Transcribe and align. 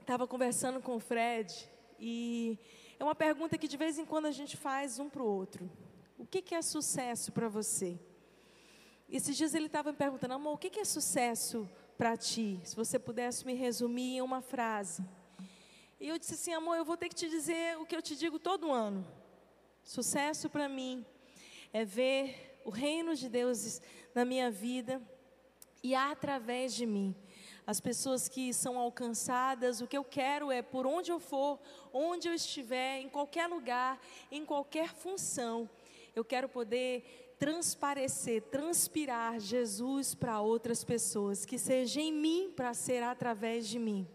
estava 0.00 0.26
conversando 0.26 0.80
com 0.80 0.96
o 0.96 1.00
Fred 1.00 1.68
e 1.98 2.58
é 2.98 3.04
uma 3.04 3.14
pergunta 3.14 3.56
que 3.56 3.68
de 3.68 3.76
vez 3.76 3.98
em 3.98 4.04
quando 4.04 4.26
a 4.26 4.30
gente 4.30 4.56
faz 4.56 4.98
um 4.98 5.08
para 5.08 5.22
o 5.22 5.26
outro. 5.26 5.70
O 6.18 6.26
que, 6.26 6.42
que 6.42 6.54
é 6.54 6.62
sucesso 6.62 7.30
para 7.32 7.48
você? 7.48 7.98
Esses 9.08 9.36
dias 9.36 9.54
ele 9.54 9.66
estava 9.66 9.92
me 9.92 9.96
perguntando, 9.96 10.34
amor, 10.34 10.54
o 10.54 10.58
que, 10.58 10.68
que 10.68 10.80
é 10.80 10.84
sucesso 10.84 11.68
para 11.96 12.16
ti? 12.16 12.60
Se 12.64 12.76
você 12.76 12.98
pudesse 12.98 13.46
me 13.46 13.54
resumir 13.54 14.16
em 14.16 14.22
uma 14.22 14.42
frase. 14.42 15.02
E 16.00 16.08
eu 16.08 16.18
disse 16.18 16.34
assim, 16.34 16.52
amor, 16.52 16.76
eu 16.76 16.84
vou 16.84 16.96
ter 16.96 17.08
que 17.08 17.14
te 17.14 17.28
dizer 17.28 17.78
o 17.78 17.86
que 17.86 17.96
eu 17.96 18.02
te 18.02 18.16
digo 18.16 18.38
todo 18.38 18.72
ano. 18.72 19.06
Sucesso 19.82 20.50
para 20.50 20.68
mim 20.68 21.06
é 21.72 21.84
ver 21.84 22.60
o 22.64 22.70
reino 22.70 23.14
de 23.14 23.28
Deus 23.28 23.80
na 24.14 24.24
minha 24.24 24.50
vida 24.50 25.00
e 25.82 25.94
através 25.94 26.74
de 26.74 26.84
mim 26.84 27.14
as 27.68 27.80
pessoas 27.80 28.30
que 28.30 28.50
são 28.54 28.78
alcançadas, 28.78 29.82
o 29.82 29.86
que 29.86 29.98
eu 29.98 30.02
quero 30.02 30.50
é 30.50 30.62
por 30.62 30.86
onde 30.86 31.12
eu 31.12 31.20
for, 31.20 31.60
onde 31.92 32.26
eu 32.26 32.32
estiver, 32.32 32.98
em 32.98 33.10
qualquer 33.10 33.46
lugar, 33.46 34.00
em 34.32 34.42
qualquer 34.42 34.94
função, 34.94 35.68
eu 36.16 36.24
quero 36.24 36.48
poder 36.48 37.36
transparecer, 37.38 38.40
transpirar 38.44 39.38
Jesus 39.38 40.14
para 40.14 40.40
outras 40.40 40.82
pessoas, 40.82 41.44
que 41.44 41.58
seja 41.58 42.00
em 42.00 42.10
mim 42.10 42.50
para 42.56 42.72
ser 42.72 43.02
através 43.02 43.68
de 43.68 43.78
mim. 43.78 44.08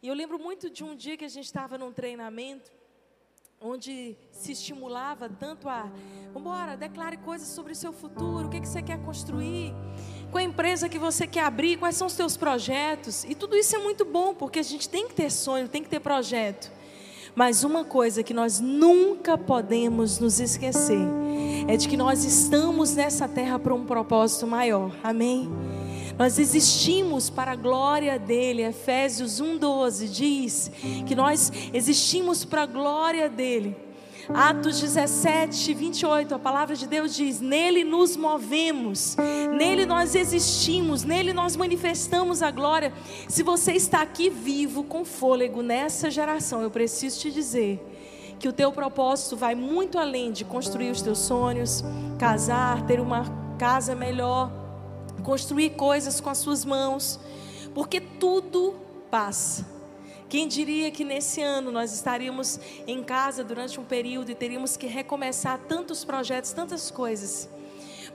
E 0.00 0.06
eu 0.06 0.14
lembro 0.14 0.38
muito 0.38 0.70
de 0.70 0.84
um 0.84 0.94
dia 0.94 1.16
que 1.16 1.24
a 1.24 1.28
gente 1.28 1.46
estava 1.46 1.76
num 1.76 1.92
treinamento, 1.92 2.70
onde 3.60 4.16
se 4.30 4.52
estimulava 4.52 5.28
tanto 5.28 5.68
a, 5.68 5.90
vamos 6.32 6.52
embora, 6.52 6.76
declare 6.76 7.16
coisas 7.16 7.48
sobre 7.48 7.72
o 7.72 7.76
seu 7.76 7.92
futuro, 7.92 8.46
o 8.46 8.48
que, 8.48 8.60
que 8.60 8.68
você 8.68 8.80
quer 8.80 9.02
construir 9.04 9.74
qual 10.36 10.44
a 10.44 10.46
empresa 10.46 10.86
que 10.86 10.98
você 10.98 11.26
quer 11.26 11.44
abrir, 11.44 11.78
quais 11.78 11.96
são 11.96 12.08
os 12.08 12.12
seus 12.12 12.36
projetos. 12.36 13.24
E 13.24 13.34
tudo 13.34 13.56
isso 13.56 13.74
é 13.74 13.78
muito 13.78 14.04
bom, 14.04 14.34
porque 14.34 14.58
a 14.58 14.62
gente 14.62 14.86
tem 14.86 15.08
que 15.08 15.14
ter 15.14 15.30
sonho, 15.30 15.66
tem 15.66 15.82
que 15.82 15.88
ter 15.88 15.98
projeto. 15.98 16.70
Mas 17.34 17.64
uma 17.64 17.84
coisa 17.84 18.22
que 18.22 18.34
nós 18.34 18.60
nunca 18.60 19.38
podemos 19.38 20.18
nos 20.18 20.38
esquecer 20.38 21.00
é 21.66 21.74
de 21.78 21.88
que 21.88 21.96
nós 21.96 22.22
estamos 22.22 22.94
nessa 22.94 23.26
terra 23.26 23.58
para 23.58 23.74
um 23.74 23.86
propósito 23.86 24.46
maior. 24.46 24.94
Amém? 25.02 25.48
Nós 26.18 26.38
existimos 26.38 27.30
para 27.30 27.52
a 27.52 27.56
glória 27.56 28.18
dele. 28.18 28.62
Efésios 28.62 29.40
1:12 29.40 30.06
diz 30.06 30.70
que 31.06 31.14
nós 31.14 31.50
existimos 31.72 32.44
para 32.44 32.62
a 32.62 32.66
glória 32.66 33.30
dele. 33.30 33.85
Atos 34.34 34.80
17, 34.80 35.72
28, 35.72 36.34
a 36.34 36.38
palavra 36.38 36.74
de 36.74 36.86
Deus 36.86 37.14
diz: 37.14 37.40
Nele 37.40 37.84
nos 37.84 38.16
movemos, 38.16 39.16
nele 39.56 39.86
nós 39.86 40.14
existimos, 40.14 41.04
nele 41.04 41.32
nós 41.32 41.54
manifestamos 41.54 42.42
a 42.42 42.50
glória. 42.50 42.92
Se 43.28 43.42
você 43.42 43.72
está 43.72 44.02
aqui 44.02 44.28
vivo, 44.28 44.82
com 44.82 45.04
fôlego 45.04 45.62
nessa 45.62 46.10
geração, 46.10 46.60
eu 46.60 46.70
preciso 46.70 47.20
te 47.20 47.30
dizer 47.30 47.80
que 48.38 48.48
o 48.48 48.52
teu 48.52 48.72
propósito 48.72 49.36
vai 49.36 49.54
muito 49.54 49.98
além 49.98 50.32
de 50.32 50.44
construir 50.44 50.90
os 50.90 51.00
teus 51.00 51.18
sonhos, 51.18 51.84
casar, 52.18 52.84
ter 52.84 52.98
uma 53.00 53.24
casa 53.58 53.94
melhor, 53.94 54.50
construir 55.22 55.70
coisas 55.70 56.20
com 56.20 56.30
as 56.30 56.38
suas 56.38 56.64
mãos, 56.64 57.20
porque 57.72 58.00
tudo 58.00 58.74
passa. 59.08 59.75
Quem 60.28 60.48
diria 60.48 60.90
que 60.90 61.04
nesse 61.04 61.40
ano 61.40 61.70
nós 61.70 61.92
estaríamos 61.92 62.58
em 62.86 63.02
casa 63.02 63.44
durante 63.44 63.78
um 63.78 63.84
período 63.84 64.30
e 64.30 64.34
teríamos 64.34 64.76
que 64.76 64.86
recomeçar 64.86 65.58
tantos 65.68 66.04
projetos, 66.04 66.52
tantas 66.52 66.90
coisas. 66.90 67.48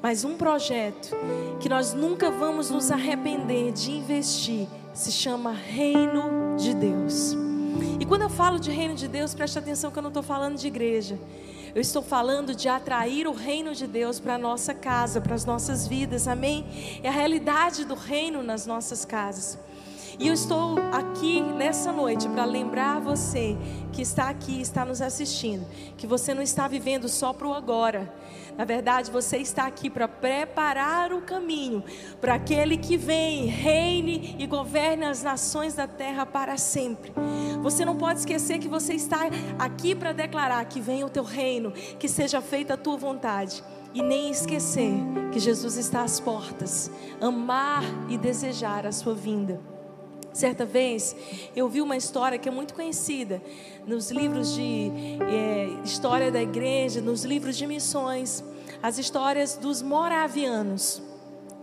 Mas 0.01 0.25
um 0.25 0.35
projeto 0.35 1.15
que 1.61 1.69
nós 1.69 1.93
nunca 1.93 2.29
vamos 2.29 2.69
nos 2.69 2.91
arrepender 2.91 3.71
de 3.71 3.91
investir 3.91 4.67
se 4.93 5.11
chama 5.11 5.51
Reino 5.51 6.57
de 6.57 6.73
Deus. 6.73 7.35
E 7.99 8.05
quando 8.05 8.23
eu 8.23 8.29
falo 8.29 8.59
de 8.59 8.71
Reino 8.71 8.95
de 8.95 9.07
Deus, 9.07 9.33
preste 9.33 9.57
atenção 9.57 9.89
que 9.91 9.97
eu 9.97 10.03
não 10.03 10.09
estou 10.09 10.23
falando 10.23 10.57
de 10.57 10.67
igreja. 10.67 11.17
Eu 11.73 11.81
estou 11.81 12.01
falando 12.01 12.53
de 12.53 12.67
atrair 12.67 13.25
o 13.25 13.31
reino 13.31 13.73
de 13.73 13.87
Deus 13.87 14.19
para 14.19 14.35
a 14.35 14.37
nossa 14.37 14.73
casa, 14.73 15.21
para 15.21 15.35
as 15.35 15.45
nossas 15.45 15.87
vidas, 15.87 16.27
amém? 16.27 16.65
É 17.01 17.07
a 17.07 17.11
realidade 17.11 17.85
do 17.85 17.95
reino 17.95 18.43
nas 18.43 18.65
nossas 18.65 19.05
casas. 19.05 19.57
E 20.19 20.27
eu 20.27 20.33
estou 20.33 20.77
aqui 20.91 21.41
nessa 21.41 21.91
noite 21.91 22.27
para 22.29 22.45
lembrar 22.45 22.99
você 22.99 23.57
que 23.91 24.01
está 24.01 24.29
aqui, 24.29 24.61
está 24.61 24.85
nos 24.85 25.01
assistindo, 25.01 25.65
que 25.97 26.05
você 26.05 26.33
não 26.33 26.41
está 26.41 26.67
vivendo 26.67 27.07
só 27.07 27.33
para 27.33 27.47
o 27.47 27.53
agora. 27.53 28.13
Na 28.57 28.65
verdade, 28.65 29.09
você 29.09 29.37
está 29.37 29.65
aqui 29.65 29.89
para 29.89 30.07
preparar 30.07 31.13
o 31.13 31.21
caminho 31.21 31.83
para 32.19 32.35
aquele 32.35 32.77
que 32.77 32.97
vem, 32.97 33.45
reine 33.45 34.35
e 34.37 34.45
governe 34.45 35.05
as 35.05 35.23
nações 35.23 35.73
da 35.73 35.87
terra 35.87 36.25
para 36.25 36.57
sempre. 36.57 37.13
Você 37.61 37.85
não 37.85 37.95
pode 37.95 38.19
esquecer 38.19 38.59
que 38.59 38.67
você 38.67 38.93
está 38.93 39.21
aqui 39.57 39.95
para 39.95 40.11
declarar 40.11 40.63
que 40.65 40.81
venha 40.81 41.05
o 41.05 41.09
teu 41.09 41.23
reino, 41.23 41.71
que 41.71 42.07
seja 42.07 42.41
feita 42.41 42.73
a 42.73 42.77
tua 42.77 42.97
vontade. 42.97 43.63
E 43.93 44.01
nem 44.01 44.29
esquecer 44.31 44.93
que 45.33 45.39
Jesus 45.39 45.75
está 45.75 46.03
às 46.03 46.17
portas, 46.17 46.89
amar 47.19 47.83
e 48.07 48.17
desejar 48.17 48.85
a 48.85 48.91
sua 48.91 49.13
vinda. 49.13 49.59
Certa 50.33 50.65
vez 50.65 51.15
eu 51.55 51.67
vi 51.67 51.81
uma 51.81 51.97
história 51.97 52.37
que 52.37 52.47
é 52.47 52.51
muito 52.51 52.73
conhecida 52.73 53.41
nos 53.85 54.11
livros 54.11 54.53
de 54.53 54.91
é, 55.29 55.69
história 55.83 56.31
da 56.31 56.41
igreja, 56.41 57.01
nos 57.01 57.25
livros 57.25 57.57
de 57.57 57.67
missões, 57.67 58.43
as 58.81 58.97
histórias 58.97 59.57
dos 59.57 59.81
moravianos. 59.81 61.01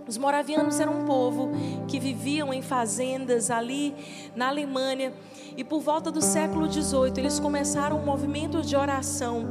Os 0.07 0.17
moravianos 0.17 0.81
eram 0.81 1.01
um 1.01 1.05
povo 1.05 1.51
que 1.87 1.99
viviam 1.99 2.53
em 2.53 2.63
fazendas 2.63 3.51
ali 3.51 3.95
na 4.35 4.49
Alemanha 4.49 5.13
e 5.57 5.65
por 5.65 5.81
volta 5.81 6.11
do 6.11 6.23
século 6.23 6.71
XVIII 6.71 7.13
eles 7.19 7.39
começaram 7.41 7.99
um 7.99 8.05
movimento 8.05 8.63
de 8.63 8.77
oração 8.77 9.47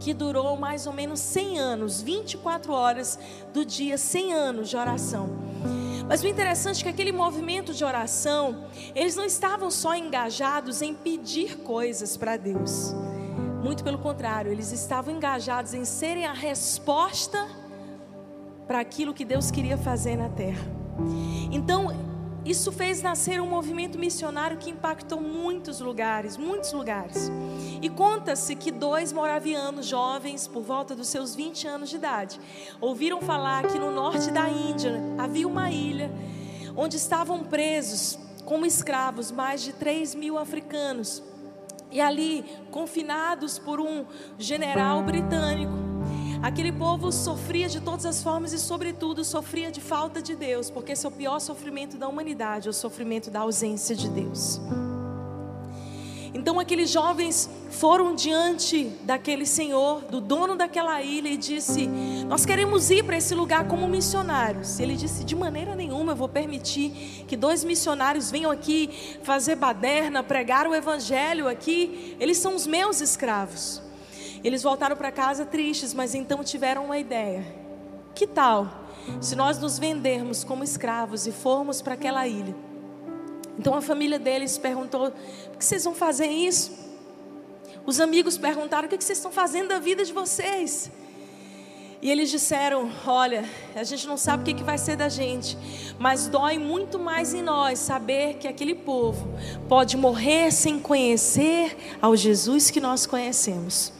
que 0.00 0.14
durou 0.14 0.56
mais 0.56 0.86
ou 0.86 0.92
menos 0.92 1.20
100 1.20 1.58
anos, 1.58 2.02
24 2.02 2.72
horas 2.72 3.18
do 3.52 3.64
dia, 3.64 3.98
100 3.98 4.32
anos 4.32 4.68
de 4.68 4.76
oração. 4.76 5.28
Mas 6.08 6.22
o 6.22 6.26
interessante 6.26 6.80
é 6.80 6.82
que 6.84 6.88
aquele 6.88 7.12
movimento 7.12 7.74
de 7.74 7.84
oração, 7.84 8.64
eles 8.94 9.14
não 9.14 9.24
estavam 9.24 9.70
só 9.70 9.94
engajados 9.94 10.80
em 10.80 10.94
pedir 10.94 11.58
coisas 11.58 12.16
para 12.16 12.38
Deus. 12.38 12.94
Muito 13.62 13.84
pelo 13.84 13.98
contrário, 13.98 14.50
eles 14.50 14.72
estavam 14.72 15.14
engajados 15.14 15.74
em 15.74 15.84
serem 15.84 16.24
a 16.24 16.32
resposta 16.32 17.46
para 18.66 18.80
aquilo 18.80 19.12
que 19.12 19.24
Deus 19.24 19.50
queria 19.50 19.76
fazer 19.76 20.16
na 20.16 20.30
terra. 20.30 20.64
Então, 21.52 22.07
isso 22.48 22.72
fez 22.72 23.02
nascer 23.02 23.42
um 23.42 23.46
movimento 23.46 23.98
missionário 23.98 24.56
que 24.56 24.70
impactou 24.70 25.20
muitos 25.20 25.80
lugares, 25.80 26.38
muitos 26.38 26.72
lugares. 26.72 27.30
E 27.82 27.90
conta-se 27.90 28.56
que 28.56 28.70
dois 28.70 29.12
moravianos 29.12 29.84
jovens, 29.84 30.48
por 30.48 30.62
volta 30.62 30.94
dos 30.94 31.08
seus 31.08 31.34
20 31.34 31.68
anos 31.68 31.90
de 31.90 31.96
idade, 31.96 32.40
ouviram 32.80 33.20
falar 33.20 33.66
que 33.66 33.78
no 33.78 33.90
norte 33.90 34.30
da 34.30 34.48
Índia 34.48 34.98
havia 35.18 35.46
uma 35.46 35.70
ilha 35.70 36.10
onde 36.74 36.96
estavam 36.96 37.44
presos 37.44 38.18
como 38.46 38.64
escravos 38.64 39.30
mais 39.30 39.60
de 39.60 39.74
3 39.74 40.14
mil 40.14 40.38
africanos. 40.38 41.22
E 41.90 42.00
ali, 42.00 42.44
confinados 42.70 43.58
por 43.58 43.78
um 43.78 44.06
general 44.38 45.02
britânico, 45.02 45.87
Aquele 46.40 46.70
povo 46.70 47.10
sofria 47.10 47.68
de 47.68 47.80
todas 47.80 48.06
as 48.06 48.22
formas 48.22 48.52
e, 48.52 48.58
sobretudo, 48.58 49.24
sofria 49.24 49.72
de 49.72 49.80
falta 49.80 50.22
de 50.22 50.36
Deus, 50.36 50.70
porque 50.70 50.92
esse 50.92 51.04
é 51.04 51.08
o 51.08 51.12
pior 51.12 51.40
sofrimento 51.40 51.96
da 51.96 52.06
humanidade, 52.06 52.68
é 52.68 52.70
o 52.70 52.74
sofrimento 52.74 53.28
da 53.30 53.40
ausência 53.40 53.96
de 53.96 54.08
Deus. 54.08 54.60
Então 56.32 56.60
aqueles 56.60 56.90
jovens 56.90 57.50
foram 57.70 58.14
diante 58.14 58.84
daquele 59.02 59.44
senhor, 59.44 60.02
do 60.02 60.20
dono 60.20 60.54
daquela 60.54 61.02
ilha, 61.02 61.28
e 61.28 61.36
disse: 61.36 61.88
Nós 62.28 62.46
queremos 62.46 62.88
ir 62.90 63.02
para 63.02 63.16
esse 63.16 63.34
lugar 63.34 63.66
como 63.66 63.88
missionários. 63.88 64.78
Ele 64.78 64.94
disse: 64.94 65.24
De 65.24 65.34
maneira 65.34 65.74
nenhuma 65.74 66.12
eu 66.12 66.16
vou 66.16 66.28
permitir 66.28 67.24
que 67.26 67.36
dois 67.36 67.64
missionários 67.64 68.30
venham 68.30 68.50
aqui 68.52 69.18
fazer 69.24 69.56
baderna, 69.56 70.22
pregar 70.22 70.68
o 70.68 70.74
evangelho 70.74 71.48
aqui. 71.48 72.16
Eles 72.20 72.38
são 72.38 72.54
os 72.54 72.66
meus 72.66 73.00
escravos. 73.00 73.87
Eles 74.42 74.62
voltaram 74.62 74.96
para 74.96 75.10
casa 75.10 75.44
tristes, 75.44 75.92
mas 75.92 76.14
então 76.14 76.44
tiveram 76.44 76.84
uma 76.84 76.98
ideia. 76.98 77.44
Que 78.14 78.26
tal 78.26 78.86
se 79.20 79.34
nós 79.34 79.58
nos 79.58 79.78
vendermos 79.78 80.44
como 80.44 80.62
escravos 80.62 81.26
e 81.26 81.32
formos 81.32 81.82
para 81.82 81.94
aquela 81.94 82.26
ilha? 82.26 82.54
Então 83.58 83.74
a 83.74 83.82
família 83.82 84.18
deles 84.18 84.56
perguntou: 84.56 85.10
por 85.10 85.58
que 85.58 85.64
vocês 85.64 85.84
vão 85.84 85.94
fazer 85.94 86.28
isso? 86.28 86.72
Os 87.84 88.00
amigos 88.00 88.38
perguntaram: 88.38 88.86
o 88.86 88.88
que 88.88 89.02
vocês 89.02 89.18
estão 89.18 89.32
fazendo 89.32 89.68
da 89.68 89.78
vida 89.78 90.04
de 90.04 90.12
vocês? 90.12 90.90
E 92.00 92.10
eles 92.10 92.30
disseram: 92.30 92.88
Olha, 93.04 93.44
a 93.74 93.82
gente 93.82 94.06
não 94.06 94.16
sabe 94.16 94.52
o 94.52 94.54
que 94.54 94.62
vai 94.62 94.78
ser 94.78 94.94
da 94.94 95.08
gente, 95.08 95.58
mas 95.98 96.28
dói 96.28 96.58
muito 96.58 96.96
mais 96.96 97.34
em 97.34 97.42
nós 97.42 97.80
saber 97.80 98.34
que 98.34 98.46
aquele 98.46 98.74
povo 98.74 99.28
pode 99.68 99.96
morrer 99.96 100.52
sem 100.52 100.78
conhecer 100.78 101.76
ao 102.00 102.14
Jesus 102.14 102.70
que 102.70 102.80
nós 102.80 103.04
conhecemos 103.04 103.97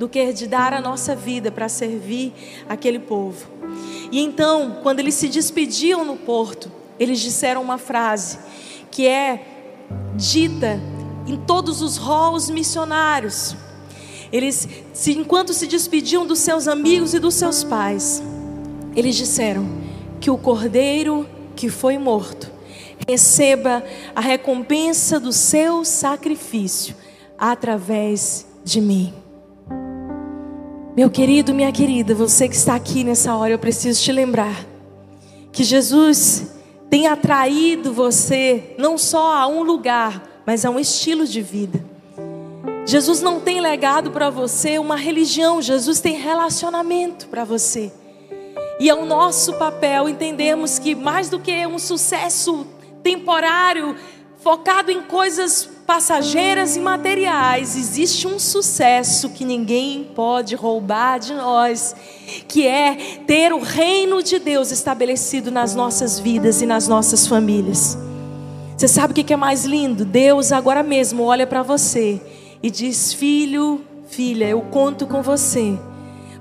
do 0.00 0.08
que 0.08 0.32
de 0.32 0.46
dar 0.46 0.72
a 0.72 0.80
nossa 0.80 1.14
vida 1.14 1.52
para 1.52 1.68
servir 1.68 2.32
aquele 2.66 2.98
povo. 2.98 3.46
E 4.10 4.18
então, 4.18 4.78
quando 4.82 4.98
eles 4.98 5.12
se 5.12 5.28
despediam 5.28 6.06
no 6.06 6.16
porto, 6.16 6.72
eles 6.98 7.20
disseram 7.20 7.60
uma 7.60 7.76
frase 7.76 8.38
que 8.90 9.06
é 9.06 9.44
dita 10.16 10.80
em 11.26 11.36
todos 11.36 11.82
os 11.82 11.98
halls 11.98 12.48
missionários. 12.48 13.54
Eles, 14.32 14.66
enquanto 15.06 15.52
se 15.52 15.66
despediam 15.66 16.26
dos 16.26 16.38
seus 16.38 16.66
amigos 16.66 17.12
e 17.12 17.18
dos 17.18 17.34
seus 17.34 17.62
pais, 17.62 18.22
eles 18.96 19.14
disseram 19.14 19.68
que 20.18 20.30
o 20.30 20.38
cordeiro 20.38 21.28
que 21.54 21.68
foi 21.68 21.98
morto 21.98 22.50
receba 23.06 23.84
a 24.16 24.20
recompensa 24.22 25.20
do 25.20 25.30
seu 25.30 25.84
sacrifício 25.84 26.96
através 27.38 28.46
de 28.64 28.80
mim. 28.80 29.12
Meu 30.96 31.08
querido, 31.08 31.54
minha 31.54 31.70
querida, 31.70 32.16
você 32.16 32.48
que 32.48 32.56
está 32.56 32.74
aqui 32.74 33.04
nessa 33.04 33.36
hora, 33.36 33.52
eu 33.52 33.58
preciso 33.58 34.02
te 34.02 34.10
lembrar 34.10 34.66
que 35.52 35.62
Jesus 35.62 36.52
tem 36.90 37.06
atraído 37.06 37.92
você 37.92 38.74
não 38.76 38.98
só 38.98 39.36
a 39.36 39.46
um 39.46 39.62
lugar, 39.62 40.42
mas 40.44 40.64
a 40.64 40.70
um 40.70 40.80
estilo 40.80 41.26
de 41.26 41.40
vida. 41.40 41.80
Jesus 42.84 43.22
não 43.22 43.38
tem 43.38 43.60
legado 43.60 44.10
para 44.10 44.30
você 44.30 44.80
uma 44.80 44.96
religião, 44.96 45.62
Jesus 45.62 46.00
tem 46.00 46.16
relacionamento 46.16 47.28
para 47.28 47.44
você. 47.44 47.92
E 48.80 48.90
é 48.90 48.94
o 48.94 49.06
nosso 49.06 49.54
papel 49.54 50.08
entendermos 50.08 50.80
que 50.80 50.96
mais 50.96 51.30
do 51.30 51.38
que 51.38 51.64
um 51.68 51.78
sucesso 51.78 52.66
temporário, 53.00 53.94
focado 54.42 54.90
em 54.90 55.02
coisas 55.02 55.68
passageiras 55.86 56.76
e 56.76 56.80
materiais, 56.80 57.76
existe 57.76 58.26
um 58.26 58.38
sucesso 58.38 59.30
que 59.30 59.44
ninguém 59.44 60.10
pode 60.14 60.54
roubar 60.54 61.18
de 61.18 61.34
nós, 61.34 61.94
que 62.48 62.66
é 62.66 62.94
ter 63.26 63.52
o 63.52 63.60
reino 63.60 64.22
de 64.22 64.38
Deus 64.38 64.70
estabelecido 64.70 65.50
nas 65.50 65.74
nossas 65.74 66.18
vidas 66.18 66.62
e 66.62 66.66
nas 66.66 66.88
nossas 66.88 67.26
famílias. 67.26 67.98
Você 68.76 68.88
sabe 68.88 69.12
o 69.12 69.24
que 69.24 69.32
é 69.32 69.36
mais 69.36 69.64
lindo? 69.66 70.04
Deus 70.04 70.52
agora 70.52 70.82
mesmo 70.82 71.24
olha 71.24 71.46
para 71.46 71.62
você 71.62 72.20
e 72.62 72.70
diz: 72.70 73.12
Filho, 73.12 73.84
filha, 74.08 74.48
eu 74.48 74.62
conto 74.62 75.06
com 75.06 75.22
você 75.22 75.78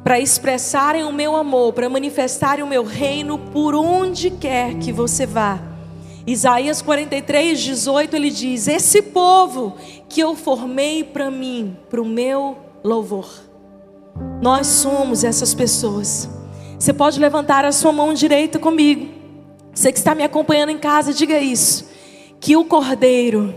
para 0.03 0.19
expressarem 0.19 1.03
o 1.03 1.11
meu 1.11 1.35
amor, 1.35 1.73
para 1.73 1.89
manifestarem 1.89 2.63
o 2.63 2.67
meu 2.67 2.85
reino 2.85 3.37
por 3.37 3.75
onde 3.75 4.31
quer 4.31 4.75
que 4.75 4.93
você 4.93 5.25
vá. 5.25 5.68
Isaías 6.31 6.79
43, 6.83 7.59
18, 7.59 8.15
ele 8.15 8.29
diz: 8.29 8.67
Esse 8.67 9.01
povo 9.01 9.75
que 10.07 10.21
eu 10.21 10.35
formei 10.35 11.03
para 11.03 11.31
mim, 11.31 11.75
para 11.89 11.99
o 11.99 12.05
meu 12.05 12.55
louvor. 12.83 13.27
Nós 14.39 14.67
somos 14.67 15.23
essas 15.23 15.55
pessoas. 15.55 16.29
Você 16.77 16.93
pode 16.93 17.19
levantar 17.19 17.65
a 17.65 17.71
sua 17.71 17.91
mão 17.91 18.13
direita 18.13 18.59
comigo. 18.59 19.09
Você 19.73 19.91
que 19.91 19.97
está 19.97 20.13
me 20.13 20.23
acompanhando 20.23 20.69
em 20.69 20.77
casa, 20.77 21.13
diga 21.13 21.39
isso. 21.39 21.89
Que 22.39 22.55
o 22.55 22.63
Cordeiro 22.63 23.55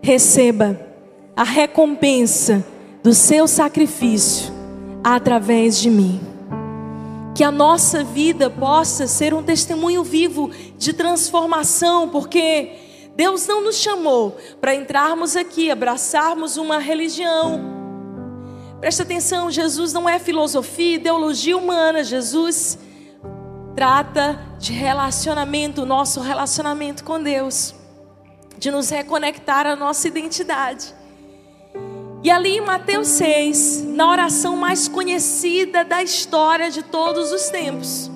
receba 0.00 0.80
a 1.36 1.42
recompensa 1.42 2.64
do 3.02 3.12
seu 3.12 3.48
sacrifício 3.48 4.52
através 5.02 5.78
de 5.78 5.90
mim. 5.90 6.20
Que 7.34 7.42
a 7.42 7.50
nossa 7.50 8.04
vida 8.04 8.48
possa 8.48 9.06
ser 9.06 9.34
um 9.34 9.42
testemunho 9.42 10.04
vivo 10.04 10.50
de 10.78 10.92
transformação, 10.92 12.08
porque 12.08 12.72
Deus 13.16 13.46
não 13.46 13.62
nos 13.62 13.76
chamou 13.76 14.36
para 14.60 14.74
entrarmos 14.74 15.36
aqui, 15.36 15.70
abraçarmos 15.70 16.56
uma 16.56 16.78
religião. 16.78 17.60
Presta 18.80 19.02
atenção, 19.02 19.50
Jesus 19.50 19.92
não 19.92 20.08
é 20.08 20.18
filosofia, 20.18 20.96
ideologia 20.96 21.56
humana. 21.56 22.04
Jesus 22.04 22.78
trata 23.74 24.38
de 24.58 24.72
relacionamento, 24.72 25.84
nosso 25.86 26.20
relacionamento 26.20 27.02
com 27.02 27.22
Deus, 27.22 27.74
de 28.58 28.70
nos 28.70 28.90
reconectar 28.90 29.66
à 29.66 29.74
nossa 29.74 30.06
identidade. 30.06 30.94
E 32.24 32.30
ali 32.30 32.56
em 32.56 32.62
Mateus 32.62 33.08
6, 33.08 33.84
na 33.88 34.10
oração 34.10 34.56
mais 34.56 34.88
conhecida 34.88 35.84
da 35.84 36.02
história 36.02 36.70
de 36.70 36.82
todos 36.82 37.30
os 37.30 37.50
tempos, 37.50 38.10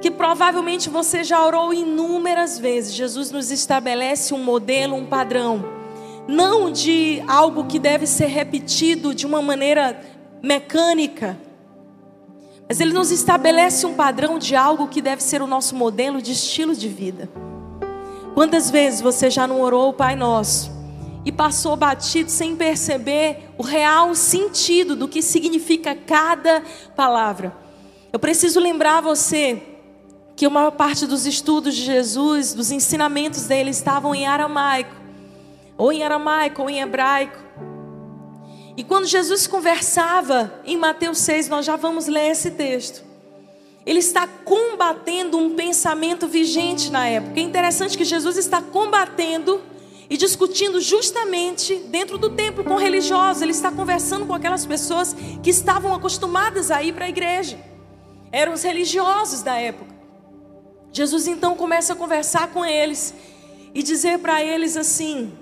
que 0.00 0.12
provavelmente 0.12 0.88
você 0.88 1.24
já 1.24 1.44
orou 1.44 1.74
inúmeras 1.74 2.56
vezes, 2.56 2.94
Jesus 2.94 3.32
nos 3.32 3.50
estabelece 3.50 4.32
um 4.32 4.38
modelo, 4.44 4.94
um 4.94 5.04
padrão, 5.04 5.64
não 6.28 6.70
de 6.70 7.20
algo 7.26 7.64
que 7.64 7.80
deve 7.80 8.06
ser 8.06 8.26
repetido 8.26 9.12
de 9.12 9.26
uma 9.26 9.42
maneira 9.42 10.00
mecânica, 10.40 11.36
mas 12.68 12.78
ele 12.78 12.92
nos 12.92 13.10
estabelece 13.10 13.84
um 13.86 13.94
padrão 13.94 14.38
de 14.38 14.54
algo 14.54 14.86
que 14.86 15.02
deve 15.02 15.20
ser 15.20 15.42
o 15.42 15.48
nosso 15.48 15.74
modelo 15.74 16.22
de 16.22 16.30
estilo 16.30 16.76
de 16.76 16.88
vida. 16.88 17.28
Quantas 18.34 18.70
vezes 18.70 19.00
você 19.00 19.28
já 19.28 19.48
não 19.48 19.60
orou 19.60 19.88
o 19.88 19.94
Pai 19.94 20.14
Nosso? 20.14 20.78
e 21.28 21.32
passou 21.32 21.76
batido 21.76 22.30
sem 22.30 22.56
perceber 22.56 23.47
o 23.58 23.62
real 23.62 24.14
sentido 24.14 24.94
do 24.94 25.08
que 25.08 25.20
significa 25.20 25.94
cada 25.94 26.62
palavra. 26.94 27.52
Eu 28.12 28.18
preciso 28.20 28.60
lembrar 28.60 29.02
você 29.02 29.60
que 30.36 30.46
uma 30.46 30.70
parte 30.70 31.04
dos 31.04 31.26
estudos 31.26 31.74
de 31.74 31.84
Jesus, 31.84 32.54
dos 32.54 32.70
ensinamentos 32.70 33.48
dele 33.48 33.70
estavam 33.70 34.14
em 34.14 34.24
aramaico, 34.24 34.94
ou 35.76 35.92
em 35.92 36.04
aramaico, 36.04 36.62
ou 36.62 36.70
em 36.70 36.80
hebraico. 36.80 37.36
E 38.76 38.84
quando 38.84 39.06
Jesus 39.06 39.48
conversava 39.48 40.54
em 40.64 40.76
Mateus 40.76 41.18
6, 41.18 41.48
nós 41.48 41.66
já 41.66 41.74
vamos 41.74 42.06
ler 42.06 42.30
esse 42.30 42.52
texto. 42.52 43.02
Ele 43.84 43.98
está 43.98 44.28
combatendo 44.44 45.36
um 45.36 45.56
pensamento 45.56 46.28
vigente 46.28 46.92
na 46.92 47.08
época. 47.08 47.40
É 47.40 47.42
interessante 47.42 47.98
que 47.98 48.04
Jesus 48.04 48.36
está 48.36 48.62
combatendo 48.62 49.60
e 50.10 50.16
discutindo 50.16 50.80
justamente 50.80 51.74
dentro 51.74 52.16
do 52.16 52.30
templo 52.30 52.64
com 52.64 52.76
religiosos. 52.76 53.42
Ele 53.42 53.52
está 53.52 53.70
conversando 53.70 54.26
com 54.26 54.34
aquelas 54.34 54.64
pessoas 54.64 55.14
que 55.42 55.50
estavam 55.50 55.94
acostumadas 55.94 56.70
a 56.70 56.82
ir 56.82 56.94
para 56.94 57.04
a 57.04 57.08
igreja. 57.08 57.58
Eram 58.32 58.54
os 58.54 58.62
religiosos 58.62 59.42
da 59.42 59.56
época. 59.56 59.94
Jesus 60.90 61.26
então 61.26 61.54
começa 61.54 61.92
a 61.92 61.96
conversar 61.96 62.48
com 62.48 62.64
eles 62.64 63.14
e 63.74 63.82
dizer 63.82 64.18
para 64.18 64.42
eles 64.42 64.76
assim: 64.76 65.32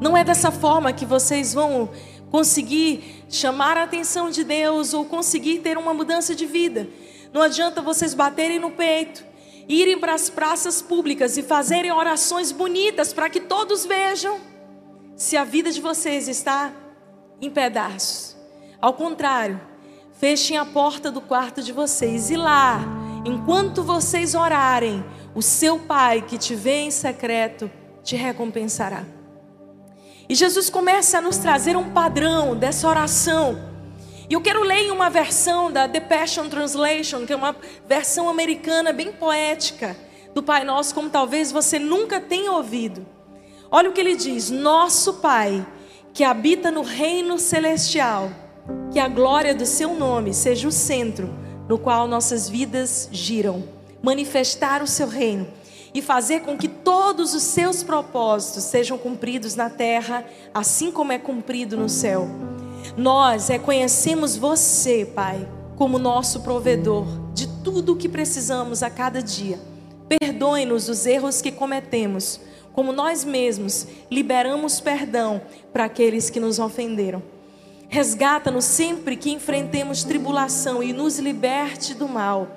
Não 0.00 0.16
é 0.16 0.24
dessa 0.24 0.50
forma 0.50 0.92
que 0.92 1.04
vocês 1.04 1.52
vão 1.52 1.90
conseguir 2.30 3.24
chamar 3.28 3.76
a 3.76 3.84
atenção 3.84 4.30
de 4.30 4.44
Deus 4.44 4.94
ou 4.94 5.04
conseguir 5.04 5.58
ter 5.58 5.76
uma 5.76 5.92
mudança 5.92 6.34
de 6.34 6.46
vida. 6.46 6.88
Não 7.32 7.42
adianta 7.42 7.82
vocês 7.82 8.14
baterem 8.14 8.58
no 8.58 8.70
peito 8.70 9.27
irem 9.68 9.98
para 9.98 10.14
as 10.14 10.30
praças 10.30 10.80
públicas 10.80 11.36
e 11.36 11.42
fazerem 11.42 11.92
orações 11.92 12.50
bonitas 12.50 13.12
para 13.12 13.28
que 13.28 13.40
todos 13.40 13.84
vejam 13.84 14.40
se 15.14 15.36
a 15.36 15.44
vida 15.44 15.70
de 15.70 15.80
vocês 15.80 16.26
está 16.26 16.72
em 17.40 17.50
pedaços. 17.50 18.36
Ao 18.80 18.94
contrário, 18.94 19.60
fechem 20.12 20.56
a 20.56 20.64
porta 20.64 21.10
do 21.10 21.20
quarto 21.20 21.62
de 21.62 21.72
vocês 21.72 22.30
e 22.30 22.36
lá, 22.36 22.80
enquanto 23.24 23.82
vocês 23.82 24.34
orarem, 24.34 25.04
o 25.34 25.42
seu 25.42 25.78
Pai 25.78 26.22
que 26.22 26.38
te 26.38 26.54
vê 26.54 26.80
em 26.80 26.90
secreto 26.90 27.70
te 28.02 28.16
recompensará. 28.16 29.04
E 30.28 30.34
Jesus 30.34 30.70
começa 30.70 31.18
a 31.18 31.20
nos 31.20 31.38
trazer 31.38 31.76
um 31.76 31.90
padrão 31.90 32.56
dessa 32.56 32.88
oração 32.88 33.58
e 34.28 34.34
eu 34.34 34.40
quero 34.40 34.62
ler 34.62 34.80
em 34.80 34.90
uma 34.90 35.08
versão 35.08 35.72
da 35.72 35.88
The 35.88 36.00
Passion 36.00 36.48
Translation, 36.48 37.24
que 37.24 37.32
é 37.32 37.36
uma 37.36 37.56
versão 37.88 38.28
americana 38.28 38.92
bem 38.92 39.10
poética 39.10 39.96
do 40.34 40.42
Pai 40.42 40.64
Nosso, 40.64 40.94
como 40.94 41.08
talvez 41.08 41.50
você 41.50 41.78
nunca 41.78 42.20
tenha 42.20 42.52
ouvido. 42.52 43.06
Olha 43.70 43.88
o 43.88 43.92
que 43.92 44.00
ele 44.00 44.14
diz: 44.14 44.50
Nosso 44.50 45.14
Pai, 45.14 45.66
que 46.12 46.24
habita 46.24 46.70
no 46.70 46.82
reino 46.82 47.38
celestial, 47.38 48.30
que 48.92 48.98
a 48.98 49.08
glória 49.08 49.54
do 49.54 49.64
seu 49.64 49.94
nome 49.94 50.34
seja 50.34 50.68
o 50.68 50.72
centro 50.72 51.34
no 51.68 51.78
qual 51.78 52.08
nossas 52.08 52.48
vidas 52.48 53.08
giram, 53.12 53.62
manifestar 54.02 54.82
o 54.82 54.86
seu 54.86 55.06
reino 55.06 55.46
e 55.92 56.00
fazer 56.00 56.40
com 56.40 56.56
que 56.56 56.68
todos 56.68 57.34
os 57.34 57.42
seus 57.42 57.82
propósitos 57.82 58.64
sejam 58.64 58.96
cumpridos 58.96 59.54
na 59.54 59.68
terra, 59.68 60.24
assim 60.52 60.90
como 60.90 61.12
é 61.12 61.18
cumprido 61.18 61.76
no 61.76 61.88
céu. 61.88 62.28
Nós 62.98 63.46
reconhecemos 63.46 64.36
você, 64.36 65.06
Pai, 65.06 65.48
como 65.76 66.00
nosso 66.00 66.40
provedor 66.40 67.06
de 67.32 67.46
tudo 67.62 67.92
o 67.92 67.96
que 67.96 68.08
precisamos 68.08 68.82
a 68.82 68.90
cada 68.90 69.22
dia. 69.22 69.60
Perdoe-nos 70.08 70.88
os 70.88 71.06
erros 71.06 71.40
que 71.40 71.52
cometemos, 71.52 72.40
como 72.72 72.92
nós 72.92 73.24
mesmos 73.24 73.86
liberamos 74.10 74.80
perdão 74.80 75.40
para 75.72 75.84
aqueles 75.84 76.28
que 76.28 76.40
nos 76.40 76.58
ofenderam. 76.58 77.22
Resgata-nos 77.88 78.64
sempre 78.64 79.16
que 79.16 79.30
enfrentemos 79.30 80.02
tribulação 80.02 80.82
e 80.82 80.92
nos 80.92 81.20
liberte 81.20 81.94
do 81.94 82.08
mal, 82.08 82.48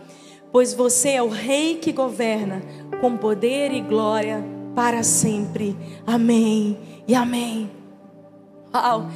pois 0.51 0.73
você 0.73 1.09
é 1.09 1.21
o 1.21 1.29
Rei 1.29 1.75
que 1.75 1.91
governa 1.91 2.63
com 2.99 3.15
poder 3.15 3.71
e 3.71 3.79
glória 3.79 4.43
para 4.73 5.03
sempre. 5.03 5.77
Amém 6.07 6.79
e 7.07 7.13
amém. 7.13 7.80
Uau. 8.73 9.09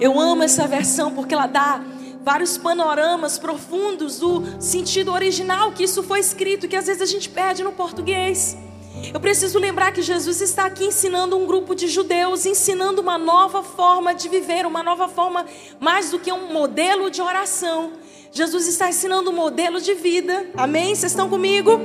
Eu 0.00 0.18
amo 0.18 0.42
essa 0.42 0.66
versão 0.66 1.12
porque 1.12 1.34
ela 1.34 1.46
dá 1.46 1.82
vários 2.22 2.56
panoramas 2.56 3.38
profundos 3.38 4.18
do 4.18 4.42
sentido 4.58 5.12
original 5.12 5.72
que 5.72 5.84
isso 5.84 6.02
foi 6.02 6.20
escrito, 6.20 6.66
que 6.66 6.74
às 6.74 6.86
vezes 6.86 7.02
a 7.02 7.06
gente 7.06 7.28
perde 7.28 7.62
no 7.62 7.72
português. 7.72 8.56
Eu 9.12 9.20
preciso 9.20 9.58
lembrar 9.58 9.92
que 9.92 10.00
Jesus 10.00 10.40
está 10.40 10.64
aqui 10.64 10.86
ensinando 10.86 11.36
um 11.36 11.46
grupo 11.46 11.74
de 11.74 11.86
judeus, 11.86 12.46
ensinando 12.46 13.02
uma 13.02 13.18
nova 13.18 13.62
forma 13.62 14.14
de 14.14 14.28
viver, 14.28 14.64
uma 14.64 14.82
nova 14.82 15.08
forma, 15.08 15.44
mais 15.78 16.10
do 16.10 16.18
que 16.18 16.32
um 16.32 16.50
modelo 16.52 17.10
de 17.10 17.20
oração. 17.20 17.92
Jesus 18.32 18.66
está 18.66 18.88
ensinando 18.88 19.30
um 19.30 19.34
modelo 19.34 19.80
de 19.80 19.92
vida. 19.92 20.46
Amém? 20.56 20.94
Vocês 20.94 21.12
estão 21.12 21.28
comigo? 21.28 21.78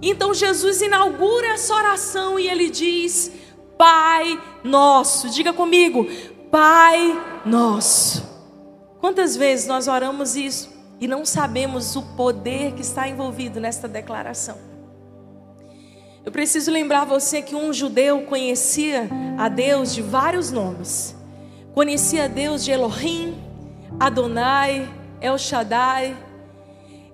Então 0.00 0.32
Jesus 0.32 0.80
inaugura 0.80 1.48
essa 1.48 1.74
oração 1.74 2.38
e 2.38 2.48
ele 2.48 2.70
diz: 2.70 3.30
Pai 3.78 4.38
nosso. 4.64 5.30
Diga 5.30 5.52
comigo, 5.52 6.06
Pai 6.50 7.40
nosso. 7.46 8.26
Quantas 9.00 9.36
vezes 9.36 9.66
nós 9.68 9.86
oramos 9.86 10.34
isso 10.34 10.68
e 11.00 11.06
não 11.06 11.24
sabemos 11.24 11.94
o 11.94 12.02
poder 12.16 12.72
que 12.72 12.82
está 12.82 13.08
envolvido 13.08 13.60
nesta 13.60 13.86
declaração? 13.86 14.58
Eu 16.24 16.32
preciso 16.32 16.70
lembrar 16.70 17.04
você 17.06 17.40
que 17.40 17.54
um 17.54 17.72
judeu 17.72 18.22
conhecia 18.22 19.08
a 19.38 19.48
Deus 19.48 19.94
de 19.94 20.02
vários 20.02 20.50
nomes. 20.50 21.16
Conhecia 21.72 22.24
a 22.24 22.28
Deus 22.28 22.64
de 22.64 22.72
Elohim, 22.72 23.40
Adonai, 23.98 24.92
El 25.20 25.38
Shaddai. 25.38 26.16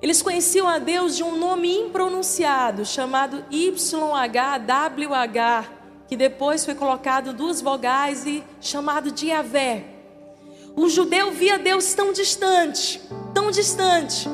Eles 0.00 0.20
conheciam 0.22 0.68
a 0.68 0.78
Deus 0.78 1.16
de 1.16 1.22
um 1.22 1.38
nome 1.38 1.72
impronunciado 1.76 2.84
chamado 2.84 3.44
YHWH, 3.50 4.64
que 6.06 6.16
depois 6.16 6.64
foi 6.64 6.74
colocado 6.74 7.32
duas 7.32 7.60
vogais 7.60 8.26
e 8.26 8.42
chamado 8.60 9.10
de 9.10 9.28
Yahvé. 9.28 9.84
O 10.76 10.88
judeu 10.88 11.30
via 11.30 11.58
Deus 11.58 11.94
tão 11.94 12.12
distante, 12.12 13.00
tão 13.32 13.50
distante, 13.50 14.28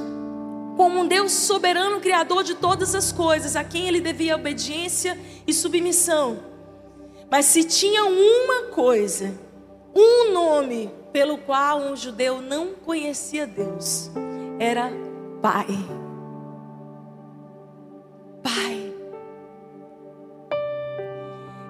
como 0.77 1.01
um 1.01 1.07
Deus 1.07 1.33
soberano, 1.33 2.01
criador 2.01 2.43
de 2.43 2.55
todas 2.55 2.95
as 2.95 3.13
coisas, 3.13 3.57
a 3.57 3.63
quem 3.63 3.87
ele 3.87 4.01
devia 4.01 4.37
obediência 4.37 5.19
e 5.47 5.53
submissão. 5.53 6.39
Mas 7.31 7.45
se 7.45 7.63
tinha 7.63 8.05
uma 8.05 8.71
coisa, 8.71 9.39
um 9.95 10.33
nome 10.33 10.91
pelo 11.13 11.39
qual 11.39 11.79
um 11.81 11.95
judeu 11.95 12.41
não 12.41 12.69
conhecia 12.75 13.47
Deus, 13.47 14.11
era 14.59 14.91
Pai. 15.43 15.67
Pai. 18.43 18.90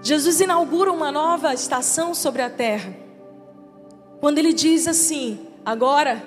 Jesus 0.02 0.40
inaugura 0.40 0.92
uma 0.92 1.12
nova 1.12 1.52
estação 1.52 2.14
sobre 2.14 2.42
a 2.42 2.48
terra. 2.48 2.94
Quando 4.20 4.38
ele 4.38 4.52
diz 4.52 4.86
assim: 4.86 5.38
Agora 5.64 6.22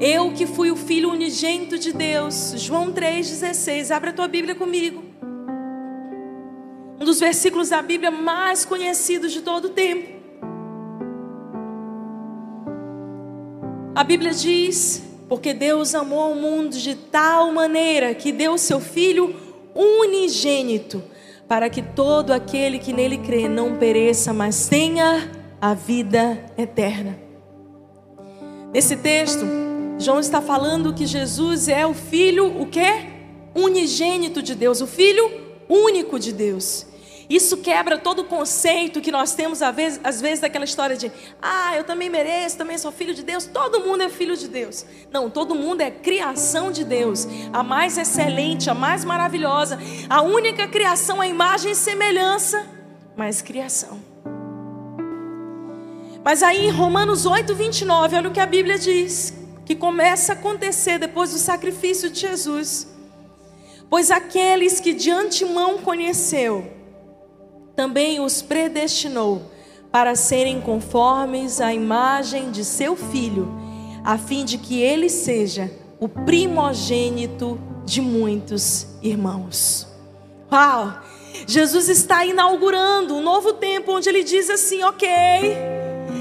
eu 0.00 0.32
que 0.32 0.46
fui 0.46 0.70
o 0.70 0.76
filho 0.76 1.10
unigênito 1.10 1.78
de 1.78 1.92
Deus. 1.92 2.54
João 2.56 2.92
3,16. 2.92 3.94
Abre 3.94 4.10
a 4.10 4.12
tua 4.12 4.28
Bíblia 4.28 4.54
comigo. 4.54 5.02
Um 7.00 7.04
dos 7.04 7.18
versículos 7.18 7.70
da 7.70 7.82
Bíblia 7.82 8.10
mais 8.10 8.64
conhecidos 8.64 9.32
de 9.32 9.40
todo 9.40 9.66
o 9.66 9.70
tempo. 9.70 10.20
A 13.94 14.04
Bíblia 14.04 14.32
diz: 14.32 15.02
Porque 15.28 15.52
Deus 15.52 15.94
amou 15.94 16.32
o 16.32 16.36
mundo 16.36 16.76
de 16.76 16.94
tal 16.94 17.52
maneira 17.52 18.14
que 18.14 18.30
deu 18.30 18.56
seu 18.56 18.78
Filho 18.78 19.34
unigênito, 19.74 21.02
para 21.52 21.68
que 21.68 21.82
todo 21.82 22.30
aquele 22.30 22.78
que 22.78 22.94
nele 22.94 23.18
crê 23.18 23.46
não 23.46 23.76
pereça, 23.76 24.32
mas 24.32 24.68
tenha 24.68 25.30
a 25.60 25.74
vida 25.74 26.42
eterna. 26.56 27.18
Nesse 28.72 28.96
texto, 28.96 29.44
João 29.98 30.18
está 30.18 30.40
falando 30.40 30.94
que 30.94 31.04
Jesus 31.04 31.68
é 31.68 31.86
o 31.86 31.92
filho, 31.92 32.58
o 32.58 32.64
quê? 32.64 32.90
Unigênito 33.54 34.42
de 34.42 34.54
Deus, 34.54 34.80
o 34.80 34.86
filho 34.86 35.30
único 35.68 36.18
de 36.18 36.32
Deus. 36.32 36.86
Isso 37.32 37.56
quebra 37.56 37.96
todo 37.96 38.18
o 38.18 38.24
conceito 38.24 39.00
que 39.00 39.10
nós 39.10 39.34
temos 39.34 39.62
às 39.62 39.74
vezes, 39.74 40.00
às 40.04 40.20
vezes 40.20 40.40
daquela 40.40 40.66
história 40.66 40.94
de, 40.94 41.10
ah, 41.40 41.74
eu 41.74 41.82
também 41.82 42.10
mereço, 42.10 42.58
também 42.58 42.76
sou 42.76 42.92
filho 42.92 43.14
de 43.14 43.22
Deus. 43.22 43.46
Todo 43.46 43.80
mundo 43.80 44.02
é 44.02 44.10
filho 44.10 44.36
de 44.36 44.46
Deus. 44.46 44.84
Não, 45.10 45.30
todo 45.30 45.54
mundo 45.54 45.80
é 45.80 45.90
criação 45.90 46.70
de 46.70 46.84
Deus, 46.84 47.26
a 47.50 47.62
mais 47.62 47.96
excelente, 47.96 48.68
a 48.68 48.74
mais 48.74 49.02
maravilhosa, 49.02 49.78
a 50.10 50.20
única 50.20 50.68
criação, 50.68 51.22
a 51.22 51.26
imagem 51.26 51.72
e 51.72 51.74
semelhança, 51.74 52.66
mas 53.16 53.40
criação. 53.40 53.98
Mas 56.22 56.42
aí 56.42 56.66
em 56.66 56.70
Romanos 56.70 57.24
8, 57.24 57.54
29, 57.54 58.14
olha 58.14 58.28
o 58.28 58.32
que 58.32 58.40
a 58.40 58.46
Bíblia 58.46 58.78
diz: 58.78 59.32
que 59.64 59.74
começa 59.74 60.34
a 60.34 60.36
acontecer 60.36 60.98
depois 60.98 61.32
do 61.32 61.38
sacrifício 61.38 62.10
de 62.10 62.20
Jesus. 62.20 62.88
Pois 63.88 64.10
aqueles 64.10 64.80
que 64.80 64.92
de 64.92 65.10
antemão 65.10 65.78
conheceu, 65.78 66.81
também 67.74 68.20
os 68.20 68.42
predestinou 68.42 69.42
para 69.90 70.14
serem 70.14 70.60
conformes 70.60 71.60
à 71.60 71.72
imagem 71.72 72.50
de 72.50 72.64
seu 72.64 72.96
filho, 72.96 73.52
a 74.04 74.16
fim 74.16 74.44
de 74.44 74.58
que 74.58 74.80
ele 74.80 75.08
seja 75.08 75.70
o 76.00 76.08
primogênito 76.08 77.60
de 77.84 78.00
muitos 78.00 78.86
irmãos. 79.02 79.86
Uau! 80.50 81.00
Jesus 81.46 81.88
está 81.88 82.24
inaugurando 82.24 83.14
um 83.14 83.22
novo 83.22 83.54
tempo 83.54 83.92
onde 83.92 84.08
ele 84.08 84.22
diz 84.22 84.50
assim: 84.50 84.82
ok, 84.84 85.56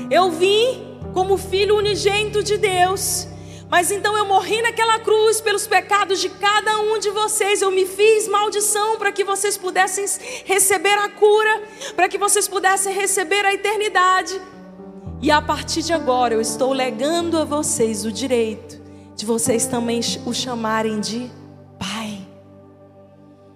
eu 0.10 0.32
vim 0.32 0.98
como 1.14 1.38
filho 1.38 1.78
unigênito 1.78 2.44
de 2.44 2.58
Deus. 2.58 3.28
Mas 3.72 3.90
então 3.90 4.18
eu 4.18 4.26
morri 4.26 4.62
naquela 4.62 5.00
cruz 5.00 5.40
pelos 5.40 5.66
pecados 5.66 6.20
de 6.20 6.28
cada 6.28 6.78
um 6.80 7.00
de 7.00 7.10
vocês. 7.10 7.62
Eu 7.62 7.72
me 7.72 7.86
fiz 7.86 8.28
maldição 8.28 8.98
para 8.98 9.14
que 9.14 9.24
vocês 9.24 9.58
pudessem 9.58 10.06
receber 10.44 10.98
a 10.98 11.08
cura, 11.08 11.64
para 11.96 12.10
que 12.10 12.18
vocês 12.18 12.50
pudessem 12.50 12.94
receber 12.94 13.46
a 13.46 13.54
eternidade. 13.54 14.42
E 15.22 15.32
a 15.32 15.42
partir 15.42 15.84
de 15.84 15.94
agora 15.94 16.34
eu 16.34 16.42
estou 16.42 16.74
legando 16.74 17.38
a 17.38 17.46
vocês 17.46 18.04
o 18.04 18.12
direito 18.12 18.82
de 19.16 19.26
vocês 19.26 19.66
também 19.68 20.02
o 20.26 20.34
chamarem 20.34 21.00
de 21.00 21.32
Pai. 21.80 22.28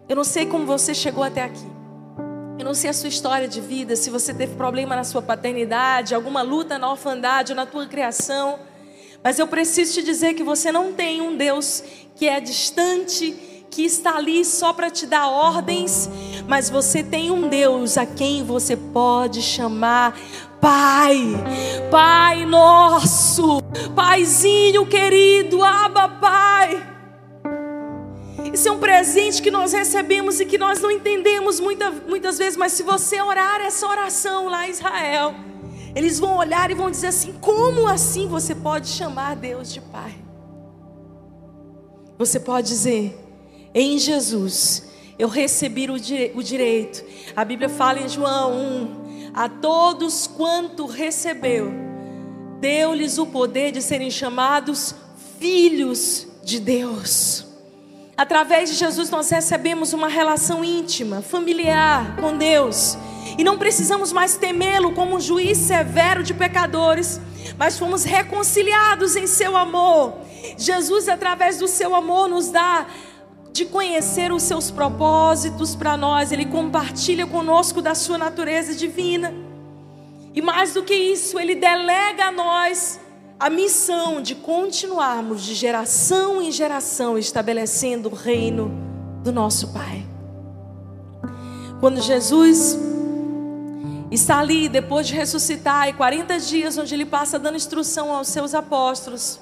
Eu 0.08 0.16
não 0.16 0.24
sei 0.24 0.46
como 0.46 0.66
você 0.66 0.94
chegou 0.94 1.26
até 1.26 1.44
aqui. 1.44 1.68
Eu 2.58 2.64
não 2.64 2.74
sei 2.74 2.90
a 2.90 2.94
sua 2.94 3.10
história 3.10 3.50
de 3.50 3.60
vida, 3.60 3.98
se 3.98 4.10
você 4.10 4.34
teve 4.34 4.56
problema 4.56 4.96
na 4.96 5.04
sua 5.04 5.22
paternidade, 5.22 6.16
alguma 6.16 6.42
luta 6.42 6.80
na 6.80 6.90
orfandade 6.90 7.52
ou 7.52 7.56
na 7.58 7.66
tua 7.66 7.86
criação. 7.86 8.60
Mas 9.26 9.40
eu 9.40 9.48
preciso 9.48 9.96
te 9.96 10.04
dizer 10.04 10.36
que 10.36 10.44
você 10.44 10.72
não 10.72 10.94
tem 10.94 11.20
um 11.20 11.36
Deus 11.36 11.84
que 12.16 12.28
é 12.28 12.40
distante, 12.40 13.36
que 13.72 13.82
está 13.82 14.18
ali 14.18 14.46
só 14.46 14.72
para 14.72 14.92
te 14.92 15.08
dar 15.08 15.28
ordens, 15.28 16.08
mas 16.48 16.70
você 16.70 17.02
tem 17.02 17.32
um 17.32 17.48
Deus 17.50 17.98
a 17.98 18.06
quem 18.06 18.44
você 18.44 18.78
pode 18.78 19.42
chamar 19.42 20.16
Pai, 20.62 21.18
Pai 21.90 22.46
nosso, 22.46 23.64
Paizinho 23.96 24.86
querido, 24.86 25.64
Abba 25.64 26.08
Pai. 26.08 26.88
Isso 28.54 28.70
é 28.70 28.72
um 28.72 28.78
presente 28.78 29.42
que 29.42 29.50
nós 29.50 29.74
recebemos 29.74 30.40
e 30.40 30.46
que 30.46 30.60
nós 30.60 30.80
não 30.80 30.92
entendemos 30.92 31.60
muita, 31.60 31.90
muitas 31.90 32.38
vezes, 32.38 32.56
mas 32.56 32.74
se 32.74 32.84
você 32.84 33.20
orar 33.20 33.60
essa 33.60 33.88
oração 33.88 34.50
lá 34.50 34.70
Israel, 34.70 35.34
eles 35.96 36.20
vão 36.20 36.38
olhar 36.38 36.70
e 36.70 36.74
vão 36.74 36.92
dizer 36.92 37.08
assim: 37.08 37.34
como 37.40 37.88
assim 37.88 38.28
você 38.28 38.54
pode 38.54 38.90
chamar 38.90 39.36
Deus 39.38 39.72
de 39.72 39.80
Pai? 39.80 40.14
Você 42.18 42.40
pode 42.40 42.68
dizer, 42.68 43.18
em 43.74 43.98
Jesus, 43.98 44.90
eu 45.18 45.28
recebi 45.28 45.90
o, 45.90 45.94
o 45.94 46.44
direito. 46.44 47.04
A 47.36 47.44
Bíblia 47.46 47.70
fala 47.70 48.00
em 48.00 48.10
João 48.10 48.54
1: 48.54 49.32
a 49.34 49.48
todos 49.48 50.28
quanto 50.28 50.86
recebeu, 50.86 51.72
deu-lhes 52.60 53.18
o 53.18 53.26
poder 53.26 53.72
de 53.72 53.82
serem 53.82 54.12
chamados 54.12 54.94
filhos 55.40 56.28
de 56.44 56.60
Deus. 56.60 57.45
Através 58.18 58.70
de 58.70 58.76
Jesus 58.76 59.10
nós 59.10 59.30
recebemos 59.30 59.92
uma 59.92 60.08
relação 60.08 60.64
íntima, 60.64 61.22
familiar 61.22 62.16
com 62.16 62.38
Deus. 62.38 62.98
E 63.38 63.44
não 63.44 63.58
precisamos 63.58 64.14
mais 64.14 64.38
temê-lo 64.38 64.94
como 64.94 65.18
um 65.18 65.20
juiz 65.20 65.58
severo 65.58 66.24
de 66.24 66.34
pecadores, 66.34 67.20
mas 67.58 67.78
fomos 67.78 68.06
reconciliados 68.06 69.18
em 69.18 69.28
seu 69.28 69.58
amor. 69.58 70.14
Jesus, 70.58 71.10
através 71.10 71.58
do 71.58 71.68
seu 71.68 71.94
amor, 71.94 72.30
nos 72.30 72.50
dá 72.50 72.86
de 73.52 73.66
conhecer 73.66 74.32
os 74.32 74.44
seus 74.44 74.72
propósitos 74.72 75.76
para 75.76 75.98
nós, 75.98 76.32
ele 76.32 76.46
compartilha 76.46 77.26
conosco 77.26 77.82
da 77.82 77.96
sua 77.96 78.18
natureza 78.18 78.74
divina. 78.74 79.34
E 80.34 80.42
mais 80.42 80.74
do 80.74 80.84
que 80.84 80.94
isso, 80.94 81.40
ele 81.40 81.56
delega 81.56 82.26
a 82.26 82.32
nós 82.32 83.00
a 83.40 83.50
missão 83.50 84.22
de 84.22 84.34
continuarmos 84.36 85.44
de 85.44 85.54
geração 85.54 86.42
em 86.42 86.52
geração 86.52 87.18
estabelecendo 87.18 88.10
o 88.10 88.16
reino 88.16 88.72
do 89.24 89.32
nosso 89.32 89.74
Pai. 89.74 90.06
Quando 91.80 92.02
Jesus 92.02 92.78
está 94.10 94.40
ali 94.40 94.70
depois 94.70 95.08
de 95.08 95.14
ressuscitar 95.14 95.90
e 95.90 95.94
40 95.94 96.40
dias 96.40 96.78
onde 96.78 96.94
ele 96.94 97.06
passa 97.06 97.38
dando 97.38 97.58
instrução 97.58 98.14
aos 98.14 98.30
seus 98.30 98.54
apóstolos, 98.54 99.40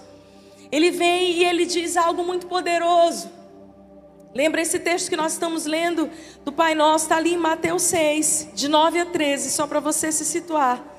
ele 0.72 0.90
vem 0.90 1.34
e 1.34 1.44
ele 1.44 1.66
diz 1.66 1.96
algo 1.96 2.24
muito 2.24 2.48
poderoso. 2.48 3.30
Lembra 4.34 4.62
esse 4.62 4.80
texto 4.80 5.10
que 5.10 5.16
nós 5.16 5.34
estamos 5.34 5.68
lendo 5.68 6.10
do 6.44 6.52
Pai 6.52 6.74
Nosso, 6.74 7.06
está 7.06 7.18
ali 7.18 7.36
em 7.36 7.38
Mateus 7.38 7.84
6, 7.84 8.50
de 8.56 8.68
9 8.68 9.00
a 9.00 9.06
13, 9.06 9.52
só 9.52 9.68
para 9.68 9.80
você 9.80 10.12
se 10.12 10.26
situar. 10.26 10.93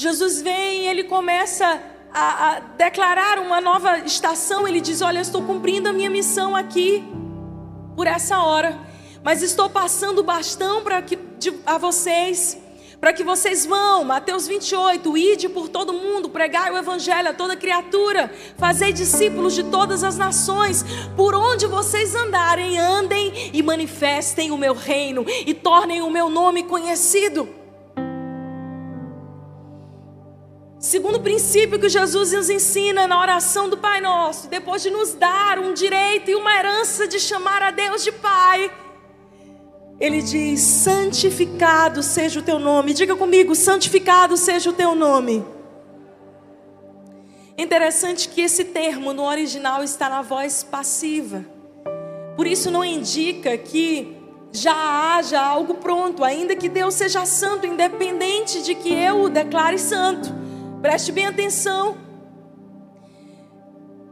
Jesus 0.00 0.40
vem 0.40 0.84
e 0.84 0.88
ele 0.88 1.04
começa 1.04 1.78
a, 2.10 2.48
a, 2.48 2.60
declarar 2.60 3.38
uma 3.38 3.60
nova 3.60 3.98
estação. 3.98 4.66
Ele 4.66 4.80
diz: 4.80 5.02
Olha, 5.02 5.18
eu 5.18 5.22
estou 5.22 5.42
cumprindo 5.42 5.90
a 5.90 5.92
minha 5.92 6.08
missão 6.08 6.56
aqui 6.56 7.04
por 7.94 8.06
essa 8.06 8.38
hora, 8.38 8.80
mas 9.22 9.42
estou 9.42 9.68
passando 9.68 10.20
o 10.20 10.22
bastão 10.22 10.82
para 10.82 11.02
que 11.02 11.16
de, 11.38 11.52
a 11.66 11.76
vocês 11.76 12.58
para 12.98 13.14
que 13.14 13.24
vocês 13.24 13.64
vão, 13.64 14.04
Mateus 14.04 14.46
28, 14.46 15.16
ide 15.16 15.48
por 15.48 15.70
todo 15.70 15.90
mundo, 15.90 16.28
pregai 16.28 16.70
o 16.70 16.76
evangelho 16.76 17.30
a 17.30 17.32
toda 17.32 17.56
criatura, 17.56 18.30
fazei 18.58 18.92
discípulos 18.92 19.54
de 19.54 19.62
todas 19.64 20.04
as 20.04 20.18
nações, 20.18 20.84
por 21.16 21.34
onde 21.34 21.66
vocês 21.66 22.14
andarem, 22.14 22.78
andem 22.78 23.50
e 23.54 23.62
manifestem 23.62 24.50
o 24.50 24.58
meu 24.58 24.74
reino 24.74 25.24
e 25.46 25.54
tornem 25.54 26.02
o 26.02 26.10
meu 26.10 26.28
nome 26.28 26.64
conhecido. 26.64 27.59
Segundo 30.90 31.20
princípio 31.20 31.78
que 31.78 31.88
Jesus 31.88 32.32
nos 32.32 32.50
ensina 32.50 33.06
na 33.06 33.20
oração 33.20 33.68
do 33.68 33.78
Pai 33.78 34.00
Nosso, 34.00 34.48
depois 34.48 34.82
de 34.82 34.90
nos 34.90 35.14
dar 35.14 35.56
um 35.56 35.72
direito 35.72 36.32
e 36.32 36.34
uma 36.34 36.52
herança 36.52 37.06
de 37.06 37.20
chamar 37.20 37.62
a 37.62 37.70
Deus 37.70 38.02
de 38.02 38.10
Pai, 38.10 38.68
ele 40.00 40.20
diz: 40.20 40.60
santificado 40.60 42.02
seja 42.02 42.40
o 42.40 42.42
teu 42.42 42.58
nome. 42.58 42.92
Diga 42.92 43.14
comigo: 43.14 43.54
santificado 43.54 44.36
seja 44.36 44.70
o 44.70 44.72
teu 44.72 44.96
nome. 44.96 45.44
Interessante 47.56 48.28
que 48.28 48.40
esse 48.40 48.64
termo 48.64 49.12
no 49.12 49.22
original 49.22 49.84
está 49.84 50.08
na 50.08 50.22
voz 50.22 50.64
passiva. 50.64 51.44
Por 52.34 52.48
isso 52.48 52.68
não 52.68 52.84
indica 52.84 53.56
que 53.56 54.16
já 54.50 55.14
haja 55.14 55.40
algo 55.40 55.74
pronto, 55.74 56.24
ainda 56.24 56.56
que 56.56 56.68
Deus 56.68 56.94
seja 56.94 57.24
santo, 57.24 57.64
independente 57.64 58.60
de 58.60 58.74
que 58.74 58.92
eu 58.92 59.22
o 59.22 59.28
declare 59.28 59.78
santo. 59.78 60.39
Preste 60.80 61.12
bem 61.12 61.26
atenção. 61.26 61.98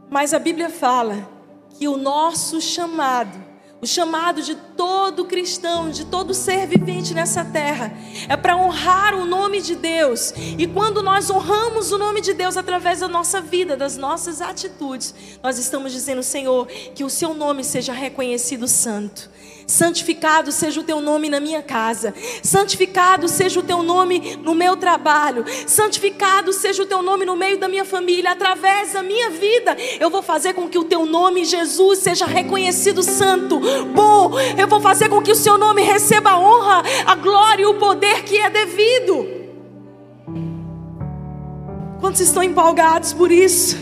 Mas 0.09 0.33
a 0.33 0.39
Bíblia 0.39 0.69
fala 0.69 1.29
que 1.77 1.87
o 1.87 1.97
nosso 1.97 2.61
chamado 2.61 3.49
o 3.81 3.87
chamado 3.87 4.41
de 4.41 4.55
todo 4.55 5.23
cristão, 5.23 5.89
de 5.89 6.05
todo 6.05 6.33
ser 6.33 6.67
vivente 6.67 7.13
nessa 7.13 7.45
terra, 7.45 7.93
é 8.27 8.35
para 8.35 8.57
honrar 8.57 9.15
o 9.15 9.25
nome 9.25 9.61
de 9.61 9.73
Deus. 9.73 10.33
E 10.35 10.67
quando 10.67 11.01
nós 11.01 11.29
honramos 11.29 11.91
o 11.91 11.97
nome 11.97 12.19
de 12.19 12.33
Deus 12.33 12.57
através 12.57 12.99
da 12.99 13.07
nossa 13.07 13.39
vida, 13.39 13.77
das 13.77 13.95
nossas 13.95 14.41
atitudes, 14.41 15.15
nós 15.41 15.57
estamos 15.57 15.93
dizendo, 15.93 16.21
Senhor, 16.21 16.67
que 16.67 17.05
o 17.05 17.09
seu 17.09 17.33
nome 17.33 17.63
seja 17.63 17.93
reconhecido 17.93 18.67
santo. 18.67 19.29
Santificado 19.69 20.51
seja 20.51 20.81
o 20.81 20.83
teu 20.83 20.99
nome 20.99 21.29
na 21.29 21.39
minha 21.39 21.61
casa. 21.61 22.11
Santificado 22.41 23.27
seja 23.27 23.59
o 23.59 23.63
teu 23.63 23.83
nome 23.83 24.35
no 24.41 24.55
meu 24.55 24.75
trabalho. 24.75 25.45
Santificado 25.67 26.51
seja 26.51 26.81
o 26.81 26.87
teu 26.87 27.03
nome 27.03 27.23
no 27.23 27.35
meio 27.35 27.55
da 27.55 27.67
minha 27.67 27.85
família. 27.85 28.31
Através 28.31 28.93
da 28.93 29.03
minha 29.03 29.29
vida, 29.29 29.77
eu 29.99 30.09
vou 30.09 30.23
fazer 30.23 30.55
com 30.55 30.67
que 30.67 30.79
o 30.79 30.85
teu 30.85 31.05
nome, 31.05 31.45
Jesus, 31.45 31.99
seja 31.99 32.25
reconhecido 32.25 33.03
santo. 33.03 33.59
Bom, 33.93 34.31
eu 34.57 34.67
vou 34.67 34.81
fazer 34.81 35.07
com 35.07 35.21
que 35.21 35.31
o 35.31 35.35
seu 35.35 35.55
nome 35.55 35.83
receba 35.83 36.31
a 36.31 36.39
honra, 36.39 36.81
a 37.05 37.13
glória 37.13 37.61
e 37.61 37.67
o 37.67 37.75
poder 37.75 38.23
que 38.23 38.37
é 38.37 38.49
devido. 38.49 39.27
Quantos 41.99 42.21
estão 42.21 42.41
empolgados 42.41 43.13
por 43.13 43.31
isso? 43.31 43.77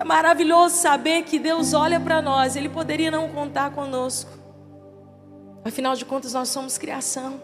É 0.00 0.04
maravilhoso 0.04 0.76
saber 0.76 1.24
que 1.24 1.38
Deus 1.38 1.74
olha 1.74 2.00
para 2.00 2.22
nós, 2.22 2.56
Ele 2.56 2.70
poderia 2.70 3.10
não 3.10 3.28
contar 3.28 3.72
conosco. 3.72 4.45
Afinal 5.66 5.96
de 5.96 6.04
contas, 6.04 6.32
nós 6.32 6.48
somos 6.48 6.78
criação. 6.78 7.42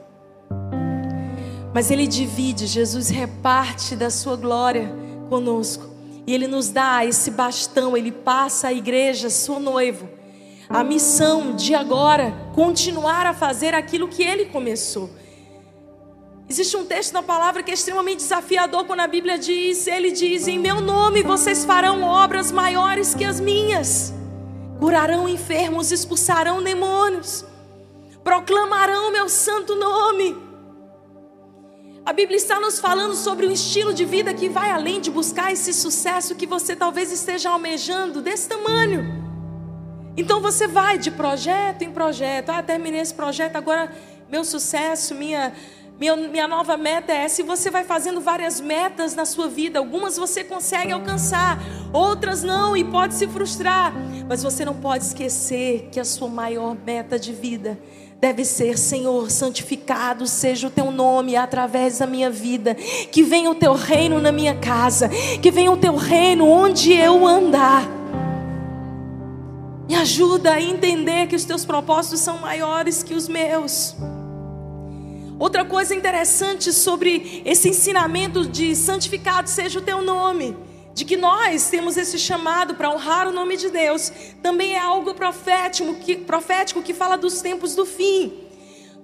Mas 1.74 1.90
Ele 1.90 2.06
divide, 2.06 2.68
Jesus 2.68 3.08
reparte 3.08 3.96
da 3.96 4.11
sua 4.11 4.37
glória 4.37 4.94
conosco. 5.28 5.90
E 6.24 6.32
Ele 6.32 6.46
nos 6.46 6.68
dá 6.68 7.04
esse 7.04 7.32
bastão, 7.32 7.96
Ele 7.96 8.12
passa 8.12 8.68
à 8.68 8.72
igreja, 8.72 9.28
seu 9.28 9.58
noivo, 9.58 10.08
a 10.68 10.85
missão 10.85 11.56
de 11.56 11.74
agora 11.74 12.32
continuar 12.54 13.26
a 13.26 13.35
fazer 13.35 13.74
aquilo 13.74 14.06
que 14.06 14.22
Ele 14.22 14.46
começou. 14.46 15.11
Existe 16.48 16.76
um 16.76 16.85
texto 16.85 17.12
na 17.14 17.24
palavra 17.24 17.61
que 17.61 17.72
é 17.72 17.74
extremamente 17.74 18.18
desafiador 18.18 18.85
quando 18.85 19.00
a 19.00 19.08
Bíblia 19.08 19.37
diz: 19.37 19.88
Ele 19.88 20.12
diz, 20.12 20.46
em 20.46 20.61
meu 20.61 20.80
nome 20.80 21.24
vocês 21.24 21.64
farão 21.64 22.02
obras 22.02 22.52
maiores 22.52 23.16
que 23.16 23.24
as 23.24 23.40
minhas, 23.40 24.14
curarão 24.78 25.28
enfermos, 25.28 25.90
expulsarão 25.90 26.62
demônios 26.62 27.50
proclamarão 28.22 29.11
meu 29.11 29.28
santo 29.28 29.74
nome. 29.74 30.37
A 32.04 32.12
Bíblia 32.12 32.37
está 32.37 32.58
nos 32.58 32.80
falando 32.80 33.14
sobre 33.14 33.46
um 33.46 33.50
estilo 33.50 33.94
de 33.94 34.04
vida 34.04 34.35
que 34.35 34.48
vai 34.48 34.70
além 34.70 35.00
de 35.00 35.11
buscar 35.11 35.52
esse 35.52 35.72
sucesso 35.72 36.35
que 36.35 36.46
você 36.46 36.74
talvez 36.74 37.12
esteja 37.12 37.50
almejando 37.50 38.20
desse 38.20 38.48
tamanho. 38.48 39.22
Então 40.16 40.40
você 40.40 40.66
vai 40.66 40.98
de 40.98 41.11
projeto 41.12 41.82
em 41.82 41.92
projeto. 41.92 42.50
Ah, 42.50 42.62
terminei 42.62 43.00
esse 43.00 43.14
projeto, 43.14 43.54
agora 43.54 43.92
meu 44.28 44.44
sucesso, 44.44 45.14
minha, 45.14 45.52
minha, 45.98 46.16
minha 46.16 46.48
nova 46.48 46.76
meta 46.76 47.12
é 47.12 47.18
essa. 47.18 47.40
E 47.40 47.44
você 47.44 47.70
vai 47.70 47.85
fazendo 47.85 48.20
várias 48.20 48.61
metas 48.61 49.14
na 49.14 49.24
sua 49.24 49.48
vida. 49.48 49.78
Algumas 49.78 50.16
você 50.16 50.42
consegue 50.42 50.90
alcançar, 50.90 51.58
outras 51.92 52.42
não, 52.42 52.76
e 52.76 52.82
pode 52.82 53.14
se 53.14 53.28
frustrar. 53.28 53.94
Mas 54.28 54.42
você 54.42 54.64
não 54.64 54.74
pode 54.74 55.04
esquecer 55.04 55.88
que 55.92 56.00
a 56.00 56.04
sua 56.04 56.28
maior 56.28 56.76
meta 56.85 57.16
de 57.16 57.32
vida 57.32 57.78
deve 58.22 58.44
ser, 58.44 58.78
Senhor, 58.78 59.32
santificado 59.32 60.28
seja 60.28 60.68
o 60.68 60.70
teu 60.70 60.92
nome 60.92 61.35
através 61.35 61.98
da 61.98 62.06
minha 62.06 62.30
vida, 62.30 62.72
que 63.11 63.20
venha 63.20 63.50
o 63.50 63.54
teu 63.56 63.74
reino 63.74 64.20
na 64.20 64.30
minha 64.30 64.54
casa, 64.54 65.08
que 65.42 65.50
venha 65.50 65.72
o 65.72 65.76
teu 65.76 65.96
reino 65.96 66.48
onde 66.48 66.92
eu 66.92 67.26
andar. 67.26 67.82
Me 69.88 69.96
ajuda 69.96 70.52
a 70.52 70.62
entender 70.62 71.26
que 71.26 71.35
os 71.35 71.44
teus 71.44 71.64
propósitos 71.64 72.20
são 72.20 72.38
maiores 72.38 73.02
que 73.02 73.12
os 73.12 73.26
meus. 73.26 73.96
Outra 75.37 75.64
coisa 75.64 75.92
interessante 75.92 76.72
sobre 76.72 77.42
esse 77.44 77.70
ensinamento 77.70 78.46
de 78.46 78.76
santificado 78.76 79.50
seja 79.50 79.80
o 79.80 79.82
teu 79.82 80.00
nome 80.00 80.56
de 80.94 81.05
que 81.05 81.16
nós 81.16 81.70
temos 81.70 81.96
esse 81.96 82.18
chamado 82.18 82.74
para 82.74 82.90
honrar 82.90 83.26
o 83.26 83.33
nome 83.33 83.57
de 83.57 83.70
Deus, 83.70 84.12
também 84.42 84.74
é 84.74 84.78
algo 84.78 85.14
profético 85.14 85.94
que, 85.94 86.16
profético 86.16 86.83
que 86.83 86.92
fala 86.92 87.16
dos 87.16 87.40
tempos 87.40 87.74
do 87.74 87.87
fim. 87.87 88.33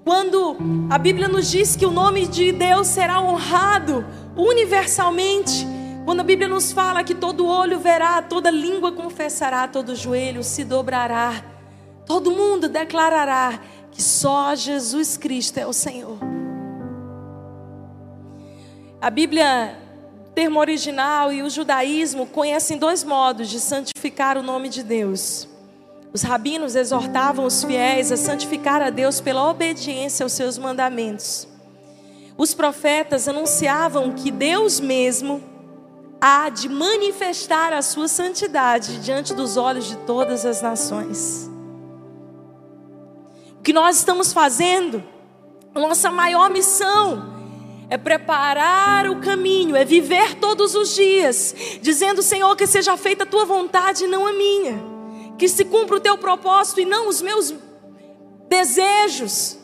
Quando 0.04 0.56
a 0.90 0.98
Bíblia 0.98 1.28
nos 1.28 1.50
diz 1.50 1.76
que 1.76 1.86
o 1.86 1.90
nome 1.90 2.26
de 2.26 2.52
Deus 2.52 2.86
será 2.88 3.20
honrado 3.20 4.04
universalmente, 4.36 5.66
quando 6.04 6.20
a 6.20 6.24
Bíblia 6.24 6.48
nos 6.48 6.72
fala 6.72 7.04
que 7.04 7.14
todo 7.14 7.46
olho 7.46 7.78
verá, 7.78 8.22
toda 8.22 8.50
língua 8.50 8.92
confessará, 8.92 9.68
todo 9.68 9.94
joelho 9.94 10.42
se 10.42 10.64
dobrará, 10.64 11.44
todo 12.06 12.30
mundo 12.30 12.68
declarará 12.68 13.60
que 13.90 14.02
só 14.02 14.54
Jesus 14.54 15.16
Cristo 15.16 15.58
é 15.58 15.66
o 15.66 15.72
Senhor. 15.72 16.18
A 19.00 19.10
Bíblia 19.10 19.87
termo 20.38 20.60
original 20.60 21.32
e 21.32 21.42
o 21.42 21.50
judaísmo 21.50 22.24
conhecem 22.24 22.78
dois 22.78 23.02
modos 23.02 23.48
de 23.48 23.58
santificar 23.58 24.38
o 24.38 24.42
nome 24.42 24.68
de 24.68 24.84
Deus. 24.84 25.48
Os 26.12 26.22
rabinos 26.22 26.76
exortavam 26.76 27.44
os 27.44 27.64
fiéis 27.64 28.12
a 28.12 28.16
santificar 28.16 28.80
a 28.80 28.88
Deus 28.88 29.20
pela 29.20 29.50
obediência 29.50 30.22
aos 30.22 30.32
seus 30.32 30.56
mandamentos. 30.56 31.48
Os 32.36 32.54
profetas 32.54 33.26
anunciavam 33.26 34.12
que 34.12 34.30
Deus 34.30 34.78
mesmo 34.78 35.42
há 36.20 36.48
de 36.50 36.68
manifestar 36.68 37.72
a 37.72 37.82
sua 37.82 38.06
santidade 38.06 39.00
diante 39.00 39.34
dos 39.34 39.56
olhos 39.56 39.88
de 39.88 39.96
todas 39.96 40.46
as 40.46 40.62
nações. 40.62 41.50
O 43.58 43.62
que 43.64 43.72
nós 43.72 43.96
estamos 43.96 44.32
fazendo, 44.32 45.02
nossa 45.74 46.12
maior 46.12 46.48
missão, 46.48 47.37
é 47.90 47.96
preparar 47.96 49.08
o 49.08 49.20
caminho, 49.20 49.74
é 49.74 49.84
viver 49.84 50.34
todos 50.34 50.74
os 50.74 50.94
dias, 50.94 51.54
dizendo: 51.80 52.22
Senhor, 52.22 52.54
que 52.54 52.66
seja 52.66 52.96
feita 52.96 53.24
a 53.24 53.26
tua 53.26 53.44
vontade 53.44 54.04
e 54.04 54.06
não 54.06 54.26
a 54.26 54.32
minha, 54.32 54.78
que 55.38 55.48
se 55.48 55.64
cumpra 55.64 55.96
o 55.96 56.00
teu 56.00 56.18
propósito 56.18 56.80
e 56.80 56.84
não 56.84 57.08
os 57.08 57.22
meus 57.22 57.54
desejos, 58.48 59.58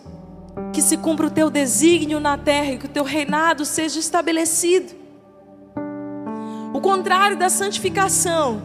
que 0.72 0.80
se 0.80 0.96
cumpra 0.96 1.26
o 1.26 1.30
teu 1.30 1.50
desígnio 1.50 2.18
na 2.18 2.38
terra 2.38 2.72
e 2.72 2.78
que 2.78 2.86
o 2.86 2.90
teu 2.90 3.04
reinado 3.04 3.64
seja 3.64 3.98
estabelecido. 3.98 4.94
O 6.72 6.80
contrário 6.80 7.36
da 7.36 7.48
santificação 7.48 8.62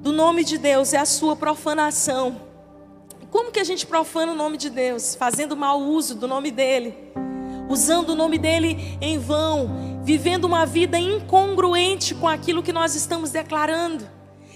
do 0.00 0.12
nome 0.12 0.44
de 0.44 0.58
Deus 0.58 0.92
é 0.92 0.98
a 0.98 1.06
sua 1.06 1.34
profanação. 1.34 2.40
Como 3.30 3.50
que 3.50 3.58
a 3.58 3.64
gente 3.64 3.84
profana 3.86 4.32
o 4.32 4.36
nome 4.36 4.56
de 4.56 4.70
Deus? 4.70 5.14
Fazendo 5.16 5.56
mau 5.56 5.80
uso 5.80 6.14
do 6.14 6.28
nome 6.28 6.50
dele 6.50 6.94
usando 7.68 8.10
o 8.10 8.14
nome 8.14 8.38
dele 8.38 8.98
em 9.00 9.18
vão, 9.18 10.00
vivendo 10.04 10.44
uma 10.44 10.64
vida 10.64 10.98
incongruente 10.98 12.14
com 12.14 12.28
aquilo 12.28 12.62
que 12.62 12.72
nós 12.72 12.94
estamos 12.94 13.30
declarando. 13.30 14.08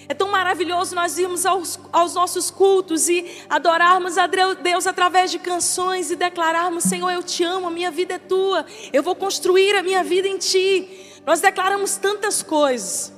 É 0.09 0.15
tão 0.15 0.29
maravilhoso 0.29 0.95
nós 0.95 1.19
irmos 1.19 1.47
aos, 1.47 1.79
aos 1.93 2.15
nossos 2.15 2.51
cultos 2.51 3.09
e 3.09 3.25
adorarmos 3.49 4.19
a 4.19 4.27
Deus 4.27 4.87
através 4.87 5.31
de 5.31 5.39
canções 5.39 6.11
e 6.11 6.17
declararmos: 6.17 6.83
Senhor, 6.85 7.11
eu 7.11 7.23
te 7.23 7.45
amo, 7.45 7.69
a 7.69 7.71
minha 7.71 7.93
vida 7.93 8.15
é 8.15 8.19
tua, 8.19 8.67
eu 8.93 9.05
vou 9.05 9.15
construir 9.15 9.77
a 9.77 9.83
minha 9.83 10.03
vida 10.03 10.27
em 10.27 10.37
ti. 10.37 11.21
Nós 11.25 11.41
declaramos 11.41 11.97
tantas 11.97 12.43
coisas. 12.43 13.13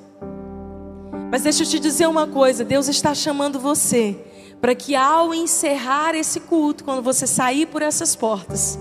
Mas 1.31 1.45
deixa 1.45 1.63
eu 1.63 1.67
te 1.67 1.79
dizer 1.79 2.07
uma 2.07 2.27
coisa: 2.27 2.63
Deus 2.63 2.89
está 2.89 3.15
chamando 3.15 3.59
você 3.59 4.19
para 4.63 4.77
que 4.77 4.95
ao 4.95 5.35
encerrar 5.35 6.15
esse 6.15 6.39
culto, 6.39 6.85
quando 6.85 7.03
você 7.03 7.27
sair 7.27 7.67
por 7.67 7.83
essas 7.83 8.15
portas, 8.15 8.79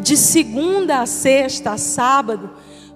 de 0.00 0.16
segunda 0.16 1.00
a 1.00 1.06
sexta, 1.06 1.72
a 1.72 1.78
sábado, 1.78 2.50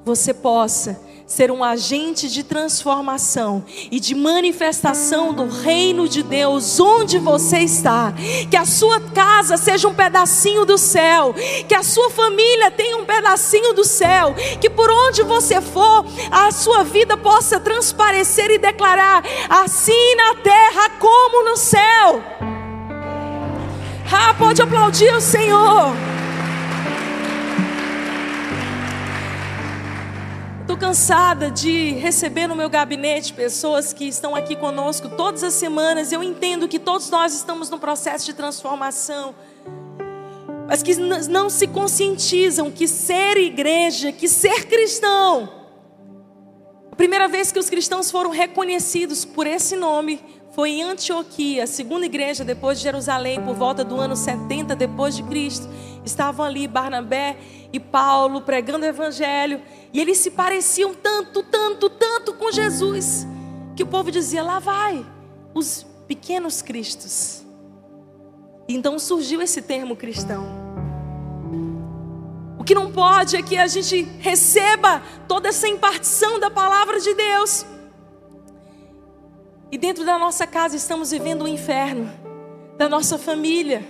você 0.04 0.32
possa 0.32 1.00
ser 1.30 1.48
um 1.48 1.62
agente 1.62 2.28
de 2.28 2.42
transformação 2.42 3.64
e 3.88 4.00
de 4.00 4.16
manifestação 4.16 5.32
do 5.32 5.46
reino 5.46 6.08
de 6.08 6.24
Deus 6.24 6.80
onde 6.80 7.20
você 7.20 7.58
está. 7.58 8.12
Que 8.50 8.56
a 8.56 8.64
sua 8.64 8.98
casa 8.98 9.56
seja 9.56 9.86
um 9.86 9.94
pedacinho 9.94 10.64
do 10.64 10.76
céu, 10.76 11.32
que 11.68 11.74
a 11.74 11.84
sua 11.84 12.10
família 12.10 12.68
tenha 12.72 12.96
um 12.96 13.04
pedacinho 13.04 13.72
do 13.72 13.84
céu, 13.84 14.34
que 14.60 14.68
por 14.68 14.90
onde 14.90 15.22
você 15.22 15.60
for, 15.60 16.04
a 16.32 16.50
sua 16.50 16.82
vida 16.82 17.16
possa 17.16 17.60
transparecer 17.60 18.50
e 18.50 18.58
declarar 18.58 19.22
assim 19.48 20.16
na 20.16 20.34
terra 20.34 20.90
como 20.98 21.48
no 21.48 21.56
céu. 21.56 22.20
Ah, 24.12 24.34
pode 24.34 24.60
aplaudir 24.60 25.14
o 25.14 25.20
Senhor. 25.20 26.09
Cansada 30.80 31.50
de 31.50 31.90
receber 31.92 32.46
no 32.46 32.56
meu 32.56 32.70
gabinete 32.70 33.34
pessoas 33.34 33.92
que 33.92 34.08
estão 34.08 34.34
aqui 34.34 34.56
conosco 34.56 35.10
todas 35.10 35.44
as 35.44 35.52
semanas. 35.52 36.10
Eu 36.10 36.22
entendo 36.22 36.66
que 36.66 36.78
todos 36.78 37.10
nós 37.10 37.34
estamos 37.34 37.68
num 37.68 37.78
processo 37.78 38.24
de 38.24 38.32
transformação, 38.32 39.34
mas 40.66 40.82
que 40.82 40.96
não 40.96 41.50
se 41.50 41.66
conscientizam 41.66 42.70
que 42.70 42.88
ser 42.88 43.36
igreja, 43.36 44.10
que 44.10 44.26
ser 44.26 44.66
cristão, 44.68 45.52
a 46.90 46.96
primeira 46.96 47.28
vez 47.28 47.52
que 47.52 47.58
os 47.58 47.68
cristãos 47.68 48.10
foram 48.10 48.30
reconhecidos 48.30 49.22
por 49.22 49.46
esse 49.46 49.76
nome 49.76 50.39
foi 50.60 50.72
em 50.72 50.82
Antioquia, 50.82 51.66
segunda 51.66 52.04
igreja 52.04 52.44
depois 52.44 52.76
de 52.76 52.84
Jerusalém, 52.84 53.40
por 53.40 53.54
volta 53.54 53.82
do 53.82 53.98
ano 53.98 54.14
70 54.14 54.76
depois 54.76 55.16
de 55.16 55.22
Cristo. 55.22 55.66
Estavam 56.04 56.44
ali 56.44 56.68
Barnabé 56.68 57.38
e 57.72 57.80
Paulo 57.80 58.42
pregando 58.42 58.84
o 58.84 58.86
evangelho. 58.86 59.62
E 59.90 59.98
eles 59.98 60.18
se 60.18 60.30
pareciam 60.30 60.94
tanto, 60.94 61.42
tanto, 61.42 61.88
tanto 61.88 62.34
com 62.34 62.52
Jesus, 62.52 63.26
que 63.74 63.82
o 63.82 63.86
povo 63.86 64.10
dizia: 64.10 64.42
lá 64.42 64.58
vai, 64.58 65.02
os 65.54 65.86
pequenos 66.06 66.60
cristos. 66.60 67.42
Então 68.68 68.98
surgiu 68.98 69.40
esse 69.40 69.62
termo 69.62 69.96
cristão. 69.96 70.44
O 72.58 72.64
que 72.64 72.74
não 72.74 72.92
pode 72.92 73.34
é 73.34 73.40
que 73.40 73.56
a 73.56 73.66
gente 73.66 74.02
receba 74.18 75.02
toda 75.26 75.48
essa 75.48 75.66
impartição 75.66 76.38
da 76.38 76.50
palavra 76.50 77.00
de 77.00 77.14
Deus. 77.14 77.64
E 79.70 79.78
dentro 79.78 80.04
da 80.04 80.18
nossa 80.18 80.46
casa 80.46 80.76
estamos 80.76 81.10
vivendo 81.10 81.42
o 81.42 81.44
um 81.44 81.48
inferno, 81.48 82.10
da 82.76 82.88
nossa 82.88 83.16
família 83.16 83.84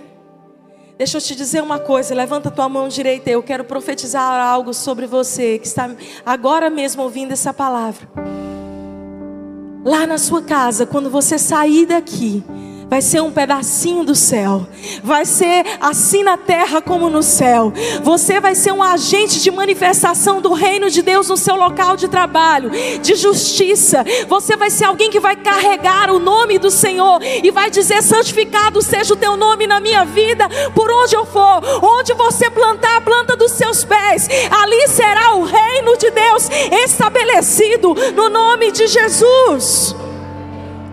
Deixa 1.01 1.17
eu 1.17 1.21
te 1.21 1.35
dizer 1.35 1.63
uma 1.63 1.79
coisa, 1.79 2.13
levanta 2.13 2.51
tua 2.51 2.69
mão 2.69 2.87
direita, 2.87 3.27
eu 3.27 3.41
quero 3.41 3.63
profetizar 3.63 4.39
algo 4.39 4.71
sobre 4.71 5.07
você 5.07 5.57
que 5.57 5.65
está 5.65 5.89
agora 6.23 6.69
mesmo 6.69 7.01
ouvindo 7.01 7.31
essa 7.31 7.51
palavra. 7.51 8.07
Lá 9.83 10.05
na 10.05 10.19
sua 10.19 10.43
casa, 10.43 10.85
quando 10.85 11.09
você 11.09 11.39
sair 11.39 11.87
daqui, 11.87 12.43
vai 12.91 13.01
ser 13.01 13.21
um 13.21 13.31
pedacinho 13.31 14.03
do 14.03 14.13
céu, 14.13 14.67
vai 15.01 15.25
ser 15.25 15.65
assim 15.79 16.23
na 16.23 16.35
terra 16.35 16.81
como 16.81 17.09
no 17.09 17.23
céu. 17.23 17.71
Você 18.03 18.41
vai 18.41 18.53
ser 18.53 18.73
um 18.73 18.83
agente 18.83 19.41
de 19.41 19.49
manifestação 19.49 20.41
do 20.41 20.51
reino 20.51 20.89
de 20.89 21.01
Deus 21.01 21.29
no 21.29 21.37
seu 21.37 21.55
local 21.55 21.95
de 21.95 22.09
trabalho, 22.09 22.69
de 23.01 23.15
justiça. 23.15 24.03
Você 24.27 24.57
vai 24.57 24.69
ser 24.69 24.83
alguém 24.83 25.09
que 25.09 25.21
vai 25.21 25.37
carregar 25.37 26.11
o 26.11 26.19
nome 26.19 26.59
do 26.59 26.69
Senhor 26.69 27.21
e 27.23 27.49
vai 27.49 27.71
dizer: 27.71 28.03
santificado 28.03 28.81
seja 28.81 29.13
o 29.13 29.17
teu 29.17 29.37
nome 29.37 29.65
na 29.65 29.79
minha 29.79 30.03
vida, 30.03 30.49
por 30.75 30.91
onde 30.91 31.15
eu 31.15 31.25
for, 31.25 31.61
onde 31.81 32.13
você 32.13 32.49
plantar 32.49 32.97
a 32.97 33.01
planta 33.01 33.37
dos 33.37 33.53
seus 33.53 33.85
pés, 33.85 34.27
ali 34.51 34.89
será 34.89 35.35
o 35.35 35.45
reino 35.45 35.97
de 35.97 36.11
Deus 36.11 36.49
estabelecido 36.83 37.95
no 38.13 38.27
nome 38.27 38.69
de 38.69 38.85
Jesus. 38.85 39.95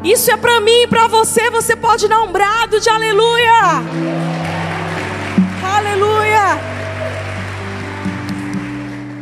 Isso 0.04 0.30
é 0.30 0.37
para 0.37 0.61
mim 0.61 0.82
e 0.82 0.87
para 0.87 1.08
você. 1.08 1.50
Você 1.50 1.74
pode 1.74 2.06
dar 2.06 2.22
um 2.22 2.30
brado 2.30 2.80
de 2.80 2.88
aleluia. 2.88 3.52
Aleluia. 5.62 6.78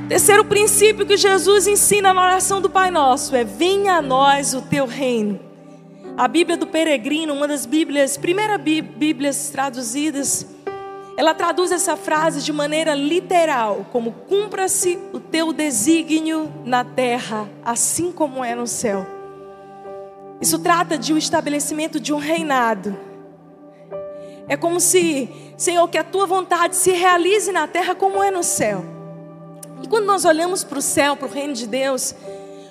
Terceiro 0.08 0.44
princípio 0.44 1.06
que 1.06 1.16
Jesus 1.16 1.66
ensina 1.66 2.12
na 2.12 2.22
oração 2.22 2.60
do 2.60 2.68
Pai 2.68 2.90
Nosso 2.90 3.34
é: 3.34 3.42
venha 3.42 3.94
a 3.94 4.02
nós 4.02 4.54
o 4.54 4.60
teu 4.62 4.86
reino. 4.86 5.40
A 6.16 6.28
Bíblia 6.28 6.56
do 6.56 6.66
Peregrino, 6.66 7.34
uma 7.34 7.48
das 7.48 7.66
Bíblias, 7.66 8.16
primeira 8.16 8.56
Bíblias 8.56 9.50
traduzidas, 9.50 10.46
ela 11.16 11.34
traduz 11.34 11.72
essa 11.72 11.96
frase 11.96 12.42
de 12.42 12.52
maneira 12.52 12.94
literal, 12.94 13.86
como 13.92 14.12
cumpra-se 14.12 14.98
o 15.12 15.20
teu 15.20 15.52
desígnio 15.52 16.50
na 16.64 16.84
terra, 16.84 17.48
assim 17.64 18.12
como 18.12 18.44
é 18.44 18.54
no 18.54 18.66
céu. 18.66 19.15
Isso 20.40 20.59
trata 20.59 20.99
de 20.99 21.12
um 21.12 21.18
estabelecimento 21.18 21.99
de 21.99 22.12
um 22.12 22.18
reinado. 22.18 22.96
É 24.49 24.57
como 24.57 24.79
se, 24.79 25.29
Senhor, 25.57 25.88
que 25.88 25.99
a 25.99 26.05
tua 26.05 26.27
vontade 26.27 26.77
se 26.77 26.92
realize 26.92 27.51
na 27.51 27.66
terra 27.66 27.94
como 27.94 28.22
é 28.22 28.31
no 28.31 28.42
céu. 28.42 28.85
E 29.83 29.88
quando 29.88 30.05
nós 30.05 30.25
olhamos 30.25 30.62
para 30.62 30.79
o 30.79 30.83
céu, 30.83 31.16
para 31.16 31.27
o 31.27 31.31
reino 31.31 31.53
de 31.53 31.66
Deus, 31.66 32.14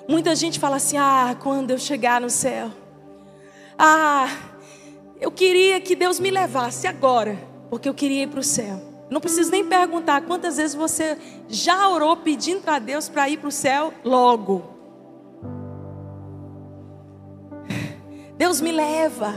muita 0.08 0.36
gente 0.36 0.60
fala 0.60 0.78
assim: 0.78 0.98
ah, 0.98 1.36
quando 1.42 1.72
eu 1.72 1.78
chegar 1.78 2.22
no 2.22 2.30
céu. 2.30 2.72
Ah, 3.78 4.30
eu 5.20 5.32
queria 5.32 5.82
que 5.82 5.96
Deus 5.96 6.20
me 6.20 6.32
levasse 6.32 6.88
agora, 6.88 7.38
porque 7.70 7.90
eu 7.90 7.94
queria 7.94 8.24
ir 8.24 8.28
para 8.28 8.40
o 8.40 8.44
céu. 8.44 8.82
Não 9.10 9.22
preciso 9.22 9.52
nem 9.52 9.66
perguntar 9.66 10.22
quantas 10.22 10.58
vezes 10.58 10.76
você 10.76 11.18
já 11.48 11.90
orou 11.90 12.18
pedindo 12.18 12.62
para 12.62 12.80
Deus 12.80 13.08
para 13.08 13.30
ir 13.30 13.38
para 13.38 13.50
o 13.50 13.52
céu 13.52 13.94
logo. 14.04 14.75
Deus 18.38 18.60
me 18.60 18.72
leva. 18.72 19.34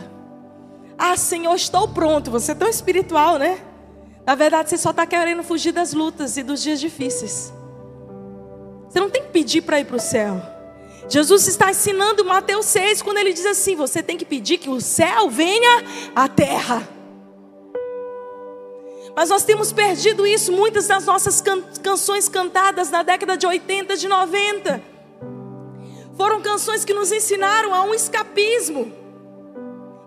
Ah, 0.96 1.16
Senhor, 1.16 1.54
estou 1.54 1.88
pronto. 1.88 2.30
Você 2.30 2.52
é 2.52 2.54
tão 2.54 2.68
espiritual, 2.68 3.38
né? 3.38 3.60
Na 4.26 4.34
verdade, 4.34 4.68
você 4.68 4.76
só 4.76 4.90
está 4.90 5.06
querendo 5.06 5.42
fugir 5.42 5.72
das 5.72 5.92
lutas 5.92 6.36
e 6.36 6.42
dos 6.42 6.62
dias 6.62 6.80
difíceis. 6.80 7.52
Você 8.88 9.00
não 9.00 9.08
tem 9.08 9.22
que 9.22 9.30
pedir 9.30 9.62
para 9.62 9.80
ir 9.80 9.84
para 9.84 9.96
o 9.96 10.00
céu. 10.00 10.42
Jesus 11.08 11.46
está 11.46 11.70
ensinando 11.70 12.24
Mateus 12.24 12.66
6 12.66 13.00
quando 13.02 13.18
ele 13.18 13.32
diz 13.32 13.46
assim: 13.46 13.76
você 13.76 14.02
tem 14.02 14.18
que 14.18 14.24
pedir 14.24 14.58
que 14.58 14.68
o 14.68 14.80
céu 14.80 15.30
venha 15.30 15.84
à 16.14 16.28
terra. 16.28 16.86
Mas 19.14 19.30
nós 19.30 19.44
temos 19.44 19.72
perdido 19.72 20.26
isso, 20.26 20.52
muitas 20.52 20.86
das 20.86 21.06
nossas 21.06 21.40
can 21.40 21.62
canções 21.82 22.28
cantadas 22.28 22.90
na 22.90 23.02
década 23.02 23.36
de 23.36 23.46
80, 23.46 23.96
de 23.96 24.08
90 24.08 24.97
foram 26.18 26.42
canções 26.42 26.84
que 26.84 26.92
nos 26.92 27.12
ensinaram 27.12 27.72
a 27.72 27.84
um 27.84 27.94
escapismo. 27.94 28.92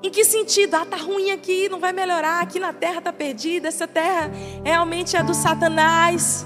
Em 0.03 0.09
que 0.09 0.25
sentido? 0.25 0.75
Ah, 0.75 0.85
tá 0.85 0.97
ruim 0.97 1.31
aqui, 1.31 1.69
não 1.69 1.79
vai 1.79 1.93
melhorar, 1.93 2.41
aqui 2.41 2.59
na 2.59 2.73
terra 2.73 2.99
tá 2.99 3.13
perdida, 3.13 3.69
essa 3.69 3.87
terra 3.87 4.29
realmente 4.61 5.15
é 5.15 5.23
do 5.23 5.33
Satanás. 5.33 6.45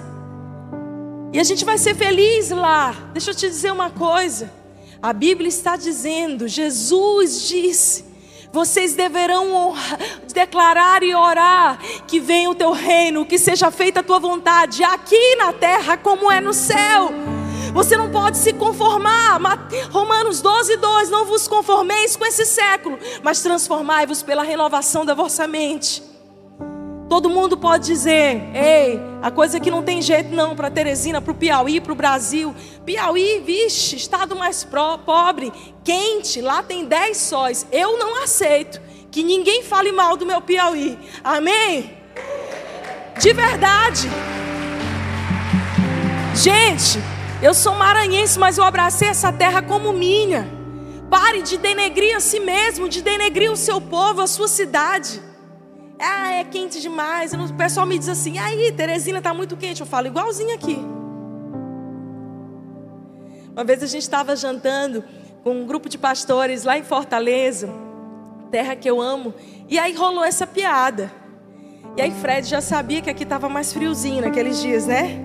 E 1.34 1.40
a 1.40 1.44
gente 1.44 1.66
vai 1.66 1.80
ser 1.80 1.96
feliz 1.96 2.52
lá. 2.52 2.96
Deixa 3.12 3.32
eu 3.32 3.36
te 3.36 3.48
dizer 3.48 3.72
uma 3.72 3.90
coisa. 3.90 4.54
A 5.02 5.12
Bíblia 5.12 5.50
está 5.50 5.76
dizendo, 5.76 6.48
Jesus 6.48 7.48
disse: 7.48 8.06
vocês 8.52 8.94
deverão 8.94 9.74
declarar 10.32 11.02
e 11.02 11.16
orar 11.16 11.80
que 12.08 12.20
venha 12.20 12.52
o 12.52 12.56
teu 12.56 12.72
reino, 12.72 13.26
que 13.26 13.40
seja 13.40 13.72
feita 13.72 14.02
a 14.02 14.04
tua 14.04 14.20
vontade, 14.20 14.84
aqui 14.84 15.36
na 15.38 15.52
terra 15.52 15.98
como 15.98 16.32
é 16.32 16.40
no 16.40 16.54
céu. 16.54 17.35
Você 17.76 17.98
não 17.98 18.10
pode 18.10 18.38
se 18.38 18.54
conformar. 18.54 19.38
Romanos 19.92 20.40
12, 20.40 20.78
2. 20.78 21.10
Não 21.10 21.26
vos 21.26 21.46
conformeis 21.46 22.16
com 22.16 22.26
esse 22.26 22.46
século, 22.46 22.98
mas 23.22 23.42
transformai-vos 23.42 24.24
pela 24.24 24.44
renovação 24.44 25.06
da 25.06 25.14
vossa 25.14 25.46
mente. 25.46 26.02
Todo 27.10 27.30
mundo 27.30 27.58
pode 27.58 27.86
dizer: 27.86 28.42
ei, 28.56 28.98
a 29.22 29.30
coisa 29.30 29.60
que 29.60 29.70
não 29.70 29.84
tem 29.84 30.02
jeito 30.02 30.34
não 30.34 30.56
para 30.56 30.72
Teresina, 30.72 31.22
para 31.22 31.34
o 31.34 31.36
Piauí, 31.36 31.82
para 31.82 31.92
o 31.92 31.96
Brasil. 31.96 32.56
Piauí, 32.86 33.42
vixe, 33.46 33.98
estado 33.98 34.38
mais 34.38 34.64
pro, 34.64 34.98
pobre, 35.00 35.52
quente, 35.84 36.40
lá 36.40 36.64
tem 36.64 36.86
10 36.86 37.18
sóis. 37.18 37.68
Eu 37.74 38.00
não 38.00 38.24
aceito 38.24 38.80
que 39.12 39.22
ninguém 39.22 39.64
fale 39.64 39.92
mal 39.92 40.16
do 40.16 40.26
meu 40.26 40.40
Piauí. 40.40 40.98
Amém? 41.22 41.94
De 43.20 43.34
verdade. 43.34 44.10
Gente, 46.34 47.00
eu 47.42 47.54
sou 47.54 47.76
maranhense, 47.76 48.40
mas 48.40 48.58
eu 48.58 48.64
abracei 48.64 49.10
essa 49.10 49.32
terra 49.32 49.62
como 49.62 49.92
minha. 49.92 50.48
Pare 51.10 51.42
de 51.42 51.58
denegrir 51.58 52.16
a 52.16 52.20
si 52.20 52.40
mesmo, 52.40 52.90
de 52.90 53.02
denegrir 53.02 53.52
o 53.52 53.56
seu 53.56 53.80
povo, 53.80 54.22
a 54.22 54.28
sua 54.28 54.48
cidade. 54.48 55.22
Ah, 56.00 56.32
é 56.32 56.44
quente 56.44 56.82
demais. 56.82 57.34
O 57.34 57.54
pessoal 57.54 57.86
me 57.86 57.98
diz 57.98 58.10
assim: 58.10 58.38
aí, 58.38 58.72
Teresina, 58.72 59.20
está 59.20 59.34
muito 59.34 59.56
quente. 59.56 59.82
Eu 59.82 59.88
falo 59.88 60.08
igualzinho 60.08 60.54
aqui. 60.54 60.78
Uma 63.54 63.64
vez 63.64 63.82
a 63.84 63.88
gente 63.88 64.02
estava 64.02 64.36
jantando 64.36 65.04
com 65.44 65.52
um 65.52 65.66
grupo 65.66 65.88
de 65.88 65.98
pastores 65.98 66.64
lá 66.64 66.78
em 66.78 66.84
Fortaleza, 66.84 67.70
terra 68.52 68.76
que 68.76 68.90
eu 68.90 69.00
amo, 69.00 69.34
e 69.70 69.80
aí 69.80 69.94
rolou 69.94 70.26
essa 70.26 70.46
piada. 70.46 71.12
E 71.96 72.02
aí 72.02 72.12
Fred 72.12 72.50
já 72.50 72.60
sabia 72.60 73.02
que 73.02 73.10
aqui 73.10 73.24
estava 73.24 73.48
mais 73.48 73.72
friozinho 73.72 74.22
naqueles 74.22 74.62
dias, 74.62 74.88
né? 74.88 75.25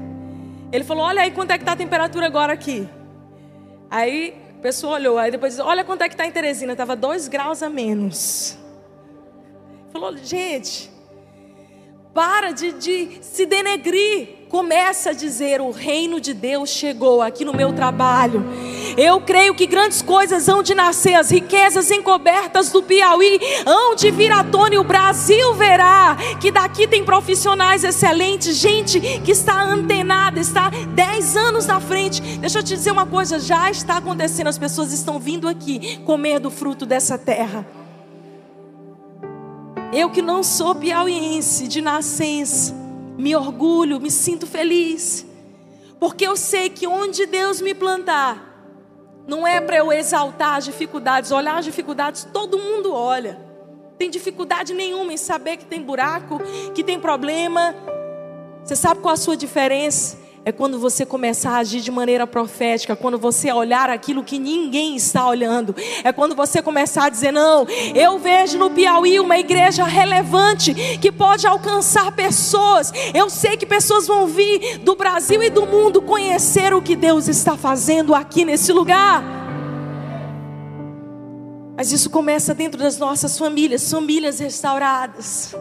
Ele 0.72 0.84
falou: 0.84 1.04
Olha 1.04 1.22
aí 1.22 1.30
quanto 1.30 1.50
é 1.50 1.58
que 1.58 1.62
está 1.62 1.72
a 1.72 1.76
temperatura 1.76 2.26
agora 2.26 2.52
aqui. 2.52 2.88
Aí 3.90 4.34
a 4.58 4.62
pessoa 4.62 4.94
olhou, 4.94 5.18
aí 5.18 5.30
depois 5.30 5.54
disse: 5.54 5.62
Olha 5.62 5.84
quanto 5.84 6.02
é 6.02 6.08
que 6.08 6.14
está 6.14 6.26
em 6.26 6.32
Teresina. 6.32 6.72
Estava 6.72 6.94
dois 6.94 7.28
graus 7.28 7.62
a 7.62 7.68
menos. 7.68 8.58
Falou: 9.92 10.16
Gente, 10.16 10.90
para 12.14 12.52
de, 12.52 12.72
de 12.72 13.18
se 13.20 13.46
denegrir. 13.46 14.40
Começa 14.48 15.10
a 15.10 15.12
dizer: 15.12 15.60
o 15.60 15.70
reino 15.70 16.20
de 16.20 16.34
Deus 16.34 16.70
chegou 16.70 17.22
aqui 17.22 17.44
no 17.44 17.54
meu 17.54 17.72
trabalho. 17.72 18.44
Eu 18.96 19.20
creio 19.20 19.54
que 19.54 19.66
grandes 19.66 20.02
coisas 20.02 20.48
hão 20.48 20.62
de 20.62 20.74
nascer, 20.74 21.14
as 21.14 21.30
riquezas 21.30 21.90
encobertas 21.90 22.70
do 22.70 22.82
Piauí 22.82 23.40
hão 23.66 23.94
de 23.94 24.10
vir 24.10 24.32
à 24.32 24.42
tona 24.42 24.74
e 24.74 24.78
o 24.78 24.84
Brasil 24.84 25.54
verá 25.54 26.16
que 26.40 26.50
daqui 26.50 26.86
tem 26.86 27.04
profissionais 27.04 27.84
excelentes, 27.84 28.56
gente 28.56 29.00
que 29.00 29.32
está 29.32 29.62
antenada, 29.62 30.40
está 30.40 30.70
dez 30.94 31.36
anos 31.36 31.66
na 31.66 31.80
frente. 31.80 32.20
Deixa 32.20 32.58
eu 32.58 32.62
te 32.62 32.74
dizer 32.74 32.90
uma 32.90 33.06
coisa: 33.06 33.38
já 33.38 33.70
está 33.70 33.96
acontecendo, 33.96 34.48
as 34.48 34.58
pessoas 34.58 34.92
estão 34.92 35.18
vindo 35.18 35.48
aqui 35.48 35.98
comer 36.04 36.38
do 36.38 36.50
fruto 36.50 36.84
dessa 36.86 37.18
terra. 37.18 37.66
Eu 39.92 40.08
que 40.10 40.22
não 40.22 40.42
sou 40.42 40.74
piauiense 40.74 41.66
de 41.66 41.80
nascença, 41.80 42.72
me 43.18 43.34
orgulho, 43.34 44.00
me 44.00 44.10
sinto 44.10 44.46
feliz, 44.46 45.26
porque 45.98 46.24
eu 46.24 46.36
sei 46.36 46.70
que 46.70 46.86
onde 46.86 47.26
Deus 47.26 47.60
me 47.60 47.74
plantar, 47.74 48.49
não 49.30 49.46
é 49.46 49.60
para 49.60 49.76
eu 49.76 49.92
exaltar 49.92 50.56
as 50.56 50.64
dificuldades, 50.64 51.30
olhar 51.30 51.56
as 51.56 51.64
dificuldades, 51.64 52.26
todo 52.32 52.58
mundo 52.58 52.92
olha. 52.92 53.38
Tem 53.96 54.10
dificuldade 54.10 54.74
nenhuma 54.74 55.12
em 55.12 55.16
saber 55.16 55.56
que 55.56 55.64
tem 55.64 55.80
buraco, 55.80 56.40
que 56.74 56.82
tem 56.82 56.98
problema. 56.98 57.72
Você 58.64 58.74
sabe 58.74 59.00
qual 59.00 59.14
a 59.14 59.16
sua 59.16 59.36
diferença? 59.36 60.18
É 60.42 60.50
quando 60.50 60.78
você 60.78 61.04
começar 61.04 61.50
a 61.50 61.58
agir 61.58 61.80
de 61.80 61.90
maneira 61.90 62.26
profética, 62.26 62.96
quando 62.96 63.18
você 63.18 63.52
olhar 63.52 63.90
aquilo 63.90 64.24
que 64.24 64.38
ninguém 64.38 64.96
está 64.96 65.26
olhando, 65.28 65.74
é 66.02 66.12
quando 66.12 66.34
você 66.34 66.62
começar 66.62 67.04
a 67.04 67.08
dizer: 67.10 67.30
Não, 67.30 67.66
eu 67.94 68.18
vejo 68.18 68.58
no 68.58 68.70
Piauí 68.70 69.20
uma 69.20 69.38
igreja 69.38 69.84
relevante 69.84 70.74
que 70.98 71.12
pode 71.12 71.46
alcançar 71.46 72.12
pessoas. 72.12 72.90
Eu 73.12 73.28
sei 73.28 73.56
que 73.56 73.66
pessoas 73.66 74.06
vão 74.06 74.26
vir 74.26 74.78
do 74.78 74.96
Brasil 74.96 75.42
e 75.42 75.50
do 75.50 75.66
mundo 75.66 76.00
conhecer 76.00 76.72
o 76.72 76.80
que 76.80 76.96
Deus 76.96 77.28
está 77.28 77.56
fazendo 77.56 78.14
aqui 78.14 78.44
nesse 78.44 78.72
lugar. 78.72 79.22
Mas 81.76 81.92
isso 81.92 82.10
começa 82.10 82.54
dentro 82.54 82.78
das 82.78 82.98
nossas 82.98 83.38
famílias, 83.38 83.90
famílias 83.90 84.38
restauradas 84.38 85.54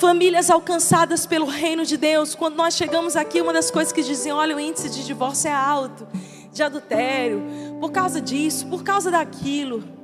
famílias 0.00 0.50
alcançadas 0.50 1.26
pelo 1.26 1.44
reino 1.44 1.84
de 1.84 1.98
Deus. 1.98 2.34
Quando 2.34 2.56
nós 2.56 2.74
chegamos 2.74 3.14
aqui, 3.16 3.40
uma 3.42 3.52
das 3.52 3.70
coisas 3.70 3.92
que 3.92 4.02
dizem: 4.02 4.32
olha, 4.32 4.56
o 4.56 4.60
índice 4.60 4.88
de 4.88 5.04
divórcio 5.04 5.48
é 5.48 5.52
alto, 5.52 6.08
de 6.52 6.62
adultério, 6.62 7.42
por 7.78 7.92
causa 7.92 8.20
disso, 8.20 8.66
por 8.66 8.82
causa 8.82 9.10
daquilo. 9.10 9.99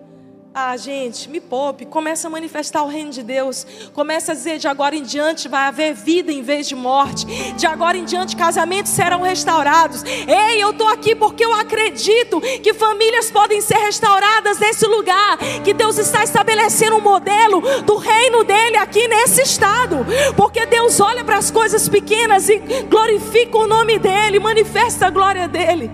Ah, 0.59 0.75
gente, 0.75 1.29
me 1.29 1.39
poupe. 1.39 1.85
Começa 1.85 2.29
a 2.29 2.31
manifestar 2.31 2.83
o 2.83 2.89
reino 2.89 3.11
de 3.11 3.23
Deus. 3.23 3.67
Começa 3.93 4.33
a 4.33 4.35
dizer: 4.35 4.57
de 4.57 4.67
agora 4.67 4.97
em 4.97 5.03
diante 5.03 5.49
vai 5.49 5.67
haver 5.67 5.93
vida 5.93 6.33
em 6.33 6.41
vez 6.41 6.67
de 6.67 6.75
morte. 6.75 7.27
De 7.59 7.67
agora 7.67 7.99
em 7.99 8.07
diante 8.07 8.35
casamentos 8.35 8.91
serão 8.91 9.21
restaurados. 9.21 10.03
Ei, 10.03 10.63
eu 10.63 10.71
estou 10.71 10.89
aqui 10.89 11.15
porque 11.15 11.45
eu 11.45 11.53
acredito 11.53 12.41
que 12.41 12.73
famílias 12.73 13.31
podem 13.31 13.61
ser 13.61 13.77
restauradas 13.77 14.59
nesse 14.59 14.87
lugar. 14.87 15.37
Que 15.63 15.75
Deus 15.75 15.99
está 15.99 16.25
estabelecendo 16.25 16.97
um 16.97 17.03
modelo 17.03 17.61
do 17.83 17.99
reino 17.99 18.43
dele 18.43 18.79
aqui 18.79 19.07
nesse 19.09 19.43
estado. 19.43 20.07
Porque 20.39 20.65
Deus 20.65 20.99
olha 21.01 21.23
para 21.23 21.37
as 21.37 21.51
coisas 21.51 21.87
pequenas 21.87 22.49
e 22.49 22.57
glorifica 22.89 23.59
o 23.59 23.67
nome 23.67 23.99
dele, 23.99 24.39
manifesta 24.39 25.09
a 25.09 25.11
glória 25.11 25.47
dele. 25.47 25.91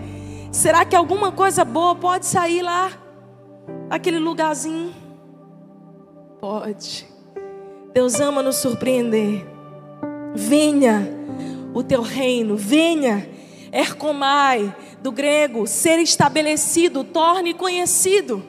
Será 0.53 0.85
que 0.85 0.95
alguma 0.95 1.33
coisa 1.33 1.65
boa 1.65 1.97
pode 1.97 2.27
sair 2.27 2.63
lá? 2.63 2.93
Aquele 3.93 4.19
lugarzinho? 4.19 4.95
Pode. 6.41 7.07
Deus 7.93 8.19
ama 8.21 8.43
nos 8.43 8.57
surpreender. 8.57 9.45
Venha 10.35 11.07
o 11.75 11.83
teu 11.83 12.01
reino, 12.01 12.57
venha. 12.57 13.29
Ercomai, 13.71 14.75
do 15.03 15.13
grego, 15.13 15.67
ser 15.67 15.99
estabelecido, 15.99 17.05
torne 17.05 17.53
conhecido. 17.53 18.43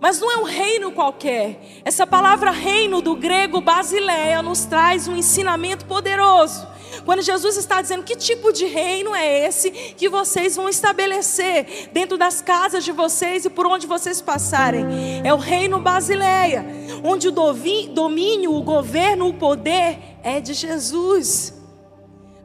Mas 0.00 0.20
não 0.20 0.30
é 0.30 0.36
um 0.36 0.44
reino 0.44 0.92
qualquer. 0.92 1.80
Essa 1.84 2.06
palavra 2.06 2.52
reino 2.52 3.02
do 3.02 3.16
grego 3.16 3.60
basileia 3.60 4.40
nos 4.40 4.66
traz 4.66 5.08
um 5.08 5.16
ensinamento 5.16 5.84
poderoso. 5.86 6.64
Quando 7.04 7.22
Jesus 7.22 7.56
está 7.56 7.82
dizendo 7.82 8.02
que 8.02 8.16
tipo 8.16 8.52
de 8.52 8.66
reino 8.66 9.14
é 9.14 9.46
esse 9.46 9.70
que 9.70 10.08
vocês 10.08 10.56
vão 10.56 10.68
estabelecer 10.68 11.90
dentro 11.92 12.16
das 12.16 12.40
casas 12.40 12.84
de 12.84 12.92
vocês 12.92 13.44
e 13.44 13.50
por 13.50 13.66
onde 13.66 13.86
vocês 13.86 14.20
passarem, 14.20 14.86
é 15.24 15.32
o 15.32 15.36
reino 15.36 15.80
Basileia, 15.80 16.64
onde 17.04 17.28
o 17.28 17.32
domínio, 17.32 18.54
o 18.54 18.62
governo, 18.62 19.28
o 19.28 19.34
poder 19.34 19.98
é 20.22 20.40
de 20.40 20.54
Jesus. 20.54 21.54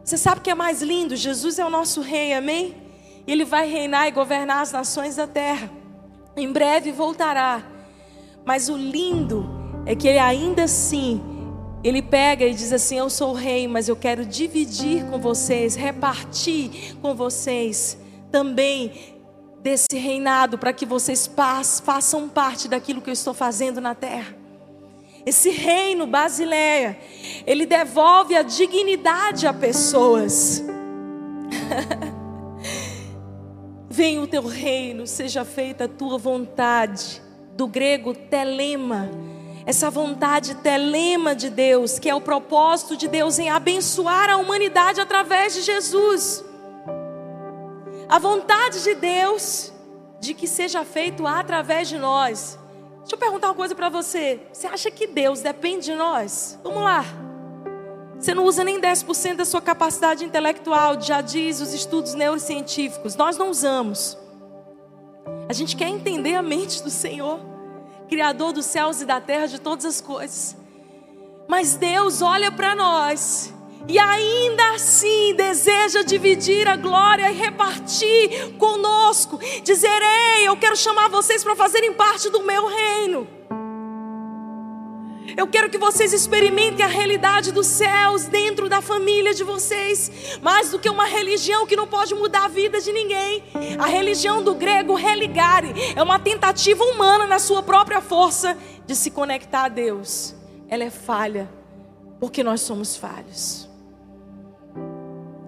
Você 0.04 0.18
sabe 0.18 0.40
o 0.40 0.44
que 0.44 0.50
é 0.50 0.56
mais 0.56 0.82
lindo? 0.82 1.16
Jesus 1.16 1.60
é 1.60 1.66
o 1.66 1.70
nosso 1.70 2.02
rei, 2.02 2.34
amém? 2.34 2.76
Ele 3.28 3.46
vai 3.46 3.70
reinar 3.70 4.08
e 4.08 4.12
governar 4.12 4.62
as 4.62 4.72
nações 4.72 5.16
da 5.16 5.28
terra. 5.28 5.70
Em 6.36 6.52
breve 6.52 6.92
voltará. 6.92 7.64
Mas 8.44 8.70
o 8.70 8.76
lindo 8.76 9.48
é 9.86 9.96
que 9.96 10.08
ele 10.08 10.18
ainda 10.18 10.64
assim 10.64 11.31
ele 11.84 12.02
pega 12.02 12.46
e 12.46 12.54
diz 12.54 12.72
assim: 12.72 12.98
Eu 12.98 13.10
sou 13.10 13.32
o 13.32 13.36
rei, 13.36 13.68
mas 13.68 13.90
eu 13.90 13.96
quero 13.96 14.26
dividir 14.26 15.06
com 15.06 15.20
vocês, 15.20 15.76
repartir 15.76 16.96
com 17.02 17.16
vocês 17.16 17.98
também 18.32 19.20
desse 19.62 19.88
reinado, 19.94 20.58
para 20.58 20.74
que 20.74 20.86
vocês 20.86 21.30
façam 21.84 22.30
parte 22.30 22.68
daquilo 22.68 23.02
que 23.02 23.10
eu 23.10 23.14
estou 23.14 23.34
fazendo 23.34 23.82
na 23.82 23.96
terra. 23.96 24.36
Esse 25.26 25.50
reino 25.50 26.08
Basileia, 26.08 26.98
ele 27.46 27.66
devolve 27.66 28.36
a 28.36 28.42
dignidade 28.42 29.46
a 29.46 29.54
pessoas. 29.54 30.64
Venha 33.90 34.22
o 34.22 34.28
teu 34.28 34.48
reino, 34.48 35.06
seja 35.06 35.46
feita 35.46 35.86
a 35.86 35.88
tua 35.88 36.18
vontade. 36.18 37.22
Do 37.56 37.68
grego 37.68 38.16
telema 38.16 39.10
essa 39.66 39.90
vontade 39.90 40.56
telema 40.56 41.36
de 41.36 41.50
Deus, 41.50 42.00
que 42.00 42.10
é 42.10 42.16
o 42.16 42.22
propósito 42.22 42.98
de 42.98 43.08
Deus 43.08 43.40
em 43.40 43.50
abençoar 43.50 44.30
a 44.30 44.38
humanidade 44.38 45.00
através 45.00 45.54
de 45.54 45.62
Jesus. 45.62 46.44
A 48.10 48.20
vontade 48.20 48.84
de 48.84 48.96
Deus 48.96 49.72
de 50.20 50.34
que 50.34 50.48
seja 50.48 50.84
feito 50.84 51.26
através 51.26 51.88
de 51.88 51.98
nós. 51.98 52.58
Deixa 53.00 53.16
eu 53.16 53.18
perguntar 53.18 53.48
uma 53.48 53.56
coisa 53.56 53.74
para 53.74 53.90
você. 53.90 54.40
Você 54.54 54.68
acha 54.68 54.92
que 54.92 55.08
Deus 55.08 55.42
depende 55.42 55.86
de 55.86 55.96
nós? 55.96 56.60
Vamos 56.64 56.84
lá. 56.84 57.04
Você 58.20 58.36
não 58.36 58.46
usa 58.46 58.64
nem 58.64 58.80
10% 58.80 59.38
da 59.38 59.46
sua 59.46 59.62
capacidade 59.62 60.24
intelectual, 60.24 61.02
já 61.02 61.22
diz 61.22 61.60
os 61.60 61.74
estudos 61.74 62.14
neurocientíficos. 62.14 63.16
Nós 63.16 63.36
não 63.36 63.50
usamos. 63.50 64.16
A 65.50 65.54
gente 65.54 65.76
quer 65.76 65.88
entender 65.88 66.36
a 66.36 66.42
mente 66.44 66.84
do 66.84 66.92
Senhor. 66.92 67.51
Criador 68.12 68.52
dos 68.52 68.66
céus 68.66 69.00
e 69.00 69.06
da 69.06 69.22
terra, 69.22 69.48
de 69.48 69.58
todas 69.58 69.86
as 69.86 70.02
coisas. 70.02 70.58
Mas 71.48 71.78
Deus 71.78 72.22
olha 72.22 72.52
para 72.52 72.76
nós 72.76 73.54
e 73.88 73.98
ainda 73.98 74.72
assim 74.72 75.34
deseja 75.34 76.04
dividir 76.04 76.68
a 76.68 76.76
glória 76.76 77.32
e 77.32 77.34
repartir 77.34 78.58
conosco, 78.58 79.40
dizer: 79.64 80.02
Ei, 80.02 80.46
eu 80.46 80.58
quero 80.58 80.76
chamar 80.76 81.08
vocês 81.10 81.42
para 81.42 81.56
fazerem 81.56 81.94
parte 81.94 82.30
do 82.30 82.44
meu 82.44 82.68
reino. 82.68 83.41
Eu 85.36 85.48
quero 85.48 85.70
que 85.70 85.78
vocês 85.78 86.14
experimentem 86.14 86.84
a 86.84 86.88
realidade 86.88 87.52
dos 87.52 87.68
céus 87.68 88.26
dentro 88.26 88.68
da 88.68 88.82
família 88.82 89.34
de 89.34 89.44
vocês, 89.44 90.40
mais 90.42 90.72
do 90.72 90.80
que 90.80 90.90
uma 90.90 91.06
religião 91.06 91.66
que 91.66 91.76
não 91.76 91.88
pode 91.88 92.14
mudar 92.14 92.46
a 92.46 92.48
vida 92.48 92.82
de 92.82 92.92
ninguém. 92.92 93.44
A 93.80 93.86
religião 93.86 94.44
do 94.44 94.54
grego 94.54 94.94
religare 94.96 95.74
é 95.96 96.02
uma 96.02 96.20
tentativa 96.20 96.84
humana 96.84 97.26
na 97.26 97.40
sua 97.40 97.64
própria 97.64 98.02
força 98.02 98.58
de 98.86 98.96
se 98.96 99.12
conectar 99.12 99.66
a 99.66 99.70
Deus. 99.70 100.36
Ela 100.68 100.84
é 100.84 100.90
falha, 100.90 101.50
porque 102.20 102.44
nós 102.44 102.62
somos 102.62 102.96
falhos. 102.96 103.70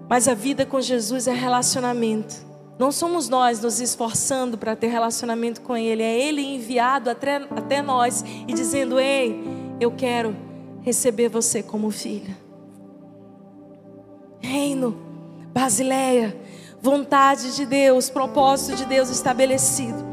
Mas 0.08 0.28
a 0.28 0.34
vida 0.34 0.66
com 0.66 0.80
Jesus 0.80 1.26
é 1.26 1.32
relacionamento. 1.32 2.44
Não 2.78 2.90
somos 2.90 3.28
nós 3.28 3.60
nos 3.60 3.80
esforçando 3.80 4.58
para 4.58 4.74
ter 4.74 4.88
relacionamento 4.88 5.60
com 5.60 5.76
Ele, 5.76 6.02
é 6.02 6.18
Ele 6.18 6.42
enviado 6.42 7.08
até, 7.08 7.36
até 7.36 7.80
nós 7.80 8.24
e 8.46 8.52
dizendo: 8.52 8.98
Ei, 8.98 9.63
eu 9.84 9.92
quero 9.92 10.34
receber 10.82 11.28
você 11.28 11.62
como 11.62 11.90
filha. 11.90 12.36
Reino, 14.40 14.96
Basileia, 15.52 16.36
vontade 16.80 17.54
de 17.54 17.64
Deus, 17.64 18.10
propósito 18.10 18.76
de 18.76 18.84
Deus 18.86 19.08
estabelecido. 19.08 20.04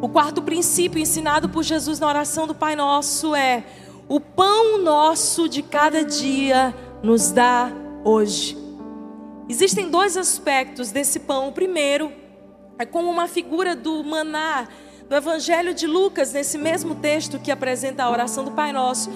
O 0.00 0.08
quarto 0.08 0.42
princípio 0.42 0.98
ensinado 0.98 1.48
por 1.48 1.62
Jesus 1.62 1.98
na 1.98 2.06
oração 2.06 2.46
do 2.46 2.54
Pai 2.54 2.74
Nosso 2.74 3.34
é: 3.34 3.64
o 4.08 4.18
pão 4.18 4.78
nosso 4.78 5.48
de 5.48 5.62
cada 5.62 6.04
dia 6.04 6.74
nos 7.02 7.30
dá 7.30 7.70
hoje. 8.04 8.56
Existem 9.48 9.90
dois 9.90 10.16
aspectos 10.16 10.90
desse 10.90 11.20
pão. 11.20 11.48
O 11.48 11.52
primeiro 11.52 12.12
é 12.78 12.84
como 12.84 13.10
uma 13.10 13.28
figura 13.28 13.74
do 13.74 14.02
maná 14.04 14.68
no 15.08 15.16
Evangelho 15.16 15.72
de 15.72 15.86
Lucas, 15.86 16.32
nesse 16.32 16.58
mesmo 16.58 16.94
texto 16.94 17.38
que 17.38 17.50
apresenta 17.50 18.04
a 18.04 18.10
oração 18.10 18.44
do 18.44 18.50
Pai 18.50 18.72
Nosso. 18.72 19.10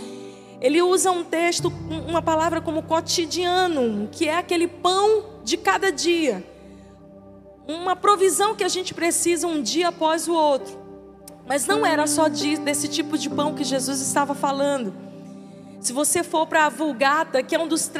Ele 0.61 0.81
usa 0.81 1.11
um 1.11 1.24
texto, 1.24 1.72
uma 2.09 2.22
palavra 2.22 2.61
como 2.61 2.83
cotidiano, 2.83 4.09
que 4.11 4.28
é 4.28 4.37
aquele 4.37 4.68
pão 4.68 5.40
de 5.44 5.57
cada 5.57 5.90
dia. 5.90 6.44
Uma 7.66 7.94
provisão 7.94 8.55
que 8.55 8.64
a 8.64 8.68
gente 8.68 8.94
precisa 8.94 9.46
um 9.46 9.61
dia 9.61 9.88
após 9.88 10.28
o 10.28 10.33
outro. 10.33 10.81
Mas 11.46 11.66
não 11.66 11.85
era 11.85 12.07
só 12.07 12.28
desse 12.28 12.88
tipo 12.88 13.18
de 13.18 13.28
pão 13.28 13.55
que 13.55 13.64
Jesus 13.64 14.00
estava 14.00 14.35
falando. 14.35 14.94
Se 15.81 15.92
você 15.92 16.22
for 16.22 16.46
para 16.46 16.66
a 16.66 16.68
Vulgata, 16.68 17.42
que 17.42 17.57
é 17.57 17.59
um 17.59 17.66
dos 17.66 17.90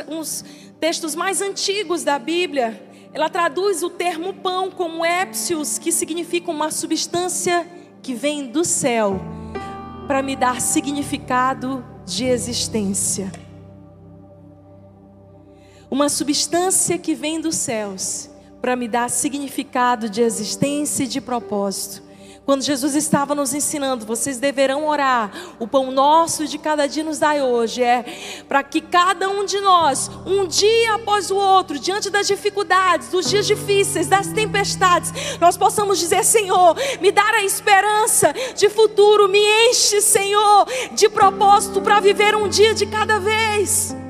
textos 0.78 1.16
mais 1.16 1.42
antigos 1.42 2.05
da 2.05 2.16
Bíblia, 2.18 2.81
ela 3.12 3.28
traduz 3.28 3.83
o 3.83 3.90
termo 3.90 4.33
pão 4.33 4.70
como 4.70 5.05
épsios, 5.05 5.78
que 5.78 5.90
significa 5.90 6.50
uma 6.50 6.70
substância 6.70 7.68
que 8.03 8.15
vem 8.15 8.49
do 8.49 8.65
céu, 8.65 9.21
para 10.09 10.23
me 10.23 10.35
dar 10.35 10.61
significado 10.61 11.85
de 12.05 12.25
existência. 12.25 13.31
Uma 15.88 16.09
substância 16.09 16.99
que 16.99 17.15
vem 17.15 17.41
dos 17.41 17.55
céus, 17.55 18.29
para 18.61 18.75
me 18.75 18.88
dar 18.88 19.09
significado 19.09 20.11
de 20.11 20.21
existência 20.21 21.05
e 21.05 21.07
de 21.07 21.21
propósito. 21.21 22.03
Quando 22.44 22.62
Jesus 22.62 22.96
estava 22.96 23.35
nos 23.35 23.55
ensinando, 23.55 24.05
vocês 24.05 24.38
deverão 24.38 24.87
orar. 24.88 25.31
O 25.61 25.66
pão 25.66 25.92
nosso 25.92 26.46
de 26.46 26.59
cada 26.59 26.88
dia 26.88 27.05
nos 27.05 27.18
dai 27.18 27.40
hoje. 27.40 27.83
É 27.83 28.05
para 28.48 28.62
que 28.64 28.81
cada 28.81 29.28
um 29.28 29.44
de 29.44 29.61
nós, 29.61 30.11
um 30.26 30.46
dia 30.46 30.94
após 30.94 31.31
o 31.31 31.37
outro, 31.37 31.78
diante 31.78 32.11
das 32.11 32.26
dificuldades, 32.26 33.09
dos 33.09 33.31
dias 33.31 33.46
difíceis, 33.46 34.09
das 34.09 34.26
tempestades, 34.28 35.12
nós 35.40 35.57
possamos 35.57 35.98
dizer: 35.98 36.24
Senhor, 36.24 36.76
me 37.00 37.12
dar 37.12 37.33
a 37.33 37.44
esperança 37.44 38.35
de 38.57 38.68
futuro, 38.68 39.28
me 39.28 39.40
enche, 39.68 40.00
Senhor, 40.00 40.66
de 40.92 41.09
propósito 41.09 41.81
para 41.81 42.00
viver 42.00 42.35
um 42.35 42.48
dia 42.48 42.74
de 42.74 42.87
cada 42.87 43.20
vez. 43.20 44.02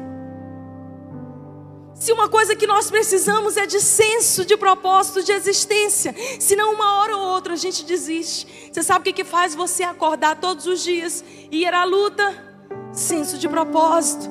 Se 2.02 2.10
uma 2.10 2.28
coisa 2.28 2.56
que 2.56 2.66
nós 2.66 2.90
precisamos 2.90 3.56
é 3.56 3.64
de 3.64 3.80
senso 3.80 4.44
de 4.44 4.56
propósito 4.56 5.22
de 5.22 5.30
existência, 5.30 6.12
senão 6.40 6.74
uma 6.74 6.98
hora 6.98 7.16
ou 7.16 7.28
outra 7.28 7.52
a 7.52 7.56
gente 7.56 7.84
desiste. 7.84 8.44
Você 8.72 8.82
sabe 8.82 9.02
o 9.02 9.04
que, 9.04 9.12
que 9.12 9.24
faz 9.24 9.54
você 9.54 9.84
acordar 9.84 10.40
todos 10.40 10.66
os 10.66 10.82
dias 10.82 11.24
e 11.48 11.62
ir 11.62 11.72
à 11.72 11.84
luta? 11.84 12.34
Senso 12.92 13.38
de 13.38 13.48
propósito. 13.48 14.28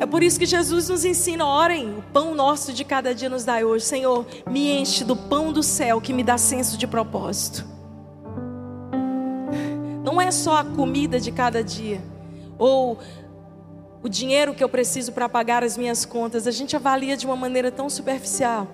É 0.00 0.06
por 0.06 0.22
isso 0.22 0.38
que 0.38 0.46
Jesus 0.46 0.88
nos 0.88 1.04
ensina: 1.04 1.44
orem, 1.44 1.98
o 1.98 2.02
pão 2.14 2.34
nosso 2.34 2.72
de 2.72 2.82
cada 2.82 3.14
dia 3.14 3.28
nos 3.28 3.44
dá 3.44 3.58
hoje. 3.58 3.84
Senhor, 3.84 4.24
me 4.48 4.72
enche 4.80 5.04
do 5.04 5.14
pão 5.14 5.52
do 5.52 5.62
céu 5.62 6.00
que 6.00 6.14
me 6.14 6.24
dá 6.24 6.38
senso 6.38 6.78
de 6.78 6.86
propósito. 6.86 7.62
Não 10.02 10.18
é 10.18 10.30
só 10.30 10.56
a 10.56 10.64
comida 10.64 11.20
de 11.20 11.30
cada 11.30 11.62
dia, 11.62 12.02
ou 12.58 12.98
o 14.02 14.08
dinheiro 14.08 14.54
que 14.54 14.64
eu 14.64 14.68
preciso 14.68 15.12
para 15.12 15.28
pagar 15.28 15.62
as 15.62 15.76
minhas 15.76 16.04
contas, 16.04 16.46
a 16.46 16.50
gente 16.50 16.74
avalia 16.74 17.16
de 17.16 17.24
uma 17.24 17.36
maneira 17.36 17.70
tão 17.70 17.88
superficial. 17.88 18.66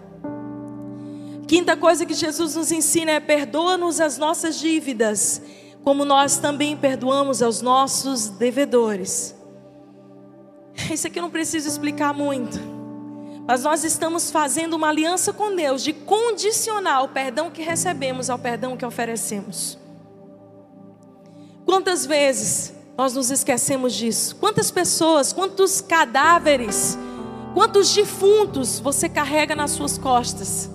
Quinta 1.47 1.77
coisa 1.77 2.07
que 2.07 2.14
Jesus 2.14 2.55
nos 2.57 2.73
ensina 2.73 3.12
é: 3.12 3.21
perdoa-nos 3.21 4.01
as 4.01 4.17
nossas 4.17 4.59
dívidas, 4.59 5.43
como 5.85 6.05
nós 6.05 6.38
também 6.38 6.77
perdoamos 6.77 7.43
aos 7.43 7.61
nossos 7.61 8.29
devedores. 8.29 9.35
Isso 10.91 11.07
aqui 11.07 11.19
eu 11.19 11.23
não 11.23 11.31
preciso 11.31 11.69
explicar 11.69 12.14
muito. 12.14 12.59
Mas 13.47 13.64
nós 13.64 13.83
estamos 13.83 14.31
fazendo 14.31 14.75
uma 14.75 14.88
aliança 14.88 15.33
com 15.33 15.57
Deus 15.57 15.83
de 15.83 15.95
condicionar 15.95 17.03
o 17.03 17.09
perdão 17.09 17.51
que 17.51 17.62
recebemos 17.62 18.29
ao 18.29 18.38
perdão 18.38 18.77
que 18.77 18.85
oferecemos. 18.85 19.79
Quantas 21.64 22.05
vezes 22.05 22.75
nós 22.98 23.14
nos 23.14 23.30
esquecemos 23.30 23.94
disso. 23.94 24.34
Quantas 24.34 24.72
pessoas, 24.72 25.32
quantos 25.32 25.80
cadáveres, 25.80 26.98
quantos 27.54 27.94
defuntos 27.94 28.80
você 28.80 29.08
carrega 29.08 29.54
nas 29.54 29.70
suas 29.70 29.96
costas? 29.96 30.68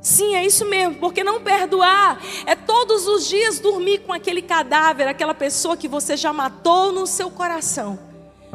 Sim, 0.00 0.34
é 0.34 0.44
isso 0.44 0.68
mesmo, 0.68 0.96
porque 0.96 1.22
não 1.22 1.40
perdoar 1.40 2.20
é 2.44 2.56
todos 2.56 3.06
os 3.06 3.28
dias 3.28 3.60
dormir 3.60 4.00
com 4.00 4.12
aquele 4.12 4.42
cadáver, 4.42 5.06
aquela 5.06 5.34
pessoa 5.34 5.76
que 5.76 5.86
você 5.86 6.16
já 6.16 6.32
matou 6.32 6.90
no 6.90 7.06
seu 7.06 7.30
coração, 7.30 7.96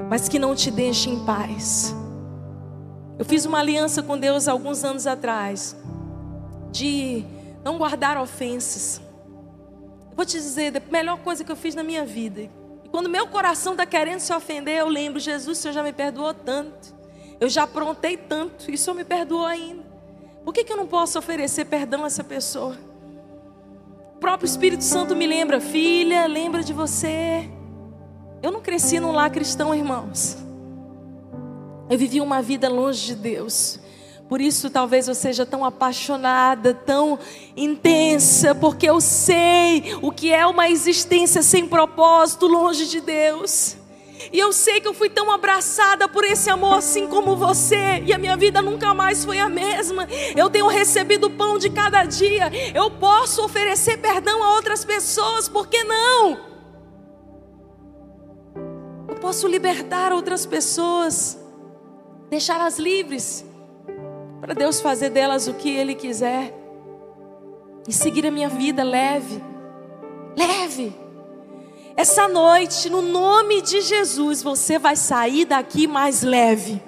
mas 0.10 0.28
que 0.28 0.38
não 0.38 0.54
te 0.54 0.70
deixa 0.70 1.10
em 1.10 1.24
paz. 1.24 1.96
Eu 3.18 3.24
fiz 3.24 3.46
uma 3.46 3.60
aliança 3.60 4.04
com 4.04 4.18
Deus 4.18 4.50
alguns 4.50 4.84
anos 4.84 5.08
atrás, 5.08 5.78
de 6.72 7.24
não 7.64 7.78
guardar 7.78 8.18
ofensas. 8.18 9.02
Vou 10.20 10.26
te 10.26 10.38
dizer, 10.38 10.76
a 10.76 10.92
melhor 10.92 11.18
coisa 11.20 11.46
que 11.46 11.52
eu 11.52 11.56
fiz 11.56 11.74
na 11.74 11.82
minha 11.82 12.06
vida. 12.06 12.42
E 12.42 12.90
quando 12.92 13.08
meu 13.08 13.26
coração 13.28 13.72
está 13.72 13.86
querendo 13.86 14.20
se 14.20 14.34
ofender, 14.34 14.80
eu 14.80 14.90
lembro, 14.90 15.18
Jesus, 15.18 15.58
o 15.58 15.62
Senhor 15.62 15.74
já 15.74 15.82
me 15.82 15.94
perdoou 15.94 16.34
tanto. 16.34 16.94
Eu 17.40 17.48
já 17.48 17.64
aprontei 17.64 18.18
tanto, 18.18 18.70
e 18.70 18.74
o 18.74 18.78
Senhor 18.78 18.98
me 18.98 19.06
perdoou 19.06 19.46
ainda. 19.46 19.82
Por 20.44 20.54
que, 20.54 20.66
que 20.66 20.74
eu 20.74 20.76
não 20.76 20.88
posso 20.88 21.18
oferecer 21.18 21.64
perdão 21.64 22.04
a 22.04 22.08
essa 22.08 22.22
pessoa? 22.22 22.78
O 24.18 24.20
próprio 24.20 24.46
Espírito 24.46 24.84
Santo 24.84 25.16
me 25.16 25.26
lembra, 25.26 25.62
filha, 25.62 26.28
lembra 26.28 26.64
de 26.64 26.74
você. 26.74 27.50
Eu 28.44 28.52
não 28.52 28.60
cresci 28.60 29.00
num 29.00 29.14
lar 29.14 29.30
cristão, 29.30 29.74
irmãos. 29.74 30.38
Eu 31.90 31.98
vivi 31.98 32.20
uma 32.20 32.42
vida 32.42 32.68
longe 32.68 33.06
de 33.06 33.16
Deus. 33.16 33.80
Por 34.30 34.40
isso, 34.40 34.70
talvez 34.70 35.08
eu 35.08 35.16
seja 35.16 35.44
tão 35.44 35.66
apaixonada, 35.66 36.72
tão 36.72 37.18
intensa, 37.58 38.54
porque 38.54 38.88
eu 38.88 39.02
sei 39.02 39.96
o 40.04 40.12
que 40.12 40.32
é 40.32 40.46
uma 40.46 40.70
existência 40.70 41.42
sem 41.42 41.68
propósito, 41.68 42.46
longe 42.46 42.86
de 42.86 43.02
Deus. 43.02 43.76
E 44.32 44.38
eu 44.38 44.54
sei 44.54 44.80
que 44.80 44.88
eu 44.88 44.94
fui 44.94 45.10
tão 45.10 45.32
abraçada 45.32 46.08
por 46.08 46.24
esse 46.24 46.48
amor, 46.48 46.76
assim 46.76 47.08
como 47.08 47.36
você, 47.36 48.04
e 48.06 48.14
a 48.14 48.20
minha 48.20 48.38
vida 48.38 48.62
nunca 48.62 48.94
mais 48.94 49.26
foi 49.26 49.40
a 49.40 49.50
mesma. 49.50 50.08
Eu 50.36 50.48
tenho 50.48 50.68
recebido 50.68 51.26
o 51.26 51.32
pão 51.32 51.58
de 51.58 51.72
cada 51.72 52.04
dia, 52.04 52.52
eu 52.76 52.92
posso 52.92 53.44
oferecer 53.44 53.98
perdão 53.98 54.44
a 54.44 54.54
outras 54.54 54.86
pessoas, 54.86 55.50
por 55.50 55.66
que 55.68 55.84
não? 55.84 56.40
Eu 59.08 59.16
posso 59.16 59.48
libertar 59.48 60.14
outras 60.14 60.46
pessoas, 60.46 61.36
deixá-las 62.30 62.78
livres 62.78 63.49
para 64.40 64.54
Deus 64.54 64.80
fazer 64.80 65.10
delas 65.10 65.48
o 65.48 65.54
que 65.54 65.70
Ele 65.70 65.96
quiser 65.96 66.54
e 67.88 67.94
seguir 67.94 68.26
a 68.26 68.32
minha 68.32 68.50
vida 68.50 68.84
leve, 68.84 69.44
leve. 70.38 70.96
Essa 71.96 72.28
noite, 72.28 72.90
no 72.90 73.02
nome 73.02 73.62
de 73.62 73.82
Jesus, 73.82 74.42
você 74.42 74.80
vai 74.80 74.96
sair 74.96 75.46
daqui 75.46 75.88
mais 75.88 76.24
leve. 76.24 76.82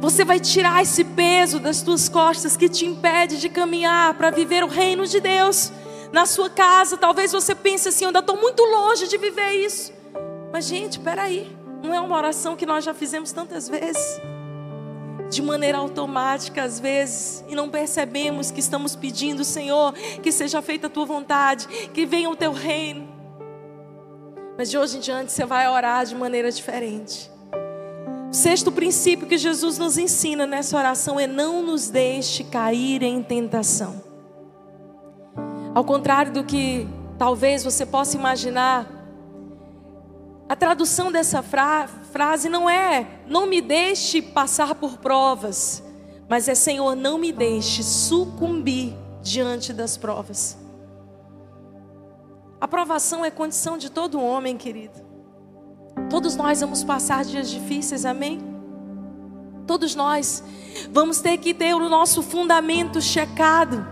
Você 0.00 0.24
vai 0.24 0.40
tirar 0.40 0.82
esse 0.82 1.04
peso 1.04 1.60
das 1.60 1.82
tuas 1.82 2.08
costas 2.08 2.56
que 2.56 2.68
te 2.68 2.86
impede 2.86 3.38
de 3.38 3.48
caminhar 3.48 4.14
para 4.14 4.30
viver 4.30 4.64
o 4.64 4.68
reino 4.68 5.06
de 5.06 5.20
Deus 5.20 5.72
na 6.12 6.26
sua 6.26 6.48
casa. 6.48 6.96
Talvez 6.96 7.32
você 7.32 7.54
pense 7.54 7.88
assim: 7.88 8.04
eu 8.04 8.08
ainda 8.08 8.20
estou 8.20 8.36
muito 8.36 8.64
longe 8.64 9.06
de 9.06 9.16
viver 9.16 9.50
isso. 9.52 9.92
Mas, 10.52 10.66
gente, 10.66 10.98
peraí, 10.98 11.54
não 11.82 11.94
é 11.94 12.00
uma 12.00 12.16
oração 12.16 12.56
que 12.56 12.66
nós 12.66 12.84
já 12.84 12.94
fizemos 12.94 13.32
tantas 13.32 13.68
vezes? 13.68 14.20
De 15.30 15.42
maneira 15.42 15.78
automática 15.78 16.62
às 16.62 16.80
vezes 16.80 17.44
e 17.48 17.54
não 17.54 17.68
percebemos 17.68 18.50
que 18.50 18.60
estamos 18.60 18.96
pedindo, 18.96 19.44
Senhor, 19.44 19.92
que 20.22 20.32
seja 20.32 20.62
feita 20.62 20.86
a 20.86 20.90
tua 20.90 21.04
vontade, 21.04 21.66
que 21.92 22.06
venha 22.06 22.30
o 22.30 22.36
teu 22.36 22.52
reino. 22.52 23.08
Mas 24.56 24.70
de 24.70 24.78
hoje 24.78 24.96
em 24.96 25.00
diante 25.00 25.30
você 25.30 25.44
vai 25.44 25.68
orar 25.68 26.04
de 26.04 26.14
maneira 26.14 26.50
diferente. 26.50 27.30
O 28.30 28.34
sexto 28.34 28.70
princípio 28.72 29.26
que 29.26 29.38
Jesus 29.38 29.78
nos 29.78 29.96
ensina 29.96 30.46
nessa 30.46 30.76
oração 30.76 31.18
é 31.18 31.26
não 31.26 31.62
nos 31.62 31.88
deixe 31.88 32.44
cair 32.44 33.02
em 33.02 33.22
tentação. 33.22 34.02
Ao 35.74 35.84
contrário 35.84 36.32
do 36.32 36.44
que 36.44 36.86
talvez 37.18 37.62
você 37.62 37.86
possa 37.86 38.16
imaginar, 38.16 38.97
a 40.48 40.56
tradução 40.56 41.12
dessa 41.12 41.42
fra 41.42 41.86
frase 42.10 42.48
não 42.48 42.70
é 42.70 43.20
não 43.26 43.46
me 43.46 43.60
deixe 43.60 44.22
passar 44.22 44.74
por 44.74 44.96
provas, 44.98 45.82
Mas 46.28 46.46
é 46.48 46.54
Senhor, 46.54 46.94
não 46.94 47.18
me 47.18 47.32
deixe 47.32 47.82
sucumbir 47.82 48.94
diante 49.22 49.72
das 49.72 49.96
provas. 49.96 50.58
A 52.60 52.68
provação 52.68 53.24
é 53.24 53.30
condição 53.30 53.78
de 53.78 53.90
todo 53.90 54.20
homem, 54.20 54.56
querido. 54.56 55.00
Todos 56.10 56.36
nós 56.36 56.60
vamos 56.60 56.84
passar 56.84 57.24
dias 57.24 57.48
difíceis, 57.48 58.04
amém? 58.04 58.40
Todos 59.66 59.94
nós 59.94 60.42
vamos 60.90 61.20
ter 61.20 61.38
que 61.38 61.54
ter 61.54 61.74
o 61.74 61.88
nosso 61.88 62.22
fundamento 62.22 63.00
checado. 63.00 63.86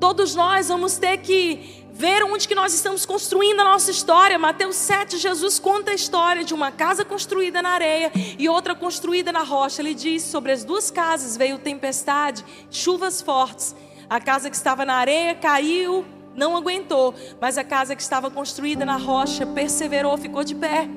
Todos 0.00 0.34
nós 0.34 0.68
vamos 0.68 0.96
ter 0.96 1.18
que 1.18 1.83
ver 1.94 2.24
onde 2.24 2.48
que 2.48 2.56
nós 2.56 2.74
estamos 2.74 3.06
construindo 3.06 3.60
a 3.60 3.64
nossa 3.64 3.88
história. 3.88 4.36
Mateus 4.36 4.74
7, 4.74 5.16
Jesus 5.16 5.60
conta 5.60 5.92
a 5.92 5.94
história 5.94 6.42
de 6.42 6.52
uma 6.52 6.72
casa 6.72 7.04
construída 7.04 7.62
na 7.62 7.70
areia 7.70 8.10
e 8.36 8.48
outra 8.48 8.74
construída 8.74 9.30
na 9.30 9.44
rocha. 9.44 9.80
Ele 9.80 9.94
diz: 9.94 10.24
sobre 10.24 10.50
as 10.50 10.64
duas 10.64 10.90
casas 10.90 11.36
veio 11.36 11.56
tempestade, 11.56 12.44
chuvas 12.68 13.22
fortes. 13.22 13.76
A 14.10 14.20
casa 14.20 14.50
que 14.50 14.56
estava 14.56 14.84
na 14.84 14.96
areia 14.96 15.36
caiu, 15.36 16.04
não 16.34 16.56
aguentou, 16.56 17.14
mas 17.40 17.56
a 17.56 17.62
casa 17.62 17.94
que 17.94 18.02
estava 18.02 18.28
construída 18.28 18.84
na 18.84 18.96
rocha 18.96 19.46
perseverou, 19.46 20.18
ficou 20.18 20.42
de 20.42 20.54
pé. 20.54 20.88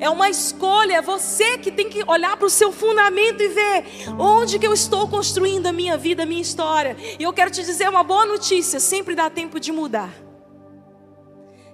É 0.00 0.08
uma 0.08 0.28
escolha, 0.30 0.94
é 0.94 1.02
você 1.02 1.58
que 1.58 1.70
tem 1.70 1.88
que 1.88 2.02
olhar 2.06 2.36
para 2.36 2.46
o 2.46 2.50
seu 2.50 2.72
fundamento 2.72 3.42
e 3.42 3.48
ver 3.48 3.84
onde 4.18 4.58
que 4.58 4.66
eu 4.66 4.72
estou 4.72 5.08
construindo 5.08 5.66
a 5.66 5.72
minha 5.72 5.96
vida, 5.96 6.22
a 6.22 6.26
minha 6.26 6.42
história. 6.42 6.96
E 7.18 7.22
eu 7.22 7.32
quero 7.32 7.50
te 7.50 7.62
dizer 7.62 7.88
uma 7.88 8.02
boa 8.02 8.24
notícia: 8.24 8.80
sempre 8.80 9.14
dá 9.14 9.28
tempo 9.30 9.60
de 9.60 9.72
mudar. 9.72 10.12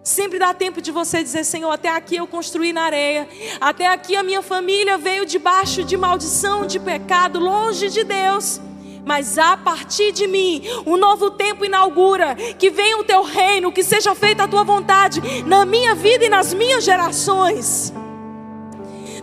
Sempre 0.03 0.39
dá 0.39 0.55
tempo 0.55 0.81
de 0.81 0.91
você 0.91 1.23
dizer, 1.23 1.45
Senhor, 1.45 1.71
até 1.71 1.91
aqui 1.91 2.17
eu 2.17 2.27
construí 2.27 2.73
na 2.73 2.85
areia, 2.85 3.29
até 3.61 3.87
aqui 3.87 4.17
a 4.17 4.23
minha 4.23 4.41
família 4.41 4.97
veio 4.97 5.27
debaixo 5.27 5.85
de 5.85 5.95
maldição, 5.97 6.67
de 6.67 6.81
pecado, 6.81 7.39
longe 7.39 7.91
de 7.91 8.03
Deus. 8.03 8.61
Mas 9.05 9.39
a 9.39 9.57
partir 9.57 10.13
de 10.13 10.27
mim, 10.27 10.63
um 10.87 10.97
novo 10.97 11.31
tempo 11.31 11.65
inaugura. 11.65 12.35
Que 12.35 12.71
venha 12.71 12.99
o 12.99 13.05
teu 13.05 13.23
reino, 13.23 13.73
que 13.73 13.83
seja 13.83 14.15
feita 14.15 14.45
a 14.45 14.49
tua 14.49 14.65
vontade 14.65 15.21
na 15.45 15.65
minha 15.65 15.95
vida 15.95 16.25
e 16.25 16.29
nas 16.29 16.53
minhas 16.55 16.85
gerações. 16.85 17.93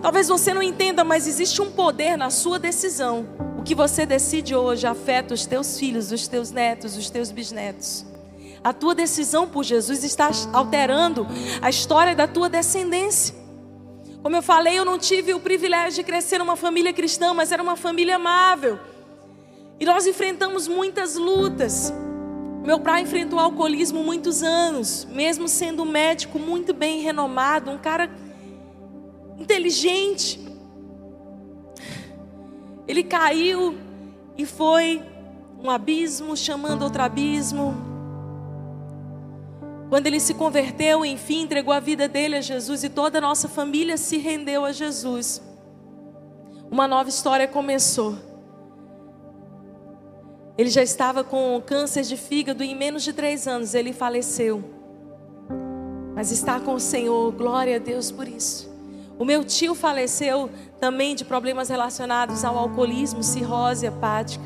Talvez 0.02 0.28
você 0.28 0.54
não 0.54 0.62
entenda, 0.62 1.04
mas 1.04 1.28
existe 1.28 1.62
um 1.62 1.72
poder 1.72 2.18
na 2.18 2.30
sua 2.30 2.60
decisão. 2.60 3.28
O 3.58 3.64
que 3.64 3.74
você 3.74 4.06
decide 4.06 4.56
hoje 4.56 4.86
afeta 4.86 5.34
os 5.34 5.46
teus 5.46 5.78
filhos, 5.78 6.12
os 6.12 6.28
teus 6.28 6.52
netos, 6.52 6.96
os 6.96 7.10
teus 7.10 7.32
bisnetos. 7.32 8.06
A 8.64 8.74
tua 8.74 8.94
decisão 8.94 9.48
por 9.48 9.64
Jesus 9.64 10.04
está 10.04 10.30
alterando 10.54 11.28
a 11.62 11.70
história 11.70 12.16
da 12.16 12.28
tua 12.28 12.50
descendência. 12.50 13.36
Como 14.22 14.36
eu 14.36 14.42
falei, 14.42 14.78
eu 14.78 14.86
não 14.86 14.98
tive 14.98 15.34
o 15.34 15.40
privilégio 15.40 15.94
de 15.94 16.04
crescer 16.04 16.38
numa 16.38 16.56
família 16.56 16.92
cristã, 16.92 17.34
mas 17.34 17.52
era 17.52 17.64
uma 17.64 17.78
família 17.78 18.18
amável. 18.18 18.80
E 19.80 19.86
nós 19.86 20.08
enfrentamos 20.08 20.68
muitas 20.68 21.16
lutas. 21.16 21.94
Meu 22.64 22.80
pai 22.80 23.02
enfrentou 23.02 23.40
alcoolismo 23.40 24.04
muitos 24.04 24.44
anos, 24.44 25.06
mesmo 25.06 25.48
sendo 25.48 25.84
um 25.84 25.86
médico 25.86 26.38
muito 26.40 26.74
bem 26.74 27.02
renomado, 27.02 27.72
um 27.72 27.78
cara 27.78 28.10
inteligente. 29.38 30.40
Ele 32.88 33.04
caiu 33.04 33.78
e 34.38 34.46
foi 34.46 35.02
um 35.64 35.70
abismo 35.70 36.36
chamando 36.36 36.84
outro 36.84 37.02
abismo. 37.02 37.76
Quando 39.90 40.08
ele 40.08 40.20
se 40.20 40.34
converteu, 40.34 41.06
enfim, 41.06 41.44
entregou 41.44 41.74
a 41.74 41.80
vida 41.80 42.08
dele 42.08 42.36
a 42.36 42.42
Jesus 42.42 42.84
e 42.84 42.90
toda 42.90 43.20
a 43.20 43.22
nossa 43.22 43.48
família 43.48 43.96
se 43.96 44.18
rendeu 44.18 44.66
a 44.66 44.72
Jesus. 44.72 45.42
Uma 46.70 46.88
nova 46.88 47.10
história 47.10 47.48
começou. 47.48 48.18
Ele 50.58 50.70
já 50.70 50.82
estava 50.82 51.24
com 51.24 51.62
câncer 51.64 52.04
de 52.04 52.18
fígado 52.18 52.64
e 52.64 52.72
em 52.72 52.76
menos 52.76 53.04
de 53.04 53.14
três 53.14 53.48
anos 53.48 53.76
ele 53.76 53.94
faleceu. 53.94 54.64
Mas 56.16 56.32
está 56.32 56.60
com 56.60 56.74
o 56.74 56.80
Senhor, 56.80 57.32
glória 57.32 57.76
a 57.76 57.80
Deus 57.80 58.10
por 58.10 58.28
isso. 58.28 58.68
O 59.20 59.26
meu 59.26 59.44
tio 59.44 59.76
faleceu 59.76 60.50
também 60.80 61.16
de 61.16 61.24
problemas 61.24 61.70
relacionados 61.70 62.44
ao 62.44 62.58
alcoolismo, 62.58 63.22
cirrose 63.22 63.86
hepática. 63.86 64.44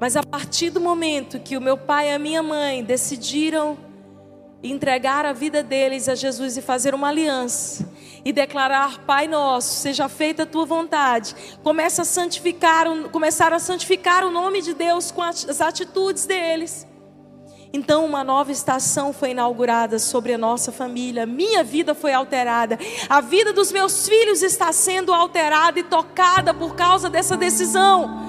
Mas 0.00 0.16
a 0.16 0.22
partir 0.22 0.70
do 0.70 0.80
momento 0.80 1.38
que 1.38 1.56
o 1.56 1.60
meu 1.60 1.76
pai 1.76 2.08
e 2.08 2.14
a 2.14 2.18
minha 2.18 2.42
mãe 2.42 2.82
decidiram 2.82 3.76
entregar 4.62 5.24
a 5.24 5.32
vida 5.32 5.62
deles 5.62 6.08
a 6.08 6.14
Jesus 6.14 6.56
e 6.56 6.62
fazer 6.62 6.94
uma 6.94 7.08
aliança, 7.08 7.88
e 8.24 8.32
declarar: 8.32 9.00
Pai 9.06 9.26
nosso, 9.26 9.74
seja 9.74 10.08
feita 10.08 10.42
a 10.42 10.46
tua 10.46 10.64
vontade. 10.64 11.34
Começa 11.62 12.02
a 12.02 12.04
santificar, 12.04 12.86
começaram 13.10 13.56
a 13.56 13.60
santificar 13.60 14.24
o 14.24 14.30
nome 14.30 14.62
de 14.62 14.74
Deus 14.74 15.10
com 15.10 15.22
as 15.22 15.60
atitudes 15.60 16.26
deles. 16.26 16.86
Então, 17.70 18.06
uma 18.06 18.24
nova 18.24 18.50
estação 18.50 19.12
foi 19.12 19.32
inaugurada 19.32 19.98
sobre 19.98 20.32
a 20.32 20.38
nossa 20.38 20.72
família. 20.72 21.26
Minha 21.26 21.62
vida 21.62 21.94
foi 21.94 22.14
alterada. 22.14 22.78
A 23.10 23.20
vida 23.20 23.52
dos 23.52 23.70
meus 23.70 24.08
filhos 24.08 24.42
está 24.42 24.72
sendo 24.72 25.12
alterada 25.12 25.78
e 25.78 25.82
tocada 25.82 26.54
por 26.54 26.74
causa 26.74 27.10
dessa 27.10 27.36
decisão. 27.36 28.27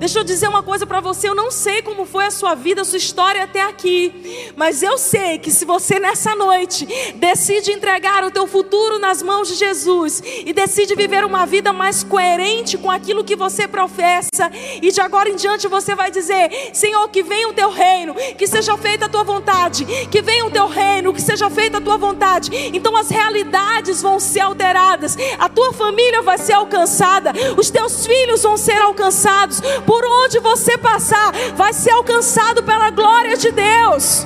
Deixa 0.00 0.18
eu 0.18 0.24
dizer 0.24 0.48
uma 0.48 0.62
coisa 0.62 0.86
para 0.86 0.98
você, 0.98 1.28
eu 1.28 1.34
não 1.34 1.50
sei 1.50 1.82
como 1.82 2.06
foi 2.06 2.24
a 2.24 2.30
sua 2.30 2.54
vida, 2.54 2.80
a 2.80 2.84
sua 2.86 2.96
história 2.96 3.44
até 3.44 3.60
aqui, 3.60 4.50
mas 4.56 4.82
eu 4.82 4.96
sei 4.96 5.38
que 5.38 5.50
se 5.50 5.66
você 5.66 5.98
nessa 5.98 6.34
noite 6.34 6.88
decide 7.16 7.70
entregar 7.70 8.24
o 8.24 8.30
teu 8.30 8.46
futuro 8.46 8.98
nas 8.98 9.22
mãos 9.22 9.46
de 9.46 9.56
Jesus 9.56 10.22
e 10.24 10.54
decide 10.54 10.94
viver 10.94 11.22
uma 11.22 11.44
vida 11.44 11.70
mais 11.70 12.02
coerente 12.02 12.78
com 12.78 12.90
aquilo 12.90 13.22
que 13.22 13.36
você 13.36 13.68
professa, 13.68 14.50
e 14.80 14.90
de 14.90 15.02
agora 15.02 15.28
em 15.28 15.36
diante 15.36 15.68
você 15.68 15.94
vai 15.94 16.10
dizer: 16.10 16.70
Senhor, 16.72 17.06
que 17.10 17.22
venha 17.22 17.50
o 17.50 17.52
teu 17.52 17.68
reino, 17.68 18.14
que 18.38 18.46
seja 18.46 18.78
feita 18.78 19.04
a 19.04 19.08
tua 19.08 19.22
vontade, 19.22 19.84
que 20.10 20.22
venha 20.22 20.46
o 20.46 20.50
teu 20.50 20.66
reino, 20.66 21.12
que 21.12 21.20
seja 21.20 21.50
feita 21.50 21.76
a 21.76 21.80
tua 21.80 21.98
vontade. 21.98 22.50
Então 22.72 22.96
as 22.96 23.10
realidades 23.10 24.00
vão 24.00 24.18
ser 24.18 24.40
alteradas, 24.40 25.14
a 25.38 25.46
tua 25.50 25.74
família 25.74 26.22
vai 26.22 26.38
ser 26.38 26.54
alcançada, 26.54 27.34
os 27.58 27.68
teus 27.68 28.06
filhos 28.06 28.42
vão 28.42 28.56
ser 28.56 28.80
alcançados 28.80 29.60
por 29.90 30.04
onde 30.04 30.38
você 30.38 30.78
passar, 30.78 31.32
vai 31.56 31.72
ser 31.72 31.90
alcançado 31.90 32.62
pela 32.62 32.90
glória 32.90 33.36
de 33.36 33.50
Deus. 33.50 34.24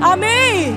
Amém. 0.00 0.76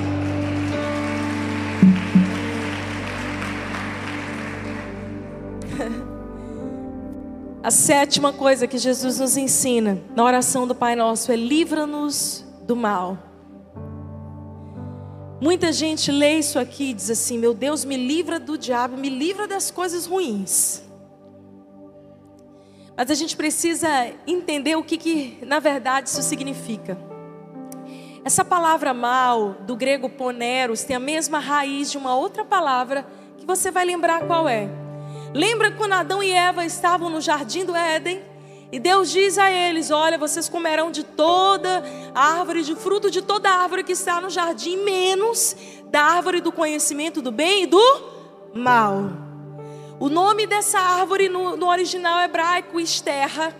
A 7.61 7.69
sétima 7.69 8.33
coisa 8.33 8.65
que 8.65 8.79
Jesus 8.79 9.19
nos 9.19 9.37
ensina 9.37 10.01
na 10.15 10.23
oração 10.23 10.65
do 10.65 10.73
Pai 10.73 10.95
Nosso 10.95 11.31
é: 11.31 11.35
livra-nos 11.35 12.43
do 12.63 12.75
mal. 12.75 13.19
Muita 15.39 15.71
gente 15.71 16.11
lê 16.11 16.39
isso 16.39 16.57
aqui 16.57 16.85
e 16.85 16.93
diz 16.95 17.11
assim: 17.11 17.37
Meu 17.37 17.53
Deus, 17.53 17.85
me 17.85 17.95
livra 17.95 18.39
do 18.39 18.57
diabo, 18.57 18.97
me 18.97 19.09
livra 19.09 19.47
das 19.47 19.69
coisas 19.69 20.07
ruins. 20.07 20.84
Mas 22.97 23.11
a 23.11 23.13
gente 23.13 23.35
precisa 23.35 23.87
entender 24.25 24.75
o 24.75 24.83
que, 24.83 24.97
que 24.97 25.37
na 25.45 25.59
verdade 25.59 26.09
isso 26.09 26.21
significa. 26.21 26.97
Essa 28.23 28.43
palavra 28.43 28.93
mal, 28.93 29.53
do 29.61 29.75
grego 29.75 30.09
poneros, 30.09 30.83
tem 30.83 30.95
a 30.95 30.99
mesma 30.99 31.37
raiz 31.37 31.91
de 31.91 31.97
uma 31.97 32.15
outra 32.15 32.43
palavra 32.43 33.05
que 33.37 33.45
você 33.45 33.69
vai 33.69 33.85
lembrar 33.85 34.25
qual 34.25 34.49
é. 34.49 34.67
Lembra 35.33 35.71
quando 35.71 35.93
Adão 35.93 36.23
e 36.23 36.31
Eva 36.31 36.65
estavam 36.65 37.09
no 37.09 37.19
jardim 37.19 37.65
do 37.65 37.75
Éden? 37.75 38.21
E 38.71 38.79
Deus 38.79 39.11
diz 39.11 39.37
a 39.37 39.51
eles: 39.51 39.91
Olha, 39.91 40.17
vocês 40.17 40.49
comerão 40.49 40.89
de 40.89 41.03
toda 41.03 41.83
árvore, 42.15 42.63
de 42.63 42.75
fruto 42.75 43.11
de 43.11 43.21
toda 43.21 43.49
árvore 43.49 43.83
que 43.83 43.91
está 43.91 44.19
no 44.19 44.29
jardim, 44.29 44.77
menos 44.77 45.55
da 45.91 46.01
árvore 46.01 46.41
do 46.41 46.51
conhecimento 46.51 47.21
do 47.21 47.31
bem 47.31 47.63
e 47.63 47.67
do 47.67 48.03
mal. 48.53 49.24
O 49.99 50.09
nome 50.09 50.45
dessa 50.45 50.79
árvore 50.79 51.29
no, 51.29 51.55
no 51.55 51.67
original 51.67 52.19
hebraico, 52.19 52.79
esterra, 52.79 53.55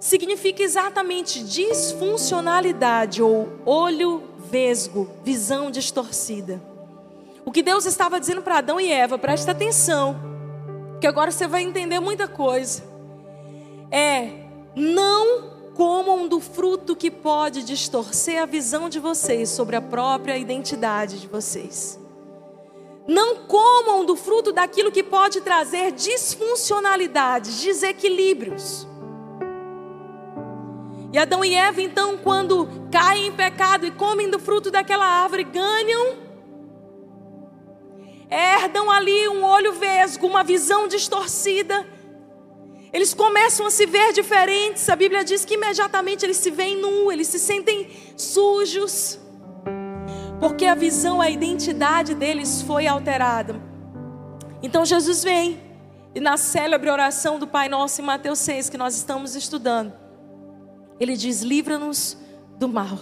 significa 0.00 0.62
exatamente 0.62 1.42
disfuncionalidade 1.42 3.22
ou 3.22 3.48
olho 3.64 4.22
vesgo, 4.50 5.08
visão 5.24 5.70
distorcida. 5.70 6.60
O 7.44 7.52
que 7.52 7.62
Deus 7.62 7.86
estava 7.86 8.18
dizendo 8.18 8.42
para 8.42 8.58
Adão 8.58 8.80
e 8.80 8.90
Eva, 8.90 9.18
presta 9.18 9.52
atenção, 9.52 10.16
que 11.00 11.06
agora 11.06 11.30
você 11.30 11.46
vai 11.46 11.62
entender 11.62 12.00
muita 12.00 12.26
coisa. 12.26 12.82
É, 13.90 14.44
não 14.74 15.54
comam 15.74 16.28
do 16.28 16.40
fruto 16.40 16.96
que 16.96 17.10
pode 17.10 17.62
distorcer 17.64 18.42
a 18.42 18.46
visão 18.46 18.88
de 18.88 18.98
vocês 18.98 19.48
sobre 19.48 19.76
a 19.76 19.82
própria 19.82 20.36
identidade 20.36 21.20
de 21.20 21.28
vocês. 21.28 21.98
Não 23.06 23.36
comam 23.44 24.04
do 24.04 24.16
fruto 24.16 24.52
daquilo 24.52 24.90
que 24.90 25.02
pode 25.02 25.40
trazer 25.42 25.92
disfuncionalidades, 25.92 27.60
desequilíbrios. 27.60 28.86
E 31.12 31.18
Adão 31.18 31.44
e 31.44 31.54
Eva, 31.54 31.80
então, 31.80 32.16
quando 32.16 32.68
caem 32.90 33.26
em 33.26 33.32
pecado 33.32 33.86
e 33.86 33.90
comem 33.90 34.28
do 34.30 34.38
fruto 34.38 34.70
daquela 34.70 35.04
árvore, 35.04 35.44
ganham, 35.44 36.16
herdam 38.30 38.90
ali 38.90 39.28
um 39.28 39.44
olho 39.44 39.74
vesgo, 39.74 40.26
uma 40.26 40.42
visão 40.42 40.88
distorcida. 40.88 41.86
Eles 42.92 43.12
começam 43.12 43.66
a 43.66 43.70
se 43.70 43.86
ver 43.86 44.12
diferentes. 44.12 44.88
A 44.88 44.96
Bíblia 44.96 45.22
diz 45.22 45.44
que 45.44 45.54
imediatamente 45.54 46.24
eles 46.24 46.38
se 46.38 46.50
veem 46.50 46.80
nu, 46.80 47.12
eles 47.12 47.28
se 47.28 47.38
sentem 47.38 47.90
sujos. 48.16 49.20
Porque 50.40 50.66
a 50.66 50.74
visão, 50.74 51.20
a 51.20 51.30
identidade 51.30 52.14
deles 52.14 52.62
foi 52.62 52.86
alterada. 52.86 53.60
Então 54.62 54.84
Jesus 54.84 55.22
vem 55.22 55.60
e 56.14 56.20
na 56.20 56.36
célebre 56.36 56.88
oração 56.88 57.38
do 57.38 57.46
Pai 57.46 57.68
Nosso 57.68 58.00
em 58.00 58.04
Mateus 58.04 58.38
6, 58.38 58.70
que 58.70 58.78
nós 58.78 58.96
estamos 58.96 59.34
estudando, 59.34 59.92
ele 61.00 61.16
diz: 61.16 61.42
livra-nos 61.42 62.16
do 62.58 62.68
mal. 62.68 62.98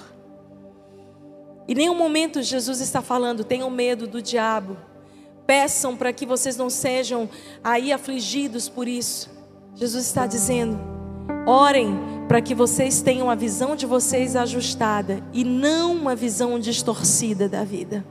E 1.69 1.75
nenhum 1.75 1.95
momento 1.95 2.43
Jesus 2.43 2.81
está 2.81 3.03
falando, 3.03 3.45
tenham 3.45 3.71
medo 3.71 4.07
do 4.07 4.23
diabo. 4.23 4.77
Peçam 5.47 5.97
para 5.97 6.13
que 6.13 6.25
vocês 6.25 6.57
não 6.57 6.71
sejam 6.71 7.29
aí 7.63 7.93
afligidos 7.93 8.69
por 8.69 8.89
isso. 8.89 9.31
Jesus 9.75 10.07
está 10.07 10.27
dizendo: 10.27 10.81
orem 11.47 11.99
para 12.29 12.41
que 12.41 12.55
vocês 12.55 13.03
tenham 13.03 13.31
a 13.31 13.35
visão 13.35 13.77
de 13.77 13.85
vocês 13.85 14.37
ajustada 14.37 15.23
e 15.33 15.45
não 15.45 15.93
uma 15.93 16.15
visão 16.15 16.59
distorcida 16.59 17.49
da 17.49 17.65
vida. 17.65 18.05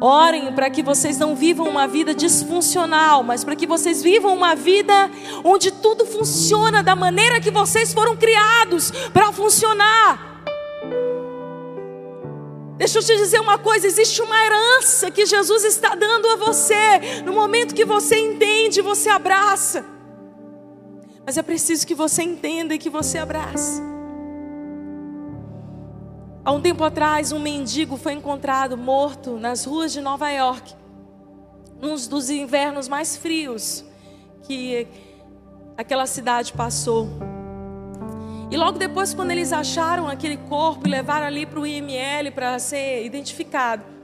Orem 0.00 0.52
para 0.52 0.68
que 0.68 0.82
vocês 0.82 1.18
não 1.18 1.34
vivam 1.34 1.68
uma 1.68 1.86
vida 1.86 2.14
disfuncional, 2.14 3.22
mas 3.22 3.44
para 3.44 3.56
que 3.56 3.66
vocês 3.66 4.02
vivam 4.02 4.34
uma 4.34 4.54
vida 4.54 5.10
onde 5.42 5.70
tudo 5.70 6.04
funciona 6.04 6.82
da 6.82 6.94
maneira 6.94 7.40
que 7.40 7.50
vocês 7.50 7.94
foram 7.94 8.16
criados 8.16 8.90
para 9.12 9.32
funcionar. 9.32 10.42
Deixa 12.76 12.98
eu 12.98 13.02
te 13.02 13.16
dizer 13.16 13.40
uma 13.40 13.56
coisa: 13.56 13.86
existe 13.86 14.20
uma 14.20 14.44
herança 14.44 15.10
que 15.10 15.24
Jesus 15.24 15.64
está 15.64 15.94
dando 15.94 16.28
a 16.28 16.36
você. 16.36 17.22
No 17.24 17.32
momento 17.32 17.74
que 17.74 17.84
você 17.84 18.18
entende, 18.18 18.82
você 18.82 19.08
abraça. 19.08 19.95
Mas 21.26 21.36
é 21.36 21.42
preciso 21.42 21.84
que 21.84 21.94
você 21.94 22.22
entenda 22.22 22.72
e 22.72 22.78
que 22.78 22.88
você 22.88 23.18
abrace. 23.18 23.82
Há 26.44 26.52
um 26.52 26.60
tempo 26.60 26.84
atrás, 26.84 27.32
um 27.32 27.40
mendigo 27.40 27.96
foi 27.96 28.12
encontrado 28.12 28.78
morto 28.78 29.36
nas 29.36 29.64
ruas 29.64 29.92
de 29.92 30.00
Nova 30.00 30.30
York, 30.30 30.72
num 31.82 31.96
dos 31.96 32.30
invernos 32.30 32.86
mais 32.86 33.16
frios 33.16 33.84
que 34.44 34.86
aquela 35.76 36.06
cidade 36.06 36.52
passou. 36.52 37.08
E 38.48 38.56
logo 38.56 38.78
depois, 38.78 39.12
quando 39.12 39.32
eles 39.32 39.52
acharam 39.52 40.06
aquele 40.06 40.36
corpo 40.36 40.86
e 40.86 40.90
levaram 40.90 41.26
ali 41.26 41.44
para 41.44 41.58
o 41.58 41.66
IML 41.66 42.30
para 42.32 42.56
ser 42.60 43.04
identificado, 43.04 43.95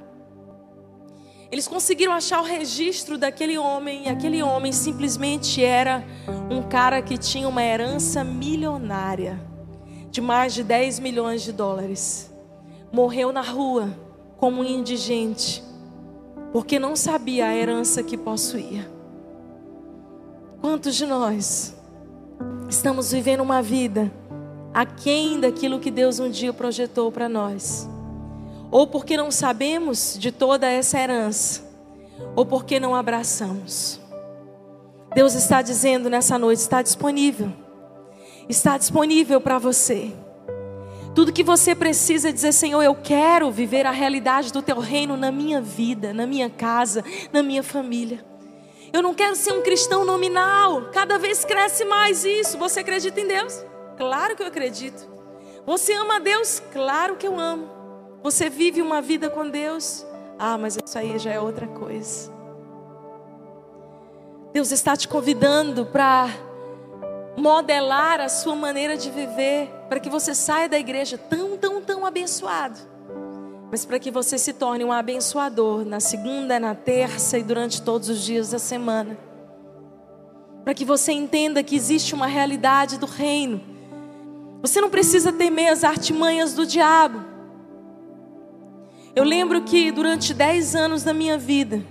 eles 1.52 1.68
conseguiram 1.68 2.12
achar 2.12 2.40
o 2.40 2.44
registro 2.44 3.16
daquele 3.16 3.56
homem, 3.56 4.06
e 4.06 4.08
aquele 4.08 4.42
homem 4.42 4.72
simplesmente 4.72 5.62
era 5.62 6.02
um 6.50 6.62
cara 6.62 7.00
que 7.00 7.16
tinha 7.16 7.48
uma 7.48 7.62
herança 7.62 8.24
milionária, 8.24 9.38
de 10.10 10.20
mais 10.20 10.52
de 10.52 10.64
10 10.64 10.98
milhões 10.98 11.42
de 11.42 11.52
dólares 11.52 12.32
morreu 12.92 13.32
na 13.32 13.40
rua 13.40 13.88
como 14.36 14.60
um 14.60 14.64
indigente, 14.64 15.64
porque 16.52 16.78
não 16.78 16.94
sabia 16.94 17.46
a 17.46 17.56
herança 17.56 18.02
que 18.02 18.18
possuía. 18.18 18.90
Quantos 20.60 20.94
de 20.94 21.06
nós 21.06 21.74
estamos 22.68 23.10
vivendo 23.10 23.40
uma 23.40 23.62
vida 23.62 24.12
aquém 24.74 25.40
daquilo 25.40 25.80
que 25.80 25.90
Deus 25.90 26.20
um 26.20 26.28
dia 26.28 26.52
projetou 26.52 27.10
para 27.10 27.28
nós? 27.28 27.88
Ou 28.72 28.86
porque 28.86 29.18
não 29.18 29.30
sabemos 29.30 30.16
de 30.18 30.32
toda 30.32 30.66
essa 30.66 30.98
herança, 30.98 31.62
ou 32.34 32.46
porque 32.46 32.80
não 32.80 32.94
abraçamos. 32.94 34.00
Deus 35.14 35.34
está 35.34 35.60
dizendo 35.60 36.08
nessa 36.08 36.38
noite: 36.38 36.60
está 36.60 36.80
disponível, 36.80 37.52
está 38.48 38.78
disponível 38.78 39.42
para 39.42 39.58
você. 39.58 40.10
Tudo 41.14 41.34
que 41.34 41.44
você 41.44 41.74
precisa 41.74 42.30
é 42.30 42.32
dizer, 42.32 42.52
Senhor, 42.52 42.82
eu 42.82 42.94
quero 42.94 43.50
viver 43.50 43.84
a 43.84 43.90
realidade 43.90 44.50
do 44.50 44.62
teu 44.62 44.78
reino 44.78 45.18
na 45.18 45.30
minha 45.30 45.60
vida, 45.60 46.14
na 46.14 46.26
minha 46.26 46.48
casa, 46.48 47.04
na 47.30 47.42
minha 47.42 47.62
família. 47.62 48.24
Eu 48.90 49.02
não 49.02 49.12
quero 49.12 49.36
ser 49.36 49.52
um 49.52 49.60
cristão 49.60 50.06
nominal. 50.06 50.88
Cada 50.90 51.18
vez 51.18 51.44
cresce 51.44 51.84
mais 51.84 52.24
isso. 52.24 52.56
Você 52.56 52.80
acredita 52.80 53.20
em 53.20 53.26
Deus? 53.26 53.62
Claro 53.98 54.34
que 54.34 54.42
eu 54.42 54.46
acredito. 54.46 55.06
Você 55.66 55.92
ama 55.92 56.16
a 56.16 56.18
Deus? 56.18 56.62
Claro 56.72 57.16
que 57.16 57.26
eu 57.26 57.38
amo. 57.38 57.81
Você 58.22 58.48
vive 58.48 58.80
uma 58.80 59.02
vida 59.02 59.28
com 59.28 59.48
Deus? 59.48 60.06
Ah, 60.38 60.56
mas 60.56 60.76
isso 60.76 60.96
aí 60.96 61.18
já 61.18 61.32
é 61.32 61.40
outra 61.40 61.66
coisa. 61.66 62.30
Deus 64.52 64.70
está 64.70 64.96
te 64.96 65.08
convidando 65.08 65.86
para 65.86 66.28
modelar 67.36 68.20
a 68.20 68.28
sua 68.28 68.54
maneira 68.54 68.96
de 68.96 69.10
viver, 69.10 69.68
para 69.88 69.98
que 69.98 70.10
você 70.10 70.34
saia 70.34 70.68
da 70.68 70.78
igreja 70.78 71.16
tão, 71.16 71.56
tão, 71.56 71.80
tão 71.80 72.04
abençoado, 72.06 72.78
mas 73.70 73.84
para 73.84 73.98
que 73.98 74.10
você 74.10 74.38
se 74.38 74.52
torne 74.52 74.84
um 74.84 74.92
abençoador 74.92 75.84
na 75.84 75.98
segunda, 75.98 76.60
na 76.60 76.74
terça 76.74 77.38
e 77.38 77.42
durante 77.42 77.80
todos 77.80 78.08
os 78.08 78.22
dias 78.22 78.50
da 78.50 78.58
semana. 78.58 79.16
Para 80.62 80.74
que 80.74 80.84
você 80.84 81.10
entenda 81.10 81.62
que 81.62 81.74
existe 81.74 82.14
uma 82.14 82.26
realidade 82.26 82.98
do 82.98 83.06
reino. 83.06 83.60
Você 84.60 84.80
não 84.80 84.90
precisa 84.90 85.32
temer 85.32 85.72
as 85.72 85.82
artimanhas 85.82 86.54
do 86.54 86.64
diabo. 86.64 87.31
Eu 89.14 89.24
lembro 89.24 89.60
que 89.62 89.92
durante 89.92 90.32
dez 90.32 90.74
anos 90.74 91.02
da 91.02 91.12
minha 91.12 91.36
vida, 91.36 91.82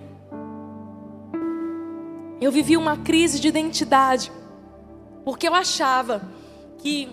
eu 2.41 2.51
vivi 2.51 2.75
uma 2.75 2.97
crise 2.97 3.39
de 3.39 3.47
identidade. 3.47 4.31
Porque 5.23 5.47
eu 5.47 5.53
achava 5.53 6.23
que 6.79 7.07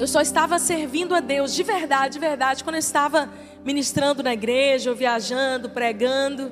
eu 0.00 0.08
só 0.08 0.20
estava 0.20 0.58
servindo 0.58 1.14
a 1.14 1.20
Deus 1.20 1.54
de 1.54 1.62
verdade, 1.62 2.14
de 2.14 2.18
verdade, 2.18 2.64
quando 2.64 2.74
eu 2.74 2.80
estava 2.80 3.30
ministrando 3.64 4.20
na 4.20 4.32
igreja, 4.32 4.90
ou 4.90 4.96
viajando, 4.96 5.70
pregando. 5.70 6.50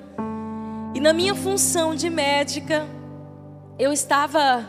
E 0.94 1.00
na 1.00 1.12
minha 1.12 1.34
função 1.34 1.96
de 1.96 2.08
médica, 2.08 2.86
eu 3.76 3.92
estava 3.92 4.64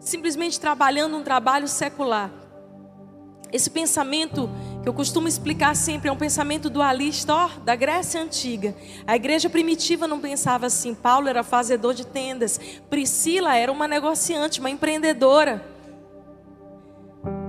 simplesmente 0.00 0.58
trabalhando 0.58 1.16
um 1.16 1.22
trabalho 1.22 1.68
secular. 1.68 2.39
Esse 3.52 3.68
pensamento 3.68 4.48
que 4.82 4.88
eu 4.88 4.92
costumo 4.92 5.26
explicar 5.26 5.74
sempre 5.74 6.08
é 6.08 6.12
um 6.12 6.16
pensamento 6.16 6.70
dualista 6.70 7.34
ó, 7.34 7.48
da 7.64 7.74
Grécia 7.74 8.20
Antiga. 8.20 8.74
A 9.06 9.16
igreja 9.16 9.50
primitiva 9.50 10.06
não 10.06 10.20
pensava 10.20 10.66
assim. 10.66 10.94
Paulo 10.94 11.28
era 11.28 11.42
fazedor 11.42 11.94
de 11.94 12.06
tendas. 12.06 12.60
Priscila 12.88 13.56
era 13.56 13.72
uma 13.72 13.88
negociante, 13.88 14.60
uma 14.60 14.70
empreendedora. 14.70 15.64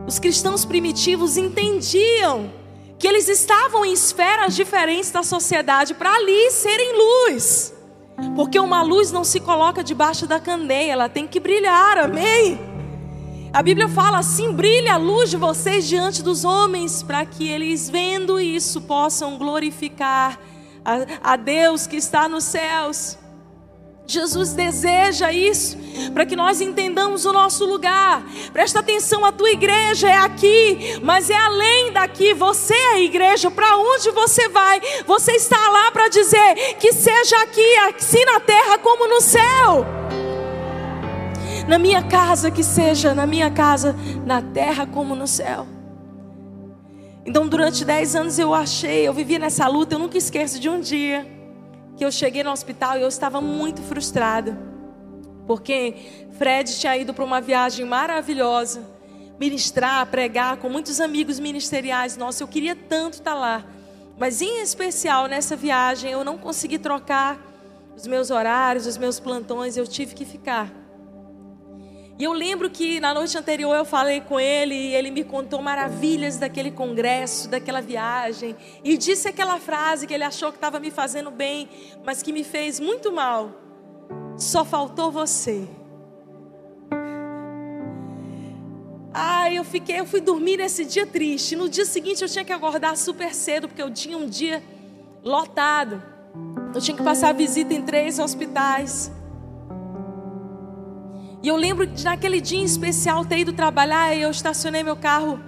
Os 0.08 0.18
cristãos 0.20 0.66
primitivos 0.66 1.38
entendiam 1.38 2.52
que 2.97 3.08
eles 3.08 3.28
estavam 3.30 3.86
em 3.86 3.93
esferas 3.93 4.56
diferentes 4.56 5.12
da 5.12 5.24
sociedade 5.24 5.93
para 5.93 6.14
ali 6.14 6.52
serem 6.52 6.93
luz. 6.97 7.74
Porque 8.36 8.60
uma 8.60 8.82
luz 8.82 9.12
não 9.12 9.24
se 9.24 9.39
coloca 9.39 9.84
debaixo 9.84 10.28
da 10.28 10.39
candeia, 10.39 10.91
ela 10.91 11.10
tem 11.10 11.28
que 11.28 11.39
brilhar, 11.39 11.97
amém? 11.97 12.71
A 13.54 13.62
Bíblia 13.62 13.89
fala 13.89 14.20
assim: 14.20 14.54
brilha 14.54 14.93
a 14.93 14.97
luz 14.97 15.30
de 15.30 15.36
vocês 15.36 15.88
diante 15.88 16.24
dos 16.24 16.45
homens, 16.45 17.04
para 17.04 17.26
que 17.26 17.49
eles, 17.49 17.89
vendo 17.89 18.39
isso, 18.39 18.82
possam 18.82 19.38
glorificar 19.38 20.39
a, 20.86 21.34
a 21.34 21.36
Deus 21.36 21.86
que 21.86 21.97
está 21.97 22.30
nos 22.30 22.45
céus. 22.45 23.18
Jesus 24.08 24.54
deseja 24.54 25.32
isso, 25.32 25.78
para 26.14 26.26
que 26.26 26.36
nós 26.36 26.60
entendamos 26.60 27.26
o 27.26 27.32
nosso 27.32 27.66
lugar. 27.66 28.24
Presta 28.52 28.80
atenção, 28.80 29.24
a 29.24 29.32
tua 29.32 29.52
igreja 29.52 30.10
é 30.10 30.18
aqui, 30.18 30.99
mas 31.02 31.30
é 31.30 31.38
além 31.38 31.91
daqui. 31.91 32.34
Você 32.34 32.74
é 32.74 32.93
a 32.93 32.99
igreja, 33.02 33.52
para 33.52 33.78
onde 33.78 34.12
você 34.12 34.47
vai? 34.49 34.82
Você 35.06 35.34
está 35.34 35.70
lá 35.70 35.91
para 35.91 36.08
dizer 36.08 36.76
que 36.80 36.93
seja 36.93 37.38
aqui, 37.41 37.76
assim 37.78 38.24
na 38.26 38.39
terra 38.39 38.78
como 38.78 39.08
no 39.08 39.22
céu 39.22 39.86
na 41.68 41.78
minha 41.78 42.03
casa, 42.03 42.51
que 42.51 42.64
seja 42.64 43.14
na 43.14 43.26
minha 43.26 43.49
casa, 43.49 43.95
na 44.26 44.41
terra 44.41 44.86
como 44.86 45.16
no 45.16 45.28
céu. 45.28 45.68
Então, 47.26 47.47
durante 47.47 47.86
dez 47.86 48.16
anos 48.16 48.39
eu 48.39 48.53
achei, 48.53 49.07
eu 49.07 49.14
vivia 49.14 49.38
nessa 49.38 49.68
luta, 49.68 49.95
eu 49.95 49.99
nunca 49.99 50.18
esqueço 50.18 50.59
de 50.59 50.68
um 50.68 50.80
dia 50.80 51.26
que 51.95 52.03
eu 52.03 52.12
cheguei 52.12 52.43
no 52.43 52.51
hospital 52.51 52.97
e 52.97 53.01
eu 53.01 53.07
estava 53.07 53.39
muito 53.39 53.82
frustrada, 53.82 54.57
porque 55.45 56.28
Fred 56.32 56.80
tinha 56.80 56.97
ido 56.97 57.14
para 57.14 57.24
uma 57.24 57.39
viagem 57.39 57.86
maravilhosa, 57.86 58.82
ministrar, 59.39 60.05
pregar 60.07 60.57
com 60.57 60.68
muitos 60.68 60.99
amigos 60.99 61.39
ministeriais. 61.39 62.18
Nossa, 62.18 62.41
eu 62.41 62.47
queria 62.47 62.76
tanto 62.76 63.14
estar 63.14 63.36
lá, 63.36 63.64
mas 64.18 64.41
em 64.41 64.62
especial 64.64 65.28
nessa 65.28 65.55
viagem 65.55 66.12
eu 66.12 66.24
não 66.24 66.39
consegui 66.39 66.80
trocar 66.80 67.39
os 67.95 68.07
meus 68.07 68.32
horários, 68.32 68.88
os 68.88 68.97
meus 68.97 69.20
plantões, 69.20 69.78
eu 69.78 69.86
tive 69.86 70.16
que 70.16 70.26
ficar. 70.26 70.81
E 72.22 72.24
eu 72.24 72.34
lembro 72.34 72.70
que 72.70 73.00
na 73.00 73.16
noite 73.16 73.36
anterior 73.36 73.76
eu 73.76 73.84
falei 73.84 74.22
com 74.22 74.40
ele 74.40 74.76
e 74.76 74.94
ele 74.94 75.10
me 75.10 75.24
contou 75.24 75.60
maravilhas 75.60 76.38
daquele 76.38 76.70
congresso, 76.70 77.50
daquela 77.50 77.82
viagem. 77.82 78.56
E 78.84 78.96
disse 78.96 79.28
aquela 79.28 79.60
frase 79.60 80.06
que 80.06 80.14
ele 80.14 80.24
achou 80.24 80.52
que 80.52 80.58
estava 80.60 80.80
me 80.80 80.92
fazendo 80.92 81.32
bem, 81.32 81.68
mas 82.06 82.22
que 82.22 82.32
me 82.32 82.44
fez 82.44 82.80
muito 82.80 83.12
mal. 83.12 83.50
Só 84.38 84.64
faltou 84.64 85.10
você. 85.10 85.68
aí 89.12 89.56
eu 89.56 89.64
fiquei, 89.64 90.00
eu 90.00 90.06
fui 90.06 90.22
dormir 90.22 90.58
nesse 90.58 90.86
dia 90.86 91.08
triste. 91.08 91.56
No 91.56 91.68
dia 91.68 91.86
seguinte 91.86 92.22
eu 92.22 92.30
tinha 92.30 92.46
que 92.46 92.54
acordar 92.54 92.96
super 92.98 93.34
cedo, 93.34 93.68
porque 93.68 93.82
eu 93.82 93.90
tinha 93.90 94.16
um 94.16 94.28
dia 94.28 94.62
lotado. 95.24 96.00
Eu 96.72 96.80
tinha 96.80 96.96
que 96.96 97.02
passar 97.02 97.34
visita 97.34 97.74
em 97.74 97.82
três 97.82 98.20
hospitais. 98.20 99.12
E 101.44 101.48
eu 101.48 101.56
lembro 101.56 101.88
de 101.88 102.04
naquele 102.04 102.39
dia 102.39 102.60
em 102.60 102.64
especial 102.64 103.26
ter 103.26 103.39
ido 103.39 103.54
trabalhar 103.54 104.16
e 104.16 104.22
eu 104.22 104.30
estacionei 104.30 104.84
meu 104.84 104.96
carro 104.96 105.39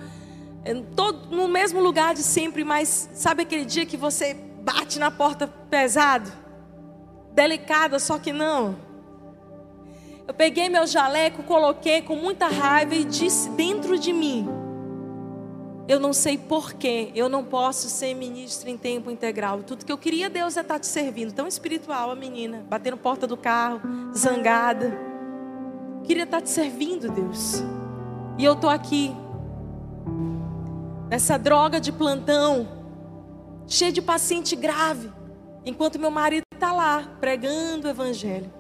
todo, 0.95 1.35
no 1.35 1.47
mesmo 1.47 1.81
lugar 1.81 2.13
de 2.13 2.23
sempre, 2.23 2.63
mas 2.63 3.09
sabe 3.13 3.43
aquele 3.43 3.65
dia 3.65 3.85
que 3.85 3.97
você 3.97 4.33
bate 4.33 4.97
na 4.97 5.11
porta 5.11 5.47
pesado? 5.69 6.31
Delicada, 7.33 7.99
só 7.99 8.17
que 8.17 8.31
não. 8.31 8.77
Eu 10.25 10.33
peguei 10.33 10.69
meu 10.69 10.87
jaleco, 10.87 11.43
coloquei 11.43 12.01
com 12.01 12.15
muita 12.15 12.47
raiva 12.47 12.95
e 12.95 13.03
disse 13.03 13.49
dentro 13.49 13.99
de 13.99 14.13
mim: 14.13 14.47
Eu 15.85 15.99
não 15.99 16.13
sei 16.13 16.37
porquê, 16.37 17.11
eu 17.13 17.27
não 17.27 17.43
posso 17.43 17.89
ser 17.89 18.13
ministro 18.13 18.69
em 18.69 18.77
tempo 18.77 19.11
integral. 19.11 19.63
Tudo 19.63 19.83
que 19.83 19.91
eu 19.91 19.97
queria, 19.97 20.29
Deus 20.29 20.55
é 20.55 20.61
estar 20.61 20.79
te 20.79 20.87
servindo. 20.87 21.33
Tão 21.33 21.45
espiritual 21.45 22.09
a 22.09 22.15
menina, 22.15 22.63
batendo 22.69 22.95
porta 22.95 23.27
do 23.27 23.35
carro, 23.35 23.81
zangada. 24.15 25.12
Queria 26.03 26.23
estar 26.23 26.41
te 26.41 26.49
servindo, 26.49 27.09
Deus. 27.09 27.63
E 28.37 28.43
eu 28.43 28.53
estou 28.53 28.69
aqui, 28.69 29.15
nessa 31.09 31.37
droga 31.37 31.79
de 31.79 31.91
plantão, 31.91 32.67
cheia 33.67 33.91
de 33.91 34.01
paciente 34.01 34.55
grave, 34.55 35.11
enquanto 35.65 35.99
meu 35.99 36.11
marido 36.11 36.43
está 36.53 36.71
lá 36.71 37.03
pregando 37.19 37.87
o 37.87 37.89
evangelho. 37.89 38.51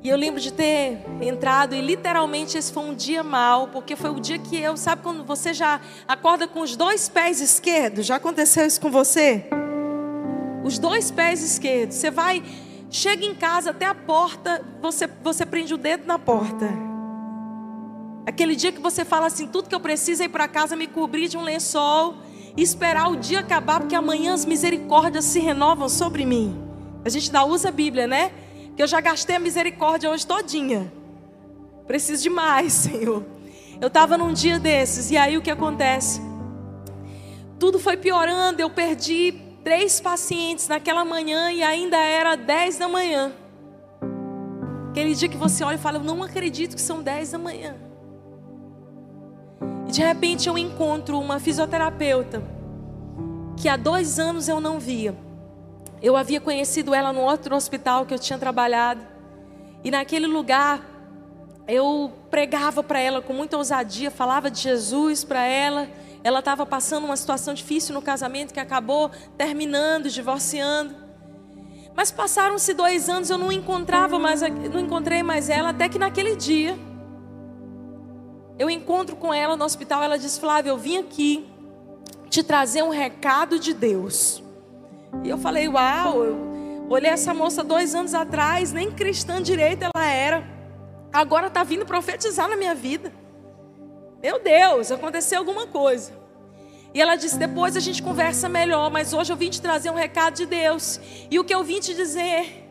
E 0.00 0.08
eu 0.08 0.16
lembro 0.16 0.40
de 0.40 0.52
ter 0.52 1.04
entrado 1.20 1.74
e 1.74 1.80
literalmente 1.80 2.56
esse 2.56 2.72
foi 2.72 2.84
um 2.84 2.94
dia 2.94 3.24
mal, 3.24 3.68
porque 3.68 3.96
foi 3.96 4.10
o 4.10 4.20
dia 4.20 4.38
que 4.38 4.56
eu, 4.56 4.76
sabe 4.76 5.02
quando 5.02 5.24
você 5.24 5.52
já 5.52 5.80
acorda 6.06 6.46
com 6.46 6.60
os 6.60 6.76
dois 6.76 7.08
pés 7.08 7.40
esquerdos? 7.40 8.06
Já 8.06 8.16
aconteceu 8.16 8.64
isso 8.64 8.80
com 8.80 8.90
você? 8.90 9.46
Os 10.64 10.78
dois 10.78 11.10
pés 11.10 11.42
esquerdos. 11.42 11.96
Você 11.96 12.12
vai, 12.12 12.42
chega 12.90 13.24
em 13.24 13.34
casa 13.34 13.70
até 13.70 13.86
a 13.86 13.94
porta, 13.94 14.64
você 14.80 15.08
você 15.22 15.44
prende 15.44 15.74
o 15.74 15.78
dedo 15.78 16.06
na 16.06 16.18
porta. 16.18 16.68
Aquele 18.26 18.54
dia 18.54 18.72
que 18.72 18.80
você 18.80 19.04
fala 19.04 19.26
assim, 19.26 19.46
tudo 19.46 19.68
que 19.68 19.74
eu 19.74 19.80
preciso 19.80 20.22
é 20.22 20.26
ir 20.26 20.28
para 20.28 20.46
casa 20.46 20.76
me 20.76 20.86
cobrir 20.86 21.28
de 21.28 21.36
um 21.36 21.42
lençol 21.42 22.16
e 22.56 22.62
esperar 22.62 23.10
o 23.10 23.16
dia 23.16 23.40
acabar, 23.40 23.80
porque 23.80 23.94
amanhã 23.94 24.34
as 24.34 24.44
misericórdias 24.44 25.24
se 25.24 25.40
renovam 25.40 25.88
sobre 25.88 26.26
mim. 26.26 26.56
A 27.04 27.08
gente 27.08 27.26
ainda 27.28 27.44
usa 27.44 27.68
a 27.68 27.72
Bíblia, 27.72 28.06
né? 28.06 28.32
que 28.78 28.82
eu 28.84 28.86
já 28.86 29.00
gastei 29.00 29.34
a 29.34 29.40
misericórdia 29.40 30.08
hoje 30.08 30.24
todinha. 30.24 30.92
Preciso 31.88 32.22
de 32.22 32.30
mais, 32.30 32.70
Senhor. 32.84 33.26
Eu 33.80 33.88
estava 33.88 34.16
num 34.16 34.32
dia 34.32 34.56
desses, 34.60 35.10
e 35.10 35.16
aí 35.16 35.36
o 35.36 35.42
que 35.42 35.50
acontece? 35.50 36.22
Tudo 37.58 37.80
foi 37.80 37.96
piorando, 37.96 38.62
eu 38.62 38.70
perdi 38.70 39.34
três 39.68 40.00
pacientes 40.00 40.66
naquela 40.66 41.04
manhã 41.04 41.52
e 41.52 41.62
ainda 41.62 41.98
era 41.98 42.36
dez 42.36 42.78
da 42.78 42.88
manhã. 42.88 43.34
Aquele 44.88 45.14
dia 45.14 45.28
que 45.28 45.36
você 45.36 45.62
olha 45.62 45.74
e 45.74 45.78
fala, 45.78 45.98
eu 45.98 46.02
não 46.02 46.22
acredito 46.22 46.74
que 46.74 46.80
são 46.80 47.02
dez 47.02 47.32
da 47.32 47.38
manhã. 47.38 47.76
E 49.86 49.92
de 49.92 50.00
repente 50.00 50.48
eu 50.48 50.56
encontro 50.56 51.20
uma 51.20 51.38
fisioterapeuta 51.38 52.42
que 53.58 53.68
há 53.68 53.76
dois 53.76 54.18
anos 54.18 54.48
eu 54.48 54.58
não 54.58 54.80
via. 54.80 55.14
Eu 56.00 56.16
havia 56.16 56.40
conhecido 56.40 56.94
ela 56.94 57.12
no 57.12 57.20
outro 57.20 57.54
hospital 57.54 58.06
que 58.06 58.14
eu 58.14 58.18
tinha 58.18 58.38
trabalhado. 58.38 59.02
E 59.84 59.90
naquele 59.90 60.26
lugar, 60.26 60.80
eu 61.68 62.10
pregava 62.30 62.82
para 62.82 63.00
ela 63.00 63.20
com 63.20 63.34
muita 63.34 63.58
ousadia, 63.58 64.10
falava 64.10 64.50
de 64.50 64.60
Jesus 64.60 65.24
para 65.24 65.44
ela. 65.44 65.90
Ela 66.28 66.40
estava 66.40 66.66
passando 66.66 67.04
uma 67.04 67.16
situação 67.16 67.54
difícil 67.54 67.94
no 67.94 68.02
casamento 68.02 68.52
que 68.52 68.60
acabou 68.60 69.10
terminando, 69.38 70.10
divorciando. 70.10 70.94
Mas 71.96 72.10
passaram-se 72.10 72.74
dois 72.74 73.08
anos, 73.08 73.30
eu 73.30 73.38
não 73.38 73.50
encontrava 73.50 74.18
mais, 74.18 74.42
não 74.42 74.78
encontrei 74.78 75.22
mais 75.22 75.48
ela, 75.48 75.70
até 75.70 75.88
que 75.88 75.98
naquele 75.98 76.36
dia, 76.36 76.78
eu 78.58 78.68
encontro 78.68 79.16
com 79.16 79.32
ela 79.32 79.56
no 79.56 79.64
hospital. 79.64 80.02
Ela 80.02 80.18
diz: 80.18 80.36
Flávia, 80.36 80.68
eu 80.68 80.76
vim 80.76 80.98
aqui 80.98 81.48
te 82.28 82.42
trazer 82.42 82.82
um 82.82 82.90
recado 82.90 83.58
de 83.58 83.72
Deus. 83.72 84.42
E 85.24 85.30
eu 85.30 85.38
falei, 85.38 85.66
uau, 85.66 86.24
eu 86.24 86.86
olhei 86.90 87.10
essa 87.10 87.32
moça 87.32 87.64
dois 87.64 87.94
anos 87.94 88.12
atrás, 88.12 88.70
nem 88.70 88.92
cristã 88.92 89.40
direito 89.40 89.82
ela 89.82 90.04
era. 90.04 90.46
Agora 91.10 91.46
está 91.46 91.64
vindo 91.64 91.86
profetizar 91.86 92.50
na 92.50 92.54
minha 92.54 92.74
vida. 92.74 93.10
Meu 94.22 94.38
Deus, 94.42 94.92
aconteceu 94.92 95.38
alguma 95.38 95.66
coisa. 95.66 96.17
E 96.94 97.00
ela 97.00 97.16
disse: 97.16 97.38
depois 97.38 97.76
a 97.76 97.80
gente 97.80 98.02
conversa 98.02 98.48
melhor, 98.48 98.90
mas 98.90 99.12
hoje 99.12 99.32
eu 99.32 99.36
vim 99.36 99.50
te 99.50 99.60
trazer 99.60 99.90
um 99.90 99.94
recado 99.94 100.34
de 100.34 100.46
Deus. 100.46 101.00
E 101.30 101.38
o 101.38 101.44
que 101.44 101.54
eu 101.54 101.62
vim 101.62 101.80
te 101.80 101.94
dizer 101.94 102.64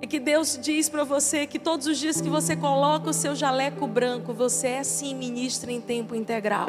é 0.00 0.06
que 0.06 0.18
Deus 0.18 0.58
diz 0.60 0.88
para 0.88 1.04
você 1.04 1.46
que 1.46 1.58
todos 1.58 1.86
os 1.86 1.98
dias 1.98 2.20
que 2.20 2.28
você 2.28 2.56
coloca 2.56 3.10
o 3.10 3.12
seu 3.12 3.34
jaleco 3.34 3.86
branco, 3.86 4.32
você 4.32 4.68
é 4.68 4.84
sim 4.84 5.14
ministra 5.14 5.70
em 5.70 5.80
tempo 5.80 6.14
integral. 6.14 6.68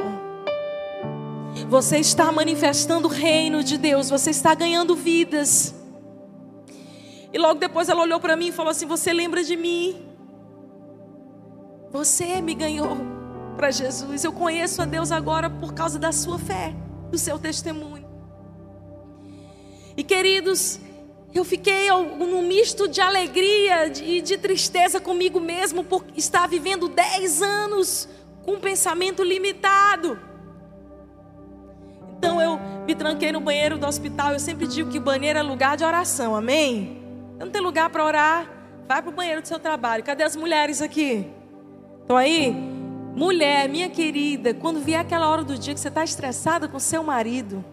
Você 1.70 1.98
está 1.98 2.32
manifestando 2.32 3.08
o 3.08 3.12
reino 3.12 3.64
de 3.64 3.78
Deus, 3.78 4.10
você 4.10 4.30
está 4.30 4.54
ganhando 4.54 4.96
vidas. 4.96 5.74
E 7.32 7.38
logo 7.38 7.60
depois 7.60 7.90
ela 7.90 8.02
olhou 8.02 8.20
para 8.20 8.36
mim 8.36 8.48
e 8.48 8.52
falou 8.52 8.72
assim: 8.72 8.86
Você 8.86 9.14
lembra 9.14 9.44
de 9.44 9.56
mim? 9.56 10.06
Você 11.92 12.42
me 12.42 12.54
ganhou 12.54 13.15
para 13.56 13.72
Jesus. 13.72 14.24
Eu 14.24 14.32
conheço 14.32 14.82
a 14.82 14.86
Deus 14.86 15.12
agora 15.12 15.50
por 15.50 15.74
causa 15.74 15.98
da 15.98 16.12
sua 16.12 16.38
fé, 16.38 16.76
do 17.10 17.18
seu 17.18 17.40
testemunho. 17.40 18.06
E 19.98 20.04
queridos, 20.04 20.80
eu 21.34 21.44
fiquei 21.44 21.90
num 21.90 22.42
misto 22.42 22.88
de 22.88 23.02
alegria 23.02 23.88
e 23.88 24.22
de 24.22 24.38
tristeza 24.38 25.00
comigo 25.00 25.40
mesmo 25.40 25.84
por 25.84 26.06
estar 26.16 26.48
vivendo 26.48 26.88
10 26.88 27.42
anos 27.42 28.10
com 28.44 28.54
um 28.54 28.60
pensamento 28.60 29.24
limitado. 29.24 30.20
Então 32.18 32.42
eu 32.42 32.60
me 32.86 32.96
tranquei 32.96 33.32
no 33.32 33.40
banheiro 33.40 33.78
do 33.78 33.88
hospital. 33.88 34.34
Eu 34.34 34.40
sempre 34.40 34.68
digo 34.68 34.90
que 34.90 35.00
banheiro 35.00 35.40
é 35.40 35.42
lugar 35.42 35.78
de 35.78 35.84
oração, 35.84 36.36
amém? 36.36 37.02
Não 37.40 37.50
tem 37.50 37.62
lugar 37.62 37.90
para 37.90 38.04
orar, 38.04 38.50
vai 38.88 39.02
para 39.02 39.12
o 39.12 39.14
banheiro 39.14 39.42
do 39.42 39.48
seu 39.48 39.60
trabalho. 39.60 40.04
Cadê 40.04 40.24
as 40.24 40.36
mulheres 40.36 40.82
aqui? 40.82 41.28
Estão 42.02 42.18
aí? 42.18 42.75
Mulher, 43.16 43.70
minha 43.70 43.90
querida, 43.90 44.54
quando 44.54 44.82
vier 44.82 45.00
aquela 45.00 45.30
hora 45.30 45.42
do 45.42 45.58
dia 45.58 45.74
que 45.74 45.80
você 45.80 45.88
está 45.88 46.04
estressada 46.04 46.68
com 46.68 46.78
seu 46.78 47.02
marido, 47.02 47.64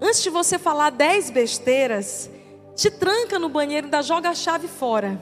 antes 0.00 0.22
de 0.22 0.30
você 0.30 0.56
falar 0.56 0.90
dez 0.90 1.30
besteiras, 1.30 2.30
te 2.76 2.92
tranca 2.92 3.40
no 3.40 3.48
banheiro 3.48 3.86
e 3.86 3.88
ainda 3.88 4.02
joga 4.02 4.30
a 4.30 4.34
chave 4.34 4.68
fora. 4.68 5.20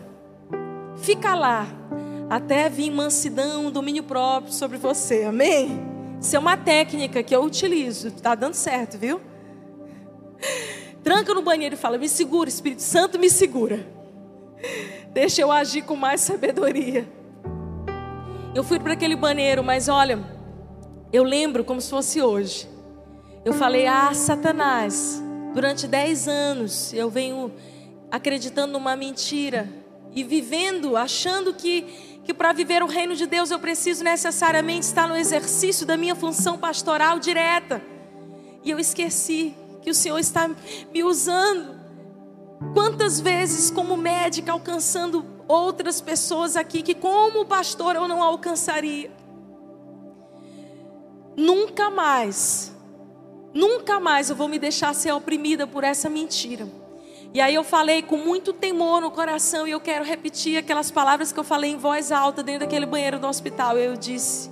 Fica 0.98 1.34
lá, 1.34 1.66
até 2.28 2.68
vir 2.68 2.90
mansidão, 2.90 3.70
domínio 3.70 4.02
próprio 4.02 4.52
sobre 4.52 4.76
você, 4.76 5.24
amém? 5.24 5.80
Isso 6.20 6.36
é 6.36 6.38
uma 6.38 6.58
técnica 6.58 7.22
que 7.22 7.34
eu 7.34 7.42
utilizo. 7.42 8.08
Está 8.08 8.34
dando 8.34 8.54
certo, 8.54 8.98
viu? 8.98 9.22
Tranca 11.02 11.32
no 11.32 11.40
banheiro 11.40 11.76
e 11.76 11.78
fala: 11.78 11.96
Me 11.96 12.10
segura, 12.10 12.50
Espírito 12.50 12.82
Santo, 12.82 13.18
me 13.18 13.30
segura. 13.30 13.86
Deixa 15.14 15.40
eu 15.40 15.50
agir 15.50 15.80
com 15.82 15.96
mais 15.96 16.20
sabedoria. 16.20 17.17
Eu 18.54 18.64
fui 18.64 18.78
para 18.78 18.94
aquele 18.94 19.14
banheiro, 19.14 19.62
mas 19.62 19.88
olha, 19.88 20.18
eu 21.12 21.22
lembro 21.22 21.64
como 21.64 21.80
se 21.80 21.90
fosse 21.90 22.22
hoje. 22.22 22.68
Eu 23.44 23.52
falei: 23.52 23.86
Ah, 23.86 24.12
Satanás, 24.14 25.22
durante 25.54 25.86
dez 25.86 26.26
anos 26.26 26.92
eu 26.92 27.10
venho 27.10 27.52
acreditando 28.10 28.72
numa 28.72 28.96
mentira 28.96 29.68
e 30.14 30.24
vivendo, 30.24 30.96
achando 30.96 31.52
que 31.54 32.08
que 32.24 32.34
para 32.34 32.52
viver 32.52 32.82
o 32.82 32.86
reino 32.86 33.16
de 33.16 33.24
Deus 33.24 33.50
eu 33.50 33.58
preciso 33.58 34.04
necessariamente 34.04 34.84
estar 34.84 35.08
no 35.08 35.16
exercício 35.16 35.86
da 35.86 35.96
minha 35.96 36.14
função 36.14 36.58
pastoral 36.58 37.18
direta. 37.18 37.80
E 38.62 38.70
eu 38.70 38.78
esqueci 38.78 39.54
que 39.80 39.88
o 39.88 39.94
Senhor 39.94 40.18
está 40.18 40.46
me 40.92 41.02
usando. 41.02 41.74
Quantas 42.74 43.18
vezes, 43.18 43.70
como 43.70 43.96
médica, 43.96 44.52
alcançando 44.52 45.24
outras 45.48 46.00
pessoas 46.00 46.54
aqui 46.54 46.82
que, 46.82 46.94
como 46.94 47.46
pastor, 47.46 47.96
eu 47.96 48.06
não 48.06 48.22
alcançaria. 48.22 49.10
Nunca 51.34 51.88
mais, 51.88 52.74
nunca 53.54 53.98
mais 53.98 54.28
eu 54.28 54.36
vou 54.36 54.46
me 54.46 54.58
deixar 54.58 54.94
ser 54.94 55.12
oprimida 55.12 55.66
por 55.66 55.82
essa 55.82 56.10
mentira. 56.10 56.68
E 57.32 57.40
aí 57.40 57.54
eu 57.54 57.62
falei 57.62 58.02
com 58.02 58.16
muito 58.16 58.52
temor 58.52 59.00
no 59.00 59.10
coração 59.10 59.66
e 59.66 59.70
eu 59.70 59.80
quero 59.80 60.04
repetir 60.04 60.56
aquelas 60.56 60.90
palavras 60.90 61.30
que 61.30 61.38
eu 61.38 61.44
falei 61.44 61.70
em 61.70 61.76
voz 61.76 62.10
alta 62.10 62.42
dentro 62.42 62.60
daquele 62.60 62.86
banheiro 62.86 63.18
do 63.18 63.26
hospital. 63.26 63.76
Eu 63.76 63.96
disse: 63.96 64.50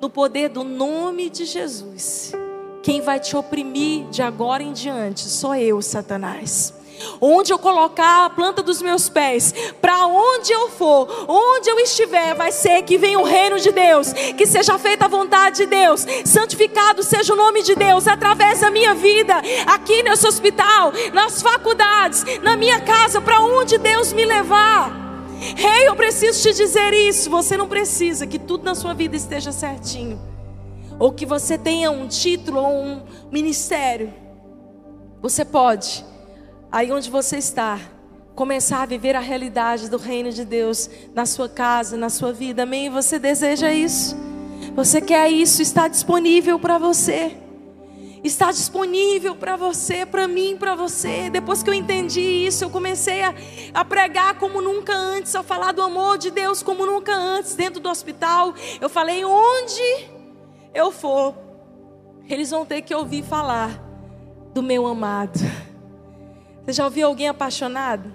No 0.00 0.10
poder 0.10 0.48
do 0.48 0.64
nome 0.64 1.28
de 1.28 1.44
Jesus, 1.44 2.32
quem 2.82 3.00
vai 3.00 3.20
te 3.20 3.36
oprimir 3.36 4.08
de 4.08 4.22
agora 4.22 4.62
em 4.62 4.72
diante 4.72 5.20
sou 5.20 5.54
eu, 5.54 5.80
Satanás. 5.82 6.79
Onde 7.20 7.52
eu 7.52 7.58
colocar 7.58 8.26
a 8.26 8.30
planta 8.30 8.62
dos 8.62 8.82
meus 8.82 9.08
pés, 9.08 9.54
para 9.80 10.06
onde 10.06 10.52
eu 10.52 10.68
for, 10.70 11.26
onde 11.28 11.68
eu 11.68 11.78
estiver, 11.80 12.34
vai 12.34 12.52
ser 12.52 12.82
que 12.82 12.98
venha 12.98 13.18
o 13.18 13.24
reino 13.24 13.58
de 13.58 13.70
Deus, 13.70 14.12
que 14.12 14.46
seja 14.46 14.78
feita 14.78 15.04
a 15.04 15.08
vontade 15.08 15.58
de 15.58 15.66
Deus, 15.66 16.06
santificado 16.24 17.02
seja 17.02 17.32
o 17.32 17.36
nome 17.36 17.62
de 17.62 17.74
Deus 17.74 18.06
através 18.06 18.60
da 18.60 18.70
minha 18.70 18.94
vida, 18.94 19.34
aqui 19.66 20.02
nesse 20.02 20.26
hospital, 20.26 20.92
nas 21.12 21.42
faculdades, 21.42 22.24
na 22.42 22.56
minha 22.56 22.80
casa, 22.80 23.20
para 23.20 23.40
onde 23.40 23.78
Deus 23.78 24.12
me 24.12 24.24
levar. 24.24 25.00
Rei, 25.56 25.82
hey, 25.82 25.86
eu 25.86 25.96
preciso 25.96 26.42
te 26.42 26.54
dizer 26.54 26.92
isso. 26.92 27.30
Você 27.30 27.56
não 27.56 27.66
precisa 27.66 28.26
que 28.26 28.38
tudo 28.38 28.62
na 28.62 28.74
sua 28.74 28.92
vida 28.92 29.16
esteja 29.16 29.52
certinho, 29.52 30.20
ou 30.98 31.12
que 31.12 31.24
você 31.24 31.56
tenha 31.56 31.90
um 31.90 32.06
título 32.06 32.60
ou 32.60 32.84
um 32.84 33.02
ministério. 33.30 34.12
Você 35.22 35.44
pode 35.44 36.04
aí 36.70 36.92
onde 36.92 37.10
você 37.10 37.36
está, 37.36 37.78
começar 38.34 38.82
a 38.82 38.86
viver 38.86 39.16
a 39.16 39.20
realidade 39.20 39.90
do 39.90 39.96
reino 39.96 40.30
de 40.30 40.44
Deus 40.44 40.88
na 41.14 41.26
sua 41.26 41.48
casa, 41.48 41.96
na 41.96 42.08
sua 42.08 42.32
vida. 42.32 42.62
Amém? 42.62 42.88
Você 42.88 43.18
deseja 43.18 43.72
isso? 43.72 44.16
Você 44.74 45.00
quer 45.00 45.28
isso? 45.30 45.60
Está 45.60 45.88
disponível 45.88 46.58
para 46.58 46.78
você. 46.78 47.36
Está 48.22 48.50
disponível 48.52 49.34
para 49.34 49.56
você, 49.56 50.04
para 50.04 50.28
mim, 50.28 50.56
para 50.58 50.74
você. 50.74 51.30
Depois 51.30 51.62
que 51.62 51.70
eu 51.70 51.74
entendi 51.74 52.20
isso, 52.20 52.64
eu 52.64 52.70
comecei 52.70 53.22
a, 53.22 53.34
a 53.72 53.84
pregar 53.84 54.34
como 54.38 54.60
nunca 54.60 54.94
antes, 54.94 55.34
a 55.34 55.42
falar 55.42 55.72
do 55.72 55.82
amor 55.82 56.18
de 56.18 56.30
Deus 56.30 56.62
como 56.62 56.84
nunca 56.84 57.14
antes, 57.14 57.54
dentro 57.54 57.80
do 57.80 57.88
hospital. 57.88 58.54
Eu 58.78 58.90
falei: 58.90 59.24
onde 59.24 60.06
eu 60.74 60.92
for, 60.92 61.34
eles 62.28 62.50
vão 62.50 62.66
ter 62.66 62.82
que 62.82 62.94
ouvir 62.94 63.24
falar 63.24 63.82
do 64.52 64.62
meu 64.62 64.86
amado. 64.86 65.40
Você 66.64 66.72
já 66.72 66.84
ouviu 66.84 67.06
alguém 67.06 67.28
apaixonado? 67.28 68.12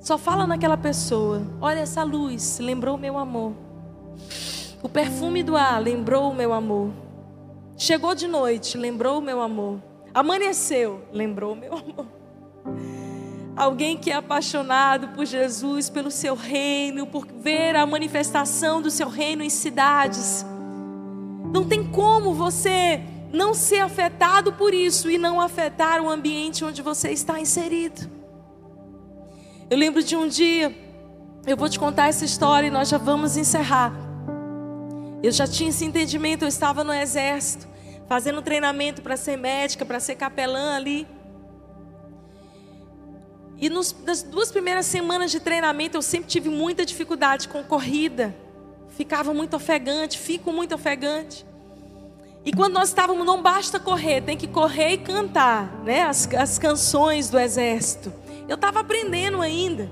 Só 0.00 0.18
fala 0.18 0.46
naquela 0.46 0.76
pessoa. 0.76 1.42
Olha 1.60 1.80
essa 1.80 2.02
luz, 2.02 2.58
lembrou 2.58 2.96
o 2.96 2.98
meu 2.98 3.18
amor. 3.18 3.52
O 4.82 4.88
perfume 4.88 5.42
do 5.42 5.56
ar 5.56 5.80
lembrou 5.80 6.30
o 6.30 6.34
meu 6.34 6.52
amor. 6.52 6.90
Chegou 7.76 8.14
de 8.14 8.26
noite, 8.26 8.76
lembrou 8.76 9.18
o 9.18 9.22
meu 9.22 9.40
amor. 9.40 9.80
Amanheceu, 10.12 11.02
lembrou 11.12 11.52
o 11.52 11.56
meu 11.56 11.72
amor. 11.74 12.06
Alguém 13.54 13.96
que 13.96 14.10
é 14.10 14.14
apaixonado 14.14 15.08
por 15.08 15.26
Jesus, 15.26 15.88
pelo 15.90 16.10
seu 16.10 16.34
reino, 16.34 17.06
por 17.06 17.26
ver 17.26 17.76
a 17.76 17.86
manifestação 17.86 18.80
do 18.80 18.90
seu 18.90 19.08
reino 19.08 19.42
em 19.42 19.50
cidades. 19.50 20.44
Não 21.52 21.64
tem 21.64 21.84
como 21.84 22.32
você 22.32 23.02
não 23.32 23.54
ser 23.54 23.80
afetado 23.80 24.52
por 24.52 24.74
isso 24.74 25.10
e 25.10 25.16
não 25.16 25.40
afetar 25.40 26.02
o 26.02 26.10
ambiente 26.10 26.64
onde 26.64 26.82
você 26.82 27.10
está 27.10 27.40
inserido. 27.40 28.10
Eu 29.70 29.78
lembro 29.78 30.02
de 30.02 30.14
um 30.14 30.28
dia, 30.28 30.76
eu 31.46 31.56
vou 31.56 31.68
te 31.68 31.78
contar 31.78 32.08
essa 32.08 32.26
história 32.26 32.66
e 32.66 32.70
nós 32.70 32.90
já 32.90 32.98
vamos 32.98 33.38
encerrar. 33.38 33.92
Eu 35.22 35.32
já 35.32 35.46
tinha 35.46 35.70
esse 35.70 35.84
entendimento, 35.84 36.42
eu 36.42 36.48
estava 36.48 36.84
no 36.84 36.92
exército, 36.92 37.66
fazendo 38.06 38.42
treinamento 38.42 39.00
para 39.00 39.16
ser 39.16 39.38
médica, 39.38 39.86
para 39.86 39.98
ser 39.98 40.16
capelã 40.16 40.76
ali. 40.76 41.06
E 43.56 43.70
nos, 43.70 43.96
nas 44.04 44.22
duas 44.22 44.50
primeiras 44.50 44.84
semanas 44.84 45.30
de 45.30 45.40
treinamento 45.40 45.96
eu 45.96 46.02
sempre 46.02 46.28
tive 46.28 46.50
muita 46.50 46.84
dificuldade 46.84 47.48
com 47.48 47.64
corrida. 47.64 48.34
Ficava 48.88 49.32
muito 49.32 49.56
ofegante, 49.56 50.18
fico 50.18 50.52
muito 50.52 50.74
ofegante. 50.74 51.46
E 52.44 52.52
quando 52.52 52.72
nós 52.72 52.88
estávamos, 52.88 53.24
não 53.24 53.40
basta 53.40 53.78
correr, 53.78 54.20
tem 54.20 54.36
que 54.36 54.48
correr 54.48 54.94
e 54.94 54.98
cantar, 54.98 55.80
né? 55.84 56.02
As, 56.02 56.28
as 56.34 56.58
canções 56.58 57.30
do 57.30 57.38
exército. 57.38 58.12
Eu 58.48 58.56
estava 58.56 58.80
aprendendo 58.80 59.40
ainda. 59.40 59.88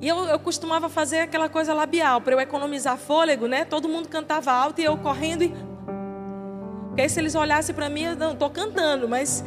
E 0.00 0.08
eu, 0.08 0.24
eu 0.24 0.38
costumava 0.38 0.88
fazer 0.88 1.20
aquela 1.20 1.48
coisa 1.48 1.74
labial, 1.74 2.20
para 2.20 2.34
eu 2.34 2.40
economizar 2.40 2.96
fôlego, 2.96 3.46
né? 3.46 3.64
Todo 3.64 3.88
mundo 3.88 4.08
cantava 4.08 4.50
alto 4.50 4.80
e 4.80 4.84
eu 4.84 4.96
correndo 4.96 5.44
e. 5.44 5.54
Porque 6.88 7.02
aí 7.02 7.08
se 7.08 7.20
eles 7.20 7.34
olhassem 7.34 7.74
para 7.74 7.90
mim, 7.90 8.04
eu 8.04 8.16
não 8.16 8.32
estou 8.32 8.48
cantando, 8.48 9.08
mas 9.08 9.44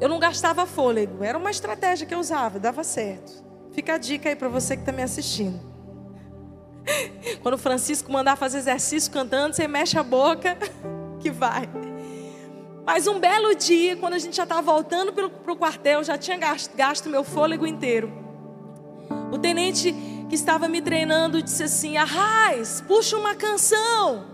eu 0.00 0.08
não 0.08 0.18
gastava 0.18 0.64
fôlego. 0.64 1.22
Era 1.22 1.36
uma 1.36 1.50
estratégia 1.50 2.06
que 2.06 2.14
eu 2.14 2.18
usava, 2.18 2.58
dava 2.58 2.82
certo. 2.82 3.42
Fica 3.72 3.94
a 3.94 3.98
dica 3.98 4.28
aí 4.28 4.36
para 4.36 4.48
você 4.48 4.74
que 4.74 4.82
está 4.82 4.92
me 4.92 5.02
assistindo. 5.02 5.60
Quando 7.42 7.54
o 7.54 7.58
Francisco 7.58 8.10
mandar 8.10 8.36
fazer 8.36 8.58
exercício 8.58 9.12
cantando, 9.12 9.54
você 9.54 9.68
mexe 9.68 9.98
a 9.98 10.02
boca 10.02 10.56
que 11.22 11.30
vai. 11.30 11.68
Mas 12.84 13.06
um 13.06 13.20
belo 13.20 13.54
dia, 13.54 13.96
quando 13.96 14.14
a 14.14 14.18
gente 14.18 14.36
já 14.36 14.42
estava 14.42 14.60
voltando 14.60 15.12
para 15.12 15.52
o 15.52 15.56
quartel, 15.56 16.02
já 16.02 16.18
tinha 16.18 16.36
gasto, 16.36 16.76
gasto 16.76 17.08
meu 17.08 17.22
fôlego 17.22 17.64
inteiro. 17.64 18.12
O 19.30 19.38
tenente 19.38 19.94
que 20.28 20.34
estava 20.34 20.68
me 20.68 20.82
treinando 20.82 21.40
disse 21.40 21.62
assim: 21.62 21.96
Arraiz, 21.96 22.82
puxa 22.86 23.16
uma 23.16 23.34
canção. 23.34 24.26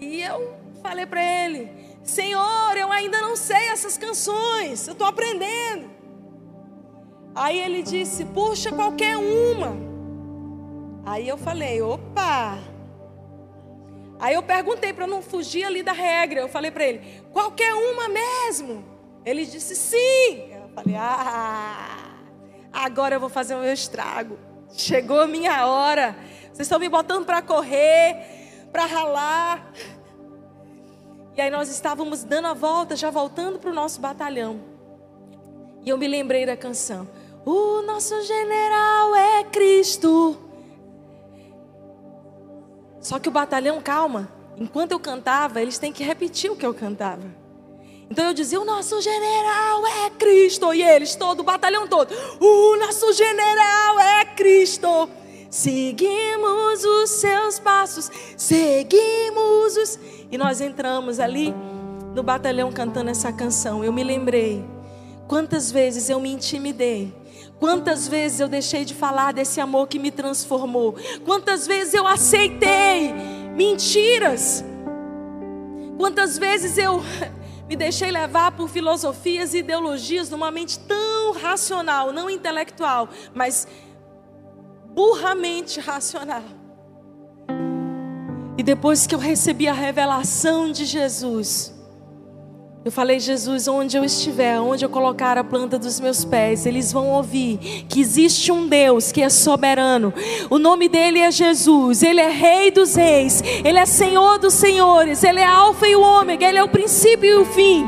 E 0.00 0.22
eu 0.22 0.56
falei 0.82 1.04
para 1.04 1.22
ele: 1.22 1.70
Senhor, 2.02 2.76
eu 2.76 2.90
ainda 2.90 3.20
não 3.20 3.36
sei 3.36 3.68
essas 3.68 3.98
canções, 3.98 4.88
eu 4.88 4.92
estou 4.92 5.06
aprendendo. 5.06 5.90
Aí 7.34 7.58
ele 7.58 7.82
disse: 7.82 8.24
Puxa 8.24 8.72
qualquer 8.72 9.16
uma. 9.16 9.76
Aí 11.04 11.28
eu 11.28 11.36
falei: 11.36 11.82
Opa, 11.82 12.58
Aí 14.18 14.34
eu 14.34 14.42
perguntei 14.42 14.92
para 14.92 15.06
não 15.06 15.22
fugir 15.22 15.64
ali 15.64 15.82
da 15.82 15.92
regra. 15.92 16.40
Eu 16.40 16.48
falei 16.48 16.70
para 16.70 16.84
ele: 16.84 17.22
qualquer 17.32 17.72
uma 17.74 18.08
mesmo? 18.08 18.84
Ele 19.24 19.44
disse 19.44 19.76
sim. 19.76 20.50
Eu 20.52 20.68
falei: 20.74 20.96
ah, 20.96 22.14
agora 22.72 23.16
eu 23.16 23.20
vou 23.20 23.28
fazer 23.28 23.54
o 23.54 23.60
meu 23.60 23.72
estrago. 23.72 24.38
Chegou 24.72 25.20
a 25.20 25.26
minha 25.26 25.66
hora. 25.66 26.16
Vocês 26.52 26.66
estão 26.66 26.78
me 26.78 26.88
botando 26.88 27.24
para 27.24 27.40
correr, 27.40 28.16
para 28.72 28.84
ralar. 28.86 29.72
E 31.36 31.40
aí 31.40 31.50
nós 31.50 31.68
estávamos 31.68 32.24
dando 32.24 32.48
a 32.48 32.54
volta, 32.54 32.96
já 32.96 33.10
voltando 33.10 33.60
para 33.60 33.70
o 33.70 33.74
nosso 33.74 34.00
batalhão. 34.00 34.60
E 35.84 35.88
eu 35.88 35.96
me 35.96 36.08
lembrei 36.08 36.44
da 36.44 36.56
canção. 36.56 37.08
O 37.46 37.82
nosso 37.82 38.20
general 38.22 39.14
é 39.14 39.44
Cristo. 39.44 40.47
Só 43.00 43.18
que 43.18 43.28
o 43.28 43.32
batalhão, 43.32 43.80
calma, 43.80 44.28
enquanto 44.56 44.92
eu 44.92 45.00
cantava, 45.00 45.60
eles 45.60 45.78
têm 45.78 45.92
que 45.92 46.02
repetir 46.02 46.50
o 46.50 46.56
que 46.56 46.66
eu 46.66 46.74
cantava. 46.74 47.22
Então 48.10 48.24
eu 48.24 48.34
dizia: 48.34 48.60
O 48.60 48.64
nosso 48.64 49.00
general 49.00 49.86
é 49.86 50.10
Cristo. 50.10 50.72
E 50.72 50.82
eles, 50.82 51.14
todo 51.14 51.40
o 51.40 51.44
batalhão 51.44 51.86
todo: 51.86 52.14
O 52.40 52.76
nosso 52.76 53.12
general 53.12 54.00
é 54.00 54.24
Cristo. 54.24 55.08
Seguimos 55.50 56.84
os 56.84 57.10
seus 57.10 57.58
passos, 57.58 58.10
seguimos 58.36 59.76
os. 59.76 59.98
E 60.30 60.36
nós 60.36 60.60
entramos 60.60 61.18
ali 61.18 61.54
no 62.14 62.22
batalhão 62.22 62.70
cantando 62.70 63.10
essa 63.10 63.32
canção. 63.32 63.82
Eu 63.82 63.92
me 63.92 64.04
lembrei 64.04 64.62
quantas 65.26 65.70
vezes 65.70 66.10
eu 66.10 66.20
me 66.20 66.30
intimidei 66.30 67.14
Quantas 67.58 68.06
vezes 68.06 68.38
eu 68.38 68.48
deixei 68.48 68.84
de 68.84 68.94
falar 68.94 69.32
desse 69.32 69.60
amor 69.60 69.88
que 69.88 69.98
me 69.98 70.10
transformou? 70.10 70.94
Quantas 71.24 71.66
vezes 71.66 71.92
eu 71.92 72.06
aceitei 72.06 73.12
mentiras? 73.56 74.64
Quantas 75.96 76.38
vezes 76.38 76.78
eu 76.78 77.02
me 77.68 77.74
deixei 77.74 78.10
levar 78.10 78.52
por 78.52 78.68
filosofias 78.68 79.54
e 79.54 79.58
ideologias 79.58 80.30
numa 80.30 80.50
mente 80.50 80.78
tão 80.78 81.32
racional, 81.32 82.12
não 82.12 82.30
intelectual, 82.30 83.08
mas 83.34 83.66
burramente 84.94 85.80
racional? 85.80 86.44
E 88.56 88.62
depois 88.62 89.06
que 89.06 89.14
eu 89.14 89.18
recebi 89.18 89.66
a 89.66 89.72
revelação 89.72 90.70
de 90.70 90.84
Jesus, 90.84 91.74
eu 92.84 92.92
falei, 92.92 93.18
Jesus, 93.18 93.66
onde 93.66 93.96
eu 93.96 94.04
estiver, 94.04 94.60
onde 94.60 94.84
eu 94.84 94.88
colocar 94.88 95.36
a 95.36 95.42
planta 95.42 95.78
dos 95.78 95.98
meus 95.98 96.24
pés, 96.24 96.64
eles 96.64 96.92
vão 96.92 97.08
ouvir 97.08 97.58
que 97.88 98.00
existe 98.00 98.52
um 98.52 98.68
Deus 98.68 99.10
que 99.10 99.20
é 99.20 99.28
soberano. 99.28 100.14
O 100.48 100.58
nome 100.58 100.88
dele 100.88 101.18
é 101.18 101.30
Jesus, 101.30 102.02
ele 102.02 102.20
é 102.20 102.30
Rei 102.30 102.70
dos 102.70 102.94
Reis, 102.94 103.42
ele 103.64 103.78
é 103.78 103.84
Senhor 103.84 104.38
dos 104.38 104.54
Senhores, 104.54 105.24
ele 105.24 105.40
é 105.40 105.44
Alfa 105.44 105.88
e 105.88 105.96
o 105.96 106.00
Ômega, 106.00 106.46
ele 106.46 106.58
é 106.58 106.62
o 106.62 106.68
princípio 106.68 107.28
e 107.28 107.34
o 107.34 107.44
fim. 107.44 107.86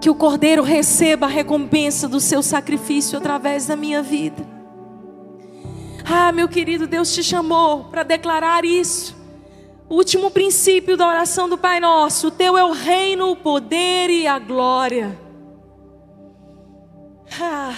Que 0.00 0.08
o 0.08 0.14
Cordeiro 0.14 0.62
receba 0.62 1.26
a 1.26 1.28
recompensa 1.28 2.08
do 2.08 2.20
seu 2.20 2.42
sacrifício 2.42 3.18
através 3.18 3.66
da 3.66 3.76
minha 3.76 4.02
vida. 4.02 4.42
Ah, 6.04 6.32
meu 6.32 6.48
querido, 6.48 6.86
Deus 6.86 7.12
te 7.12 7.22
chamou 7.22 7.84
para 7.84 8.02
declarar 8.02 8.64
isso. 8.64 9.15
Último 9.88 10.32
princípio 10.32 10.96
da 10.96 11.06
oração 11.06 11.48
do 11.48 11.56
Pai 11.56 11.78
Nosso: 11.78 12.28
o 12.28 12.30
teu 12.30 12.58
é 12.58 12.64
o 12.64 12.72
reino, 12.72 13.30
o 13.30 13.36
poder 13.36 14.10
e 14.10 14.26
a 14.26 14.36
glória. 14.38 15.16
Ah, 17.40 17.76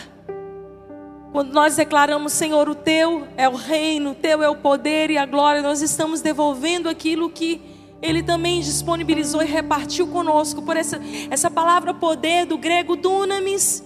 quando 1.33 1.53
nós 1.53 1.77
declaramos, 1.77 2.33
Senhor, 2.33 2.67
o 2.67 2.75
teu 2.75 3.29
é 3.37 3.47
o 3.47 3.55
reino, 3.55 4.13
o 4.13 4.15
teu 4.15 4.43
é 4.43 4.49
o 4.49 4.57
poder 4.57 5.11
e 5.11 5.19
a 5.19 5.27
glória, 5.27 5.61
nós 5.61 5.83
estamos 5.83 6.23
devolvendo 6.23 6.89
aquilo 6.89 7.29
que 7.29 7.61
Ele 8.01 8.23
também 8.23 8.61
disponibilizou 8.61 9.43
e 9.43 9.47
repartiu 9.47 10.07
conosco 10.07 10.63
por 10.63 10.79
essa, 10.79 10.99
essa 11.31 11.51
palavra 11.51 11.93
poder 11.93 12.47
do 12.47 12.57
grego 12.57 12.97
dunamis. 12.97 13.85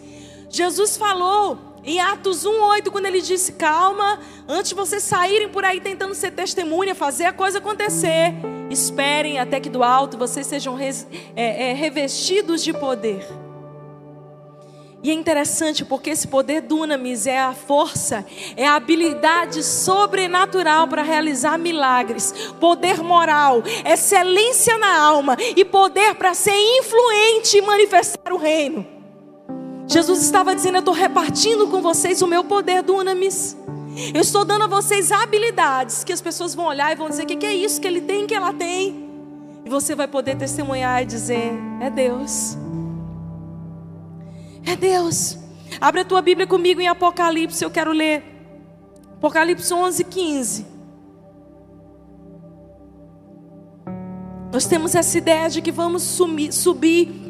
Jesus 0.49 0.97
falou 0.97 1.72
em 1.85 2.01
Atos 2.01 2.45
1,8, 2.45 2.91
quando 2.91 3.07
ele 3.07 3.21
disse: 3.21 3.53
Calma, 3.53 4.21
antes 4.49 4.71
de 4.71 4.75
vocês 4.75 5.03
saírem 5.03 5.49
por 5.49 5.65
aí 5.65 5.81
tentando 5.81 6.15
ser 6.15 6.31
testemunha, 6.31 6.95
fazer 6.95 7.25
a 7.25 7.33
coisa 7.33 7.59
acontecer, 7.59 8.35
esperem 8.71 9.39
até 9.39 9.59
que 9.59 9.69
do 9.69 9.83
alto 9.83 10.17
vocês 10.17 10.47
sejam 10.47 10.75
res, 10.75 11.07
é, 11.35 11.71
é, 11.71 11.73
revestidos 11.73 12.63
de 12.63 12.73
poder. 12.73 13.27
E 15.05 15.11
é 15.11 15.13
interessante 15.13 15.85
porque 15.85 16.11
esse 16.11 16.29
poder 16.29 16.61
dunamis 16.61 17.27
é 17.27 17.41
a 17.41 17.53
força, 17.53 18.25
é 18.57 18.65
a 18.65 18.77
habilidade 18.77 19.65
sobrenatural 19.65 20.87
para 20.87 21.03
realizar 21.03 21.59
milagres, 21.59 22.33
poder 22.61 23.03
moral, 23.03 23.65
excelência 23.85 24.79
na 24.79 25.03
alma 25.03 25.37
e 25.57 25.65
poder 25.65 26.15
para 26.15 26.35
ser 26.35 26.55
influente 26.55 27.59
e 27.59 27.63
manifestar 27.63 28.33
o 28.33 28.39
reino. 28.39 29.02
Jesus 29.93 30.23
estava 30.23 30.55
dizendo: 30.55 30.77
Eu 30.77 30.81
estou 30.81 30.95
repartindo 30.95 31.69
com 31.69 31.83
vocês 31.83 32.23
o 32.23 32.27
meu 32.27 32.43
poder 32.43 32.83
dunamis. 32.83 33.57
Eu 34.15 34.23
estou 34.23 34.43
dando 34.43 34.65
a 34.65 34.67
vocês 34.67 35.13
habilidades 35.13 36.03
que 36.03 36.13
as 36.13 36.21
pessoas 36.23 36.55
vão 36.55 36.65
olhar 36.65 36.91
e 36.91 36.95
vão 36.95 37.11
dizer: 37.11 37.25
O 37.25 37.27
que, 37.27 37.37
que 37.37 37.47
é 37.47 37.55
isso 37.55 37.81
que 37.81 37.87
ele 37.87 38.01
tem, 38.01 38.27
que 38.27 38.35
ela 38.35 38.55
tem? 38.55 39.11
E 39.65 39.69
você 39.69 39.95
vai 39.95 40.09
poder 40.09 40.37
testemunhar 40.37 41.03
e 41.03 41.07
dizer: 41.07 41.53
É 41.81 41.91
Deus. 41.91 42.57
É 44.65 44.75
Deus. 44.75 45.39
Abre 45.79 46.01
a 46.01 46.05
tua 46.05 46.23
Bíblia 46.23 46.47
comigo 46.47 46.81
em 46.81 46.89
Apocalipse, 46.89 47.63
eu 47.63 47.71
quero 47.71 47.93
ler. 47.93 48.25
Apocalipse 49.17 49.73
11, 49.73 50.05
15. 50.05 50.67
Nós 54.53 54.67
temos 54.67 54.95
essa 54.95 55.17
ideia 55.17 55.49
de 55.49 55.63
que 55.63 55.73
vamos 55.73 56.03
sumir, 56.03 56.53
subir 56.53 57.22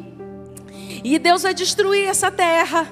e 1.03 1.19
Deus 1.19 1.43
vai 1.43 1.53
destruir 1.53 2.07
essa 2.07 2.31
terra. 2.31 2.87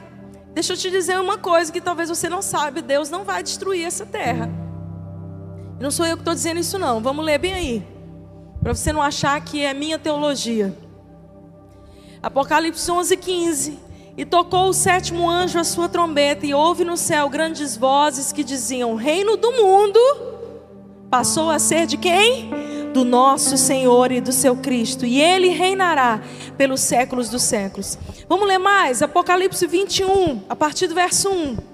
Deixa 0.53 0.73
eu 0.73 0.77
te 0.77 0.91
dizer 0.91 1.17
uma 1.19 1.37
coisa 1.37 1.71
que 1.71 1.79
talvez 1.79 2.09
você 2.09 2.27
não 2.27 2.41
saiba: 2.41 2.81
Deus 2.81 3.09
não 3.09 3.23
vai 3.23 3.41
destruir 3.41 3.85
essa 3.85 4.05
terra. 4.05 4.49
Não 5.79 5.89
sou 5.89 6.05
eu 6.05 6.15
que 6.17 6.21
estou 6.21 6.33
dizendo 6.33 6.59
isso, 6.59 6.77
não. 6.77 7.01
Vamos 7.01 7.25
ler 7.25 7.37
bem 7.37 7.53
aí, 7.53 7.87
para 8.61 8.75
você 8.75 8.91
não 8.91 9.01
achar 9.01 9.39
que 9.41 9.63
é 9.63 9.73
minha 9.73 9.97
teologia. 9.97 10.77
Apocalipse 12.21 12.91
11, 12.91 13.17
15. 13.17 13.79
E 14.17 14.25
tocou 14.25 14.67
o 14.67 14.73
sétimo 14.73 15.29
anjo 15.29 15.57
a 15.57 15.63
sua 15.63 15.87
trombeta, 15.87 16.45
e 16.45 16.53
houve 16.53 16.83
no 16.83 16.97
céu 16.97 17.29
grandes 17.29 17.77
vozes 17.77 18.31
que 18.31 18.43
diziam: 18.43 18.95
reino 18.95 19.37
do 19.37 19.51
mundo 19.53 19.99
passou 21.09 21.49
a 21.49 21.57
ser 21.57 21.87
de 21.87 21.97
quem? 21.97 22.70
Do 22.93 23.05
nosso 23.05 23.57
Senhor 23.57 24.11
e 24.11 24.19
do 24.19 24.31
seu 24.31 24.55
Cristo, 24.57 25.05
e 25.05 25.21
ele 25.21 25.47
reinará 25.49 26.21
pelos 26.57 26.81
séculos 26.81 27.29
dos 27.29 27.41
séculos. 27.41 27.97
Vamos 28.27 28.47
ler 28.47 28.57
mais? 28.57 29.01
Apocalipse 29.01 29.65
21, 29.65 30.41
a 30.49 30.55
partir 30.55 30.87
do 30.87 30.95
verso 30.95 31.29
1. 31.29 31.71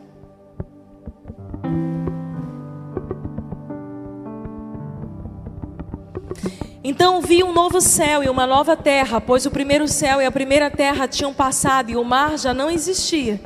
Então 6.83 7.19
vi 7.19 7.43
um 7.43 7.51
novo 7.51 7.81
céu 7.81 8.23
e 8.23 8.29
uma 8.29 8.47
nova 8.47 8.73
terra, 8.77 9.19
pois 9.19 9.45
o 9.45 9.51
primeiro 9.51 9.89
céu 9.89 10.21
e 10.21 10.25
a 10.25 10.31
primeira 10.31 10.71
terra 10.71 11.05
tinham 11.05 11.33
passado 11.33 11.89
e 11.89 11.97
o 11.97 12.03
mar 12.03 12.37
já 12.37 12.53
não 12.53 12.71
existia. 12.71 13.41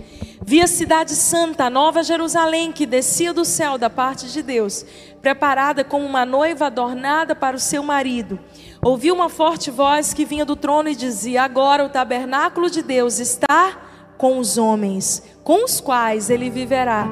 Vi 0.52 0.62
a 0.62 0.68
cidade 0.68 1.16
santa, 1.16 1.64
a 1.64 1.70
nova 1.70 2.04
Jerusalém, 2.04 2.74
que 2.74 2.86
descia 2.86 3.32
do 3.32 3.46
céu 3.46 3.78
da 3.78 3.90
parte 3.90 4.28
de 4.28 4.44
Deus, 4.44 4.86
preparada 5.22 5.82
como 5.82 6.06
uma 6.06 6.26
noiva 6.26 6.66
adornada 6.66 7.34
para 7.34 7.56
o 7.56 7.60
seu 7.60 7.82
marido. 7.82 8.38
Ouvi 8.84 9.14
uma 9.14 9.30
forte 9.30 9.72
voz 9.72 10.14
que 10.14 10.26
vinha 10.26 10.44
do 10.44 10.58
trono 10.58 10.90
e 10.90 10.94
dizia: 10.94 11.44
Agora 11.44 11.86
o 11.86 11.90
tabernáculo 11.90 12.70
de 12.70 12.82
Deus 12.84 13.18
está 13.18 13.78
com 14.18 14.40
os 14.40 14.58
homens, 14.58 15.24
com 15.42 15.64
os 15.64 15.80
quais 15.80 16.30
ele 16.30 16.50
viverá. 16.50 17.08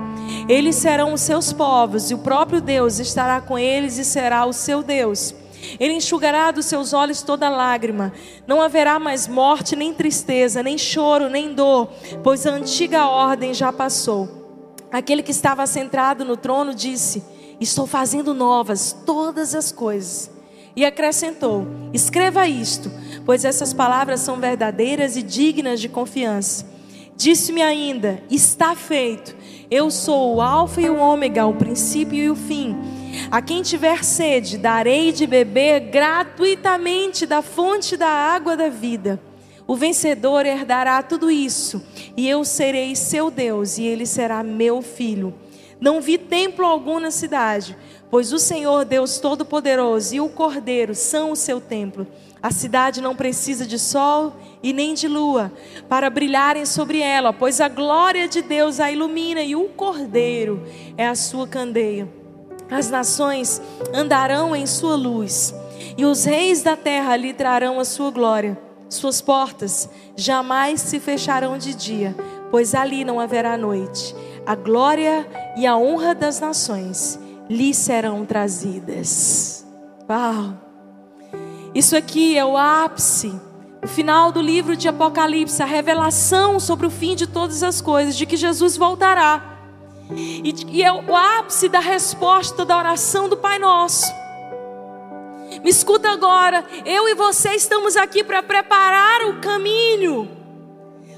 Eles 0.49 0.75
serão 0.75 1.13
os 1.13 1.21
seus 1.21 1.53
povos, 1.53 2.11
e 2.11 2.15
o 2.15 2.19
próprio 2.19 2.59
Deus 2.59 2.99
estará 2.99 3.39
com 3.39 3.57
eles 3.57 3.97
e 3.97 4.03
será 4.03 4.45
o 4.45 4.51
seu 4.51 4.83
Deus. 4.83 5.33
Ele 5.79 5.93
enxugará 5.93 6.51
dos 6.51 6.65
seus 6.65 6.93
olhos 6.93 7.21
toda 7.21 7.49
lágrima. 7.49 8.13
Não 8.47 8.61
haverá 8.61 8.99
mais 8.99 9.27
morte, 9.27 9.75
nem 9.75 9.93
tristeza, 9.93 10.63
nem 10.63 10.77
choro, 10.77 11.29
nem 11.29 11.53
dor, 11.53 11.89
pois 12.23 12.45
a 12.45 12.51
antiga 12.51 13.07
ordem 13.07 13.53
já 13.53 13.71
passou. 13.71 14.39
Aquele 14.91 15.21
que 15.21 15.31
estava 15.31 15.67
sentado 15.67 16.25
no 16.25 16.35
trono 16.35 16.73
disse: 16.73 17.23
Estou 17.59 17.85
fazendo 17.85 18.33
novas 18.33 18.95
todas 19.05 19.53
as 19.53 19.71
coisas. 19.71 20.31
E 20.75 20.85
acrescentou: 20.85 21.67
Escreva 21.93 22.47
isto, 22.47 22.91
pois 23.25 23.45
essas 23.45 23.73
palavras 23.73 24.21
são 24.21 24.37
verdadeiras 24.37 25.15
e 25.15 25.21
dignas 25.21 25.79
de 25.79 25.89
confiança. 25.89 26.65
Disse-me 27.15 27.61
ainda: 27.61 28.23
Está 28.31 28.75
feito. 28.75 29.35
Eu 29.69 29.91
sou 29.91 30.35
o 30.35 30.41
Alfa 30.41 30.81
e 30.81 30.89
o 30.89 30.97
Ômega, 30.97 31.45
o 31.45 31.53
princípio 31.53 32.17
e 32.17 32.29
o 32.29 32.35
fim. 32.35 32.75
A 33.31 33.41
quem 33.41 33.61
tiver 33.61 34.03
sede, 34.03 34.57
darei 34.57 35.11
de 35.11 35.27
beber 35.27 35.81
gratuitamente 35.91 37.25
da 37.25 37.41
fonte 37.41 37.95
da 37.95 38.07
água 38.07 38.57
da 38.57 38.69
vida. 38.69 39.19
O 39.67 39.75
vencedor 39.75 40.45
herdará 40.45 41.03
tudo 41.03 41.29
isso, 41.29 41.85
e 42.17 42.27
eu 42.27 42.43
serei 42.43 42.95
seu 42.95 43.29
Deus, 43.29 43.77
e 43.77 43.83
ele 43.83 44.05
será 44.05 44.41
meu 44.41 44.81
filho. 44.81 45.33
Não 45.79 46.01
vi 46.01 46.17
templo 46.17 46.65
algum 46.65 46.99
na 46.99 47.11
cidade, 47.11 47.77
pois 48.09 48.33
o 48.33 48.39
Senhor 48.39 48.83
Deus 48.83 49.19
Todo-Poderoso 49.19 50.15
e 50.15 50.19
o 50.19 50.27
Cordeiro 50.27 50.95
são 50.95 51.31
o 51.31 51.35
seu 51.35 51.61
templo. 51.61 52.05
A 52.41 52.51
cidade 52.51 52.99
não 52.99 53.15
precisa 53.15 53.65
de 53.65 53.77
sol 53.77 54.33
e 54.63 54.73
nem 54.73 54.93
de 54.93 55.07
lua 55.07 55.51
para 55.87 56.09
brilharem 56.09 56.65
sobre 56.65 56.99
ela, 56.99 57.31
pois 57.31 57.61
a 57.61 57.69
glória 57.69 58.27
de 58.27 58.41
Deus 58.41 58.79
a 58.79 58.91
ilumina 58.91 59.41
e 59.41 59.55
o 59.55 59.65
Cordeiro 59.69 60.65
é 60.97 61.07
a 61.07 61.15
sua 61.15 61.47
candeia. 61.47 62.18
As 62.69 62.89
nações 62.89 63.61
andarão 63.93 64.55
em 64.55 64.65
sua 64.65 64.95
luz, 64.95 65.53
e 65.97 66.05
os 66.05 66.23
reis 66.23 66.61
da 66.61 66.75
terra 66.75 67.15
lhe 67.15 67.33
trarão 67.33 67.79
a 67.79 67.85
sua 67.85 68.11
glória. 68.11 68.57
Suas 68.89 69.21
portas 69.21 69.89
jamais 70.15 70.81
se 70.81 70.99
fecharão 70.99 71.57
de 71.57 71.73
dia, 71.73 72.15
pois 72.49 72.73
ali 72.73 73.03
não 73.03 73.19
haverá 73.19 73.57
noite. 73.57 74.15
A 74.45 74.55
glória 74.55 75.27
e 75.57 75.67
a 75.67 75.77
honra 75.77 76.15
das 76.15 76.39
nações 76.39 77.19
lhe 77.49 77.73
serão 77.73 78.25
trazidas. 78.25 79.65
Uau! 80.09 80.53
Isso 81.73 81.95
aqui 81.95 82.37
é 82.37 82.43
o 82.43 82.57
ápice, 82.57 83.31
o 83.83 83.87
final 83.87 84.31
do 84.31 84.41
livro 84.41 84.75
de 84.75 84.87
Apocalipse, 84.87 85.61
a 85.61 85.65
revelação 85.65 86.59
sobre 86.59 86.87
o 86.87 86.89
fim 86.89 87.15
de 87.15 87.27
todas 87.27 87.61
as 87.61 87.79
coisas, 87.79 88.17
de 88.17 88.25
que 88.25 88.35
Jesus 88.35 88.75
voltará. 88.75 89.58
E, 90.11 90.53
e 90.67 90.83
é 90.83 90.91
o 90.91 91.15
ápice 91.15 91.69
da 91.69 91.79
resposta 91.79 92.65
da 92.65 92.77
oração 92.77 93.29
do 93.29 93.37
Pai 93.37 93.59
Nosso. 93.59 94.11
Me 95.63 95.69
escuta 95.69 96.09
agora, 96.09 96.63
eu 96.85 97.07
e 97.09 97.15
você 97.15 97.53
estamos 97.53 97.97
aqui 97.97 98.23
para 98.23 98.41
preparar 98.41 99.23
o 99.23 99.39
caminho. 99.39 100.37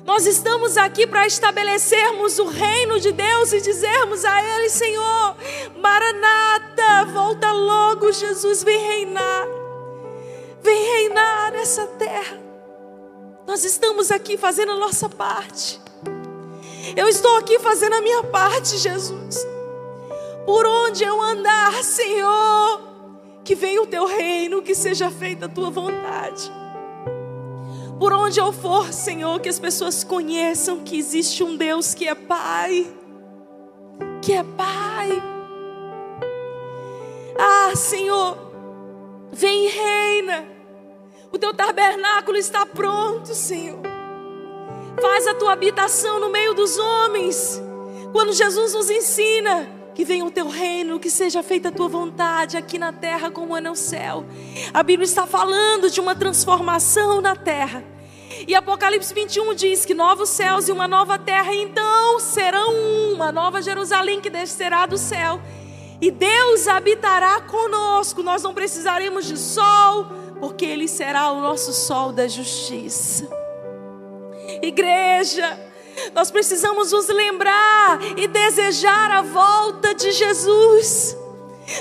Nós 0.03 0.25
estamos 0.25 0.77
aqui 0.77 1.05
para 1.05 1.27
estabelecermos 1.27 2.39
o 2.39 2.45
reino 2.45 2.99
de 2.99 3.11
Deus 3.11 3.53
e 3.53 3.61
dizermos 3.61 4.25
a 4.25 4.43
Ele, 4.43 4.69
Senhor, 4.69 5.35
Maranata, 5.77 7.05
volta 7.13 7.51
logo, 7.51 8.11
Jesus, 8.11 8.63
vem 8.63 8.79
reinar. 8.79 9.47
Vem 10.61 10.83
reinar 10.83 11.51
nessa 11.51 11.85
terra. 11.85 12.39
Nós 13.45 13.63
estamos 13.63 14.11
aqui 14.11 14.37
fazendo 14.37 14.71
a 14.71 14.77
nossa 14.77 15.07
parte. 15.07 15.79
Eu 16.95 17.07
estou 17.07 17.37
aqui 17.37 17.59
fazendo 17.59 17.93
a 17.93 18.01
minha 18.01 18.23
parte, 18.23 18.77
Jesus. 18.77 19.45
Por 20.45 20.65
onde 20.65 21.03
eu 21.03 21.21
andar, 21.21 21.83
Senhor, 21.83 22.81
que 23.43 23.55
venha 23.55 23.81
o 23.81 23.87
teu 23.87 24.05
reino, 24.05 24.61
que 24.61 24.75
seja 24.75 25.09
feita 25.09 25.45
a 25.45 25.49
tua 25.49 25.69
vontade. 25.69 26.51
Por 27.99 28.11
onde 28.13 28.39
eu 28.39 28.51
for, 28.51 28.91
Senhor, 28.91 29.39
que 29.39 29.47
as 29.47 29.59
pessoas 29.59 30.03
conheçam 30.03 30.79
que 30.79 30.97
existe 30.97 31.43
um 31.43 31.55
Deus 31.55 31.93
que 31.93 32.07
é 32.07 32.15
Pai, 32.15 32.87
que 34.21 34.33
é 34.33 34.43
Pai. 34.43 35.21
Ah, 37.37 37.75
Senhor, 37.75 38.37
vem 39.31 39.67
e 39.67 39.69
reina. 39.69 40.45
O 41.31 41.37
teu 41.37 41.53
tabernáculo 41.53 42.37
está 42.37 42.65
pronto, 42.65 43.33
Senhor. 43.33 43.90
Faz 44.99 45.27
a 45.27 45.33
tua 45.35 45.53
habitação 45.53 46.19
no 46.19 46.29
meio 46.29 46.53
dos 46.53 46.77
homens. 46.77 47.61
Quando 48.11 48.33
Jesus 48.33 48.73
nos 48.73 48.89
ensina 48.89 49.69
que 49.93 50.05
venha 50.05 50.25
o 50.25 50.31
teu 50.31 50.47
reino, 50.47 50.99
que 50.99 51.09
seja 51.09 51.43
feita 51.43 51.69
a 51.69 51.71
tua 51.71 51.87
vontade 51.87 52.57
aqui 52.57 52.77
na 52.77 52.91
terra 52.91 53.29
como 53.29 53.55
é 53.55 53.61
no 53.61 53.75
céu. 53.75 54.25
A 54.73 54.81
Bíblia 54.81 55.05
está 55.05 55.27
falando 55.27 55.89
de 55.89 55.99
uma 55.99 56.15
transformação 56.15 57.21
na 57.21 57.35
terra. 57.35 57.83
E 58.47 58.55
Apocalipse 58.55 59.13
21 59.13 59.53
diz 59.53 59.85
que 59.85 59.93
novos 59.93 60.29
céus 60.29 60.67
e 60.67 60.71
uma 60.71 60.87
nova 60.87 61.19
terra 61.19 61.53
então 61.53 62.19
serão 62.19 62.73
uma 63.13 63.31
nova 63.31 63.61
Jerusalém 63.61 64.21
que 64.21 64.29
descerá 64.29 64.85
do 64.85 64.97
céu. 64.97 65.41
E 66.01 66.09
Deus 66.09 66.67
habitará 66.67 67.41
conosco. 67.41 68.23
Nós 68.23 68.41
não 68.41 68.53
precisaremos 68.53 69.25
de 69.25 69.37
sol, 69.37 70.07
porque 70.39 70.65
Ele 70.65 70.87
será 70.87 71.31
o 71.31 71.41
nosso 71.41 71.71
sol 71.73 72.11
da 72.11 72.27
justiça. 72.27 73.40
Igreja, 74.61 75.59
nós 76.13 76.31
precisamos 76.31 76.91
nos 76.91 77.07
lembrar 77.07 77.99
e 78.17 78.27
desejar 78.27 79.11
a 79.11 79.21
volta 79.21 79.93
de 79.93 80.11
Jesus. 80.11 81.17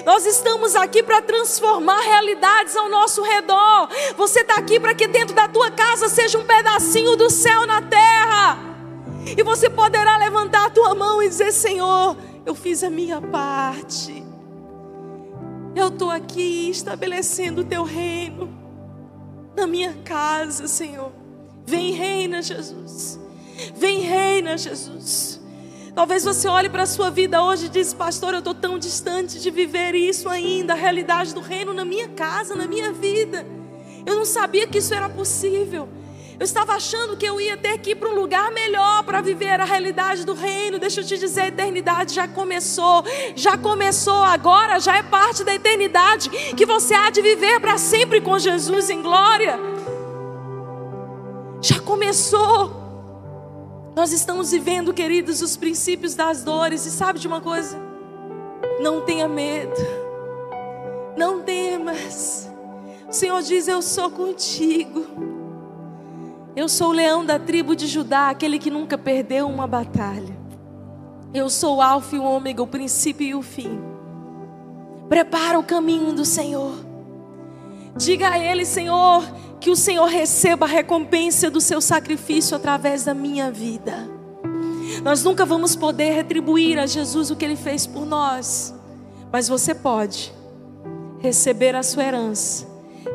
Nós 0.04 0.24
estamos 0.26 0.76
aqui 0.76 1.02
para 1.02 1.22
transformar 1.22 2.00
realidades 2.00 2.76
ao 2.76 2.88
nosso 2.88 3.22
redor. 3.22 3.88
Você 4.16 4.40
está 4.40 4.54
aqui 4.54 4.78
para 4.78 4.94
que 4.94 5.08
dentro 5.08 5.34
da 5.34 5.48
tua 5.48 5.70
casa 5.70 6.08
seja 6.08 6.38
um 6.38 6.44
pedacinho 6.44 7.16
do 7.16 7.30
céu 7.30 7.66
na 7.66 7.82
terra. 7.82 8.58
E 9.36 9.42
você 9.42 9.68
poderá 9.68 10.16
levantar 10.16 10.66
a 10.66 10.70
tua 10.70 10.94
mão 10.94 11.22
e 11.22 11.28
dizer: 11.28 11.52
Senhor, 11.52 12.16
eu 12.46 12.54
fiz 12.54 12.84
a 12.84 12.90
minha 12.90 13.20
parte. 13.20 14.24
Eu 15.74 15.88
estou 15.88 16.10
aqui 16.10 16.70
estabelecendo 16.70 17.62
o 17.62 17.64
teu 17.64 17.84
reino 17.84 18.52
na 19.56 19.66
minha 19.66 19.94
casa, 20.04 20.66
Senhor. 20.66 21.19
Vem, 21.70 21.92
reina, 21.92 22.42
Jesus. 22.42 23.16
Vem, 23.76 24.00
reina, 24.00 24.58
Jesus. 24.58 25.40
Talvez 25.94 26.24
você 26.24 26.48
olhe 26.48 26.68
para 26.68 26.82
a 26.82 26.86
sua 26.86 27.10
vida 27.10 27.44
hoje 27.44 27.66
e 27.66 27.68
diz, 27.68 27.94
pastor, 27.94 28.32
eu 28.32 28.40
estou 28.40 28.54
tão 28.54 28.76
distante 28.76 29.38
de 29.38 29.52
viver 29.52 29.94
isso 29.94 30.28
ainda, 30.28 30.72
a 30.72 30.76
realidade 30.76 31.32
do 31.32 31.40
reino 31.40 31.72
na 31.72 31.84
minha 31.84 32.08
casa, 32.08 32.56
na 32.56 32.66
minha 32.66 32.92
vida. 32.92 33.46
Eu 34.04 34.16
não 34.16 34.24
sabia 34.24 34.66
que 34.66 34.78
isso 34.78 34.92
era 34.92 35.08
possível. 35.08 35.88
Eu 36.40 36.44
estava 36.44 36.72
achando 36.72 37.16
que 37.16 37.26
eu 37.26 37.40
ia 37.40 37.56
ter 37.56 37.78
que 37.78 37.90
ir 37.90 37.94
para 37.94 38.08
um 38.08 38.14
lugar 38.14 38.50
melhor 38.50 39.04
para 39.04 39.20
viver 39.20 39.60
a 39.60 39.64
realidade 39.64 40.26
do 40.26 40.34
reino. 40.34 40.76
Deixa 40.76 41.02
eu 41.02 41.04
te 41.04 41.16
dizer, 41.18 41.42
a 41.42 41.48
eternidade 41.48 42.14
já 42.14 42.26
começou. 42.26 43.04
Já 43.36 43.56
começou 43.56 44.24
agora, 44.24 44.80
já 44.80 44.96
é 44.96 45.04
parte 45.04 45.44
da 45.44 45.54
eternidade 45.54 46.30
que 46.56 46.66
você 46.66 46.94
há 46.94 47.10
de 47.10 47.22
viver 47.22 47.60
para 47.60 47.78
sempre 47.78 48.20
com 48.20 48.36
Jesus 48.40 48.90
em 48.90 49.00
glória. 49.00 49.79
Já 51.60 51.80
começou. 51.80 52.80
Nós 53.94 54.12
estamos 54.12 54.50
vivendo, 54.50 54.94
queridos, 54.94 55.42
os 55.42 55.56
princípios 55.56 56.14
das 56.14 56.42
dores. 56.42 56.86
E 56.86 56.90
sabe 56.90 57.18
de 57.18 57.26
uma 57.26 57.40
coisa? 57.40 57.78
Não 58.80 59.02
tenha 59.02 59.28
medo. 59.28 59.74
Não 61.16 61.42
temas. 61.42 62.50
O 63.08 63.12
Senhor 63.12 63.42
diz: 63.42 63.68
Eu 63.68 63.82
sou 63.82 64.10
contigo. 64.10 65.06
Eu 66.56 66.68
sou 66.68 66.88
o 66.88 66.92
leão 66.92 67.24
da 67.24 67.38
tribo 67.38 67.76
de 67.76 67.86
Judá, 67.86 68.30
aquele 68.30 68.58
que 68.58 68.70
nunca 68.70 68.98
perdeu 68.98 69.46
uma 69.46 69.66
batalha. 69.66 70.38
Eu 71.32 71.48
sou 71.48 71.76
o 71.76 71.82
Alfa 71.82 72.16
e 72.16 72.18
o 72.18 72.24
Ômega, 72.24 72.62
o 72.62 72.66
princípio 72.66 73.26
e 73.26 73.34
o 73.34 73.42
fim. 73.42 73.80
Prepara 75.08 75.58
o 75.58 75.62
caminho 75.62 76.12
do 76.12 76.24
Senhor. 76.24 76.89
Diga 78.00 78.30
a 78.30 78.38
Ele, 78.38 78.64
Senhor, 78.64 79.22
que 79.60 79.68
o 79.68 79.76
Senhor 79.76 80.06
receba 80.06 80.64
a 80.64 80.68
recompensa 80.68 81.50
do 81.50 81.60
seu 81.60 81.82
sacrifício 81.82 82.56
através 82.56 83.04
da 83.04 83.12
minha 83.12 83.50
vida. 83.50 84.08
Nós 85.04 85.22
nunca 85.22 85.44
vamos 85.44 85.76
poder 85.76 86.12
retribuir 86.12 86.78
a 86.78 86.86
Jesus 86.86 87.30
o 87.30 87.36
que 87.36 87.44
ele 87.44 87.56
fez 87.56 87.86
por 87.86 88.06
nós, 88.06 88.74
mas 89.30 89.48
você 89.48 89.74
pode 89.74 90.32
receber 91.18 91.76
a 91.76 91.82
sua 91.82 92.04
herança, 92.04 92.66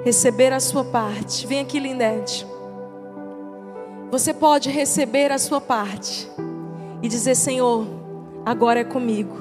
receber 0.03 0.53
a 0.53 0.59
sua 0.59 0.83
parte. 0.83 1.47
Vem 1.47 1.61
aqui, 1.61 1.79
Lindete. 1.79 2.45
Você 4.11 4.35
pode 4.35 4.69
receber 4.69 5.31
a 5.31 5.39
sua 5.39 5.59
parte 5.59 6.29
e 7.01 7.07
dizer: 7.07 7.33
Senhor, 7.33 7.87
agora 8.45 8.81
é 8.81 8.83
comigo, 8.83 9.35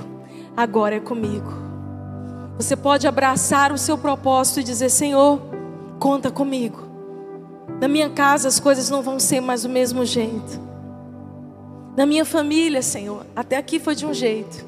agora 0.57 0.95
é 0.97 1.01
comigo. 1.01 1.64
Você 2.57 2.77
pode 2.77 3.07
abraçar 3.07 3.73
o 3.73 3.79
seu 3.79 3.99
propósito 3.99 4.61
e 4.61 4.65
dizer: 4.65 4.89
Senhor, 4.89 5.41
conta 5.99 6.31
comigo. 6.31 6.89
Na 7.81 7.89
minha 7.89 8.09
casa 8.09 8.47
as 8.47 8.61
coisas 8.61 8.89
não 8.89 9.03
vão 9.03 9.19
ser 9.19 9.41
mais 9.41 9.63
do 9.63 9.69
mesmo 9.69 10.05
jeito. 10.05 10.61
Na 11.97 12.07
minha 12.07 12.25
família, 12.25 12.83
Senhor, 12.83 13.27
até 13.35 13.57
aqui 13.57 13.81
foi 13.81 13.95
de 13.95 14.07
um 14.07 14.15
jeito. 14.15 14.65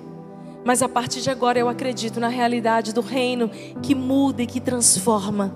Mas 0.64 0.82
a 0.82 0.89
partir 0.89 1.20
de 1.20 1.30
agora 1.30 1.59
eu 1.59 1.68
acredito 1.68 2.18
na 2.18 2.28
realidade 2.28 2.93
do 2.93 3.01
reino 3.01 3.49
que 3.82 3.95
muda 3.95 4.43
e 4.43 4.47
que 4.47 4.61
transforma. 4.61 5.55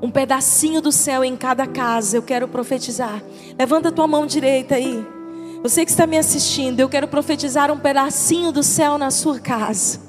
Um 0.00 0.10
pedacinho 0.10 0.80
do 0.80 0.92
céu 0.92 1.24
em 1.24 1.36
cada 1.36 1.66
casa, 1.66 2.16
eu 2.16 2.22
quero 2.22 2.46
profetizar. 2.46 3.22
Levanta 3.58 3.88
a 3.88 3.92
tua 3.92 4.06
mão 4.06 4.24
direita 4.26 4.76
aí. 4.76 5.04
Você 5.62 5.84
que 5.84 5.90
está 5.90 6.06
me 6.06 6.18
assistindo, 6.18 6.78
eu 6.78 6.88
quero 6.88 7.08
profetizar 7.08 7.72
um 7.72 7.78
pedacinho 7.78 8.52
do 8.52 8.62
céu 8.62 8.98
na 8.98 9.10
sua 9.10 9.40
casa. 9.40 10.05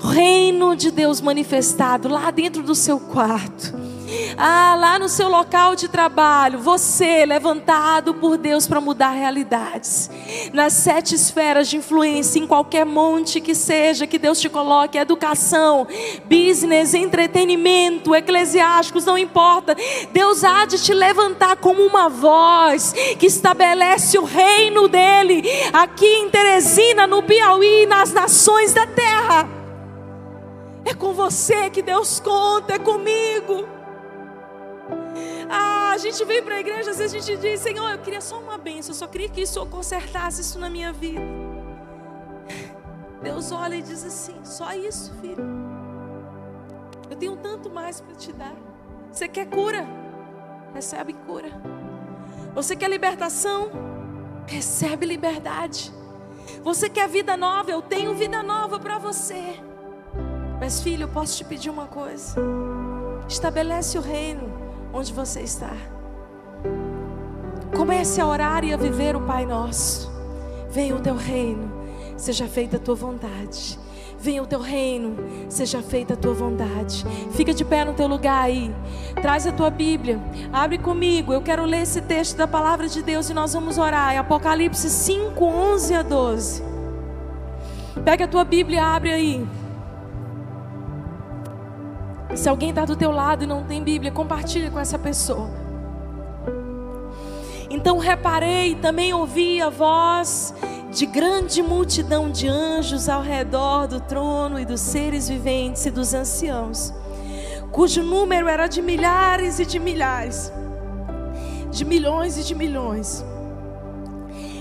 Reino 0.00 0.76
de 0.76 0.90
Deus 0.90 1.20
manifestado 1.20 2.08
lá 2.08 2.30
dentro 2.30 2.62
do 2.62 2.74
seu 2.74 2.98
quarto 2.98 3.86
ah, 4.36 4.76
lá 4.78 4.98
no 4.98 5.08
seu 5.08 5.28
local 5.28 5.74
de 5.74 5.88
trabalho, 5.88 6.58
você 6.58 7.24
levantado 7.24 8.14
por 8.14 8.36
Deus 8.36 8.66
para 8.66 8.80
mudar 8.80 9.10
realidades. 9.10 10.10
Nas 10.52 10.74
sete 10.74 11.14
esferas 11.14 11.68
de 11.68 11.76
influência, 11.76 12.38
em 12.38 12.46
qualquer 12.46 12.84
monte 12.84 13.40
que 13.40 13.54
seja 13.54 14.06
que 14.06 14.18
Deus 14.18 14.40
te 14.40 14.48
coloque, 14.48 14.98
educação, 14.98 15.86
business, 16.24 16.94
entretenimento, 16.94 18.14
eclesiásticos, 18.14 19.04
não 19.04 19.18
importa. 19.18 19.76
Deus 20.12 20.44
há 20.44 20.64
de 20.66 20.82
te 20.82 20.92
levantar 20.92 21.56
como 21.56 21.82
uma 21.82 22.08
voz 22.08 22.94
que 23.18 23.26
estabelece 23.26 24.18
o 24.18 24.24
reino 24.24 24.88
dele 24.88 25.42
aqui 25.72 26.06
em 26.06 26.30
Teresina, 26.30 27.06
no 27.06 27.22
Piauí, 27.22 27.86
nas 27.86 28.12
nações 28.12 28.72
da 28.72 28.86
terra. 28.86 29.65
É 30.86 30.94
com 30.94 31.12
você 31.12 31.68
que 31.68 31.82
Deus 31.82 32.20
conta, 32.20 32.74
é 32.74 32.78
comigo. 32.78 33.66
Ah, 35.50 35.90
a 35.90 35.98
gente 35.98 36.24
vem 36.24 36.40
para 36.40 36.54
a 36.54 36.60
igreja, 36.60 36.92
às 36.92 36.98
vezes 36.98 37.14
a 37.14 37.18
gente 37.18 37.40
diz: 37.40 37.60
Senhor, 37.60 37.90
eu 37.90 37.98
queria 37.98 38.20
só 38.20 38.38
uma 38.38 38.56
bênção, 38.56 38.92
eu 38.92 38.96
só 38.96 39.08
queria 39.08 39.28
que 39.28 39.40
isso 39.40 39.64
consertasse 39.66 40.40
isso 40.40 40.60
na 40.60 40.70
minha 40.70 40.92
vida. 40.92 41.20
Deus 43.20 43.50
olha 43.50 43.74
e 43.74 43.82
diz 43.82 44.04
assim: 44.04 44.36
Só 44.44 44.72
isso, 44.74 45.12
filho. 45.20 45.44
Eu 47.10 47.16
tenho 47.16 47.36
tanto 47.36 47.68
mais 47.68 48.00
para 48.00 48.14
te 48.14 48.32
dar. 48.32 48.54
Você 49.10 49.26
quer 49.26 49.46
cura? 49.46 49.84
Recebe 50.72 51.14
cura. 51.14 51.50
Você 52.54 52.76
quer 52.76 52.88
libertação? 52.88 53.70
Recebe 54.46 55.04
liberdade. 55.04 55.92
Você 56.62 56.88
quer 56.88 57.08
vida 57.08 57.36
nova? 57.36 57.70
Eu 57.72 57.82
tenho 57.82 58.14
vida 58.14 58.40
nova 58.42 58.78
para 58.78 58.98
você. 58.98 59.60
Mas, 60.58 60.80
filho, 60.80 61.04
eu 61.04 61.08
posso 61.08 61.36
te 61.36 61.44
pedir 61.44 61.70
uma 61.70 61.86
coisa: 61.86 62.34
estabelece 63.28 63.98
o 63.98 64.00
reino 64.00 64.52
onde 64.92 65.12
você 65.12 65.40
está. 65.40 65.72
Comece 67.76 68.20
a 68.20 68.26
orar 68.26 68.64
e 68.64 68.72
a 68.72 68.76
viver 68.76 69.14
o 69.14 69.20
Pai 69.20 69.44
Nosso. 69.44 70.10
Venha 70.70 70.96
o 70.96 71.00
teu 71.00 71.14
reino, 71.14 71.70
seja 72.16 72.46
feita 72.46 72.76
a 72.76 72.80
tua 72.80 72.94
vontade. 72.94 73.78
Venha 74.18 74.42
o 74.42 74.46
teu 74.46 74.60
reino, 74.60 75.14
seja 75.48 75.82
feita 75.82 76.14
a 76.14 76.16
tua 76.16 76.32
vontade. 76.32 77.04
Fica 77.32 77.52
de 77.52 77.64
pé 77.64 77.84
no 77.84 77.92
teu 77.92 78.06
lugar 78.06 78.44
aí. 78.44 78.74
Traz 79.20 79.46
a 79.46 79.52
tua 79.52 79.68
Bíblia. 79.68 80.18
Abre 80.52 80.78
comigo. 80.78 81.34
Eu 81.34 81.42
quero 81.42 81.64
ler 81.66 81.82
esse 81.82 82.00
texto 82.00 82.36
da 82.36 82.46
palavra 82.46 82.88
de 82.88 83.02
Deus 83.02 83.28
e 83.28 83.34
nós 83.34 83.52
vamos 83.52 83.76
orar. 83.76 84.14
É 84.14 84.18
Apocalipse 84.18 84.88
5, 84.88 85.44
11 85.44 85.94
a 85.94 86.02
12. 86.02 86.62
Pega 88.04 88.24
a 88.24 88.28
tua 88.28 88.44
Bíblia 88.44 88.78
e 88.78 88.80
abre 88.80 89.12
aí. 89.12 89.46
Se 92.36 92.50
alguém 92.50 92.68
está 92.68 92.84
do 92.84 92.94
teu 92.94 93.10
lado 93.10 93.44
e 93.44 93.46
não 93.46 93.64
tem 93.64 93.82
Bíblia, 93.82 94.12
compartilha 94.12 94.70
com 94.70 94.78
essa 94.78 94.98
pessoa. 94.98 95.48
Então 97.70 97.98
reparei, 97.98 98.74
também 98.74 99.14
ouvi 99.14 99.60
a 99.60 99.70
voz 99.70 100.54
de 100.92 101.06
grande 101.06 101.62
multidão 101.62 102.30
de 102.30 102.46
anjos 102.46 103.08
ao 103.08 103.22
redor 103.22 103.88
do 103.88 104.00
trono 104.00 104.60
e 104.60 104.64
dos 104.64 104.80
seres 104.80 105.28
viventes 105.28 105.86
e 105.86 105.90
dos 105.90 106.14
anciãos, 106.14 106.92
cujo 107.72 108.02
número 108.02 108.48
era 108.48 108.66
de 108.66 108.80
milhares 108.80 109.58
e 109.58 109.66
de 109.66 109.78
milhares, 109.78 110.52
de 111.70 111.84
milhões 111.84 112.38
e 112.38 112.44
de 112.44 112.54
milhões. 112.54 113.24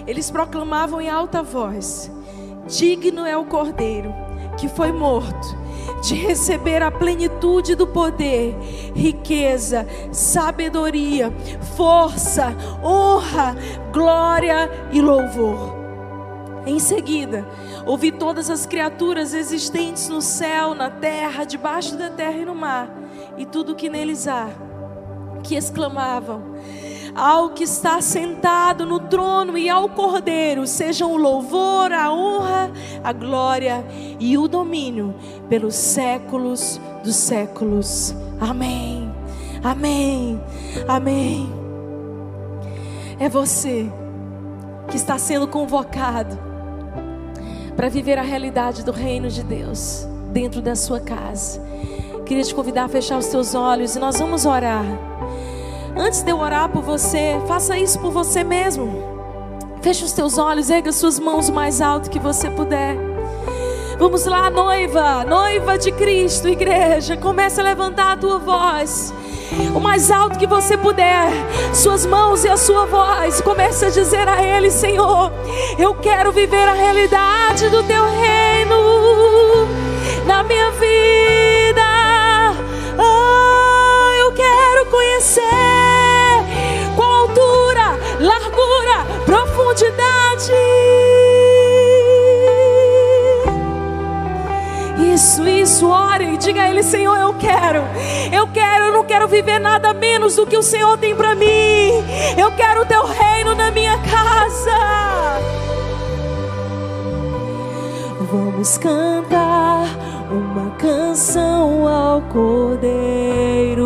Eles 0.07 0.31
proclamavam 0.31 0.99
em 1.01 1.09
alta 1.09 1.43
voz: 1.43 2.11
Digno 2.67 3.25
é 3.25 3.37
o 3.37 3.45
Cordeiro 3.45 4.25
que 4.57 4.69
foi 4.69 4.91
morto 4.91 5.34
de 6.05 6.13
receber 6.13 6.83
a 6.83 6.91
plenitude 6.91 7.73
do 7.73 7.87
poder, 7.87 8.55
riqueza, 8.93 9.87
sabedoria, 10.11 11.33
força, 11.75 12.55
honra, 12.83 13.55
glória 13.91 14.69
e 14.91 15.01
louvor. 15.01 15.75
Em 16.65 16.79
seguida, 16.79 17.47
ouvi 17.85 18.11
todas 18.11 18.49
as 18.49 18.65
criaturas 18.65 19.33
existentes 19.33 20.07
no 20.07 20.21
céu, 20.21 20.75
na 20.75 20.89
terra, 20.89 21.43
debaixo 21.43 21.95
da 21.95 22.09
terra 22.09 22.37
e 22.37 22.45
no 22.45 22.55
mar, 22.55 22.89
e 23.37 23.45
tudo 23.45 23.75
que 23.75 23.89
neles 23.89 24.27
há, 24.27 24.49
que 25.43 25.55
exclamavam: 25.55 26.55
ao 27.15 27.51
que 27.51 27.63
está 27.63 28.01
sentado 28.01 28.85
no 28.85 28.99
trono 28.99 29.57
e 29.57 29.69
ao 29.69 29.87
Cordeiro, 29.87 30.67
sejam 30.67 31.13
o 31.13 31.17
louvor, 31.17 31.93
a 31.93 32.11
honra, 32.11 32.69
a 33.01 33.13
glória 33.13 33.85
e 34.19 34.37
o 34.37 34.49
domínio 34.49 35.15
pelos 35.47 35.75
séculos 35.75 36.79
dos 37.03 37.15
séculos. 37.15 38.13
Amém. 38.39 39.09
Amém. 39.63 40.41
Amém. 40.87 41.49
É 43.17 43.29
você 43.29 43.89
que 44.89 44.97
está 44.97 45.17
sendo 45.17 45.47
convocado 45.47 46.37
para 47.77 47.87
viver 47.87 48.19
a 48.19 48.23
realidade 48.23 48.83
do 48.83 48.91
reino 48.91 49.29
de 49.29 49.41
Deus 49.41 50.05
dentro 50.33 50.61
da 50.61 50.75
sua 50.75 50.99
casa. 50.99 51.61
Queria 52.25 52.43
te 52.43 52.53
convidar 52.53 52.85
a 52.85 52.89
fechar 52.89 53.17
os 53.17 53.27
teus 53.27 53.55
olhos 53.55 53.95
e 53.95 53.99
nós 53.99 54.17
vamos 54.19 54.45
orar. 54.45 55.14
Antes 55.97 56.21
de 56.23 56.31
eu 56.31 56.39
orar 56.39 56.67
por 56.69 56.81
você, 56.81 57.39
faça 57.47 57.77
isso 57.77 57.97
por 57.99 58.11
você 58.11 58.43
mesmo. 58.43 59.03
Feche 59.81 60.03
os 60.03 60.11
teus 60.11 60.37
olhos, 60.37 60.69
erga 60.69 60.91
suas 60.91 61.19
mãos 61.19 61.47
o 61.47 61.53
mais 61.53 61.79
alto 61.79 62.09
que 62.09 62.19
você 62.19 62.49
puder. 62.49 62.97
Vamos 63.97 64.25
lá, 64.25 64.49
noiva, 64.49 65.23
noiva 65.23 65.77
de 65.77 65.91
Cristo, 65.93 66.49
igreja, 66.49 67.15
comece 67.15 67.61
a 67.61 67.63
levantar 67.63 68.11
a 68.11 68.17
tua 68.17 68.39
voz. 68.39 69.13
O 69.73 69.79
mais 69.79 70.11
alto 70.11 70.37
que 70.37 70.45
você 70.45 70.75
puder, 70.75 71.29
suas 71.73 72.05
mãos 72.05 72.43
e 72.43 72.49
a 72.49 72.57
sua 72.57 72.85
voz, 72.85 73.39
comece 73.39 73.85
a 73.85 73.89
dizer 73.89 74.27
a 74.27 74.43
Ele: 74.43 74.69
Senhor, 74.69 75.31
eu 75.79 75.93
quero 75.95 76.33
viver 76.33 76.67
a 76.67 76.73
realidade 76.73 77.69
do 77.69 77.83
Teu 77.83 78.03
reino 78.03 78.75
na 80.25 80.43
minha 80.43 80.71
vida. 80.71 82.04
Quero 84.45 84.85
conhecer 84.91 85.41
qual 86.95 87.11
altura, 87.11 87.97
largura, 88.19 89.05
profundidade. 89.25 90.53
Isso, 95.13 95.47
isso, 95.47 95.89
ore 95.89 96.33
e 96.33 96.37
diga 96.37 96.61
a 96.61 96.69
Ele: 96.69 96.83
Senhor, 96.83 97.17
eu 97.17 97.33
quero, 97.33 97.81
eu 98.31 98.47
quero, 98.47 98.85
eu 98.85 98.93
não 98.93 99.03
quero 99.03 99.27
viver 99.27 99.59
nada 99.59 99.93
menos 99.93 100.35
do 100.35 100.45
que 100.45 100.57
o 100.57 100.63
Senhor 100.63 100.95
tem 100.99 101.15
para 101.15 101.33
mim. 101.33 102.03
Eu 102.37 102.51
quero 102.55 102.81
o 102.81 102.85
Teu 102.85 103.03
reino 103.03 103.55
na 103.55 103.71
minha 103.71 103.97
casa. 103.97 105.41
Vamos 108.31 108.77
cantar 108.77 109.87
uma 110.31 110.71
canção 110.77 111.87
ao 111.87 112.21
Cordeiro. 112.23 113.85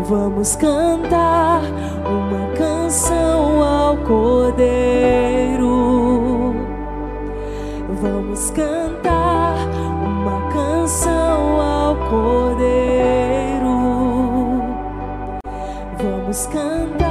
Vamos 0.00 0.56
cantar 0.56 1.62
uma 2.06 2.54
canção 2.56 3.62
ao 3.62 3.96
Cordeiro. 3.98 5.72
Vamos 8.00 8.50
cantar 8.50 9.56
uma 10.04 10.52
canção 10.52 11.60
ao 11.60 11.96
Cordeiro. 12.10 12.72
Vamos 15.98 16.46
cantar 16.46 17.01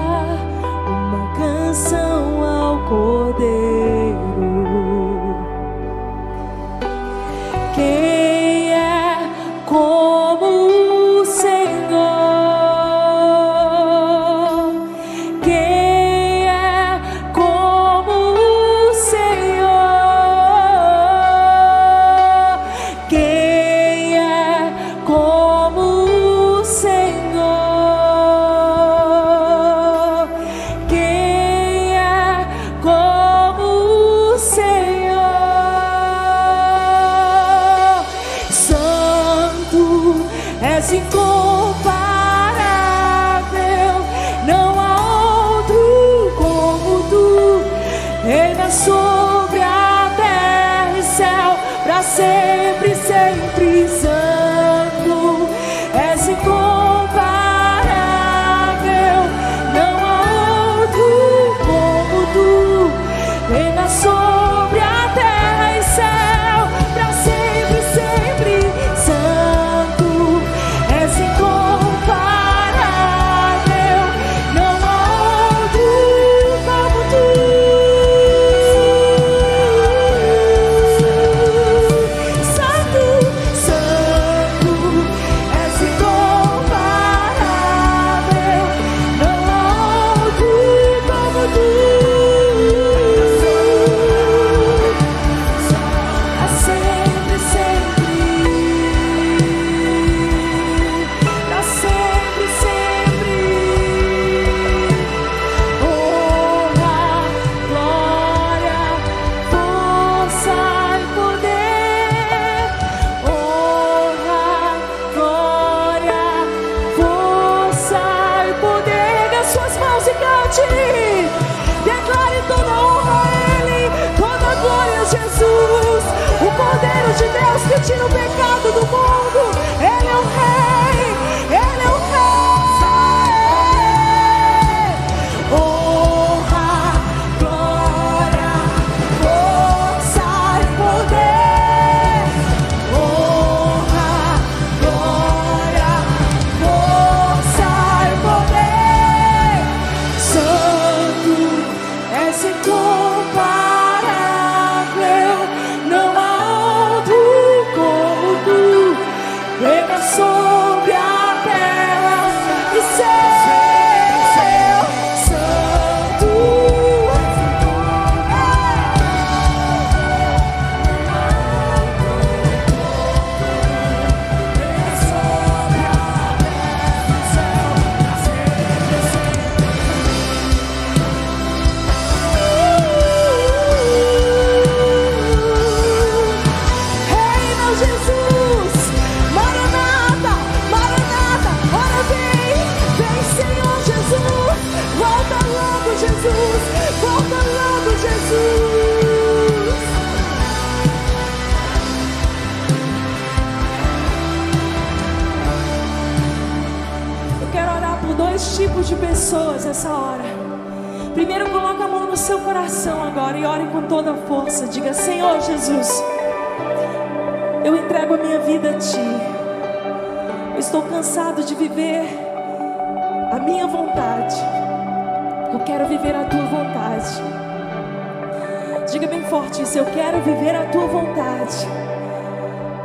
quero 230.12 230.24
viver 230.24 230.54
a 230.54 230.66
Tua 230.66 230.88
vontade. 230.88 231.66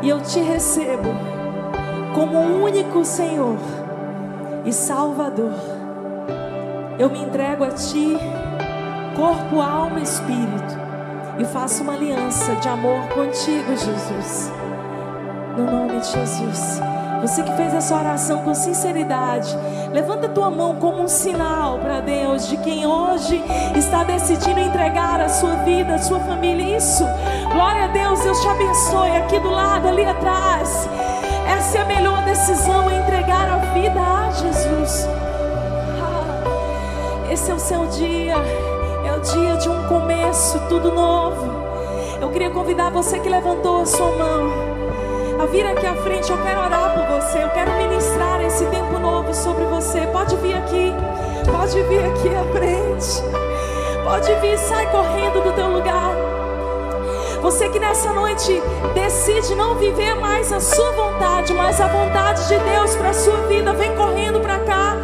E 0.00 0.08
eu 0.08 0.20
te 0.20 0.38
recebo 0.38 1.08
como 2.14 2.38
único 2.38 3.04
Senhor 3.04 3.58
e 4.64 4.72
Salvador. 4.72 5.54
Eu 6.98 7.10
me 7.10 7.20
entrego 7.20 7.64
a 7.64 7.70
Ti, 7.70 8.16
corpo, 9.16 9.60
alma 9.60 9.98
e 9.98 10.04
espírito, 10.04 10.78
e 11.38 11.44
faço 11.44 11.82
uma 11.82 11.94
aliança 11.94 12.54
de 12.56 12.68
amor 12.68 13.08
contigo, 13.08 13.76
Jesus. 13.76 14.52
No 15.56 15.64
nome 15.64 15.98
de 15.98 16.06
Jesus. 16.06 16.80
Você 17.22 17.42
que 17.42 17.52
fez 17.52 17.74
essa 17.74 17.96
oração 17.96 18.44
com 18.44 18.54
sinceridade, 18.54 19.52
levanta 19.92 20.28
tua 20.28 20.50
mão 20.50 20.76
como 20.76 21.02
um 21.02 21.08
sinal 21.08 21.75
para 21.96 22.00
Deus 22.00 22.48
de 22.48 22.58
quem 22.58 22.86
hoje 22.86 23.42
está 23.74 24.04
decidindo 24.04 24.60
entregar 24.60 25.18
a 25.18 25.28
sua 25.30 25.54
vida, 25.56 25.94
a 25.94 25.98
sua 25.98 26.20
família. 26.20 26.76
Isso, 26.76 27.04
glória 27.50 27.84
a 27.84 27.86
Deus, 27.88 28.20
Deus 28.20 28.40
te 28.40 28.48
abençoe. 28.48 29.16
Aqui 29.16 29.38
do 29.38 29.50
lado, 29.50 29.88
ali 29.88 30.04
atrás. 30.04 30.88
Essa 31.48 31.78
é 31.78 31.80
a 31.80 31.84
melhor 31.86 32.22
decisão, 32.24 32.90
é 32.90 32.98
entregar 32.98 33.48
a 33.48 33.56
vida 33.72 33.98
a 33.98 34.30
Jesus. 34.30 35.08
Ah, 35.98 37.32
esse 37.32 37.50
é 37.50 37.54
o 37.54 37.58
seu 37.58 37.86
dia, 37.86 38.34
é 39.04 39.12
o 39.16 39.20
dia 39.20 39.56
de 39.56 39.68
um 39.68 39.88
começo, 39.88 40.58
tudo 40.68 40.92
novo. 40.92 41.46
Eu 42.20 42.30
queria 42.30 42.50
convidar 42.50 42.90
você 42.90 43.18
que 43.20 43.28
levantou 43.28 43.82
a 43.82 43.86
sua 43.86 44.10
mão 44.10 44.76
a 45.40 45.46
vir 45.46 45.66
aqui 45.66 45.86
à 45.86 45.94
frente. 45.96 46.30
Eu 46.30 46.42
quero 46.42 46.60
orar 46.60 46.94
por 46.94 47.20
você, 47.20 47.42
eu 47.42 47.50
quero 47.50 47.72
ministrar 47.72 48.40
esse 48.42 48.64
tempo 48.66 48.98
novo 48.98 49.32
sobre 49.34 49.64
você. 49.64 50.06
Pode 50.08 50.36
vir 50.36 50.54
aqui, 50.54 50.92
pode 51.46 51.82
vir 51.82 52.04
aqui 52.04 52.28
à 52.34 52.44
frente. 52.52 53.22
Pode 54.04 54.34
vir, 54.40 54.58
sai 54.58 54.90
correndo 54.90 55.42
do 55.42 55.52
teu 55.52 55.68
lugar. 55.68 56.14
Você 57.42 57.68
que 57.68 57.78
nessa 57.78 58.12
noite 58.12 58.60
decide 58.94 59.54
não 59.54 59.76
viver 59.76 60.14
mais 60.14 60.52
a 60.52 60.60
sua 60.60 60.90
vontade, 60.92 61.52
mas 61.54 61.80
a 61.80 61.86
vontade 61.86 62.48
de 62.48 62.58
Deus 62.58 62.96
para 62.96 63.10
a 63.10 63.14
sua 63.14 63.36
vida, 63.48 63.72
vem 63.72 63.94
correndo 63.94 64.40
para 64.40 64.58
cá. 64.60 64.96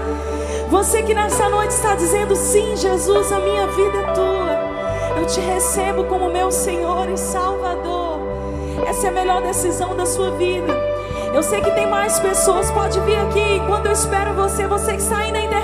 Você 0.69 1.03
que 1.03 1.15
nessa 1.15 1.49
noite 1.49 1.71
está 1.71 1.95
dizendo 1.95 2.35
sim, 2.35 2.75
Jesus, 2.77 3.31
a 3.31 3.39
minha 3.39 3.67
vida 3.69 3.99
é 3.99 4.13
tua. 4.13 4.73
Eu 5.19 5.27
te 5.27 5.41
recebo 5.41 6.05
como 6.05 6.31
meu 6.31 6.51
Senhor 6.51 7.09
e 7.11 7.17
Salvador. 7.17 8.19
Essa 8.87 9.07
é 9.07 9.11
a 9.11 9.13
melhor 9.13 9.43
decisão 9.43 9.95
da 9.95 10.07
sua 10.07 10.31
vida. 10.33 10.73
Eu 11.33 11.43
sei 11.43 11.61
que 11.61 11.71
tem 11.71 11.87
mais 11.87 12.19
pessoas, 12.19 12.71
pode 12.71 12.99
vir 13.01 13.19
aqui. 13.19 13.57
Enquanto 13.57 13.87
eu 13.87 13.93
espero 13.93 14.35
você, 14.35 14.67
você 14.67 14.93
que 14.93 15.03
está 15.03 15.19
aí 15.19 15.31
na 15.31 15.41
internet, 15.41 15.62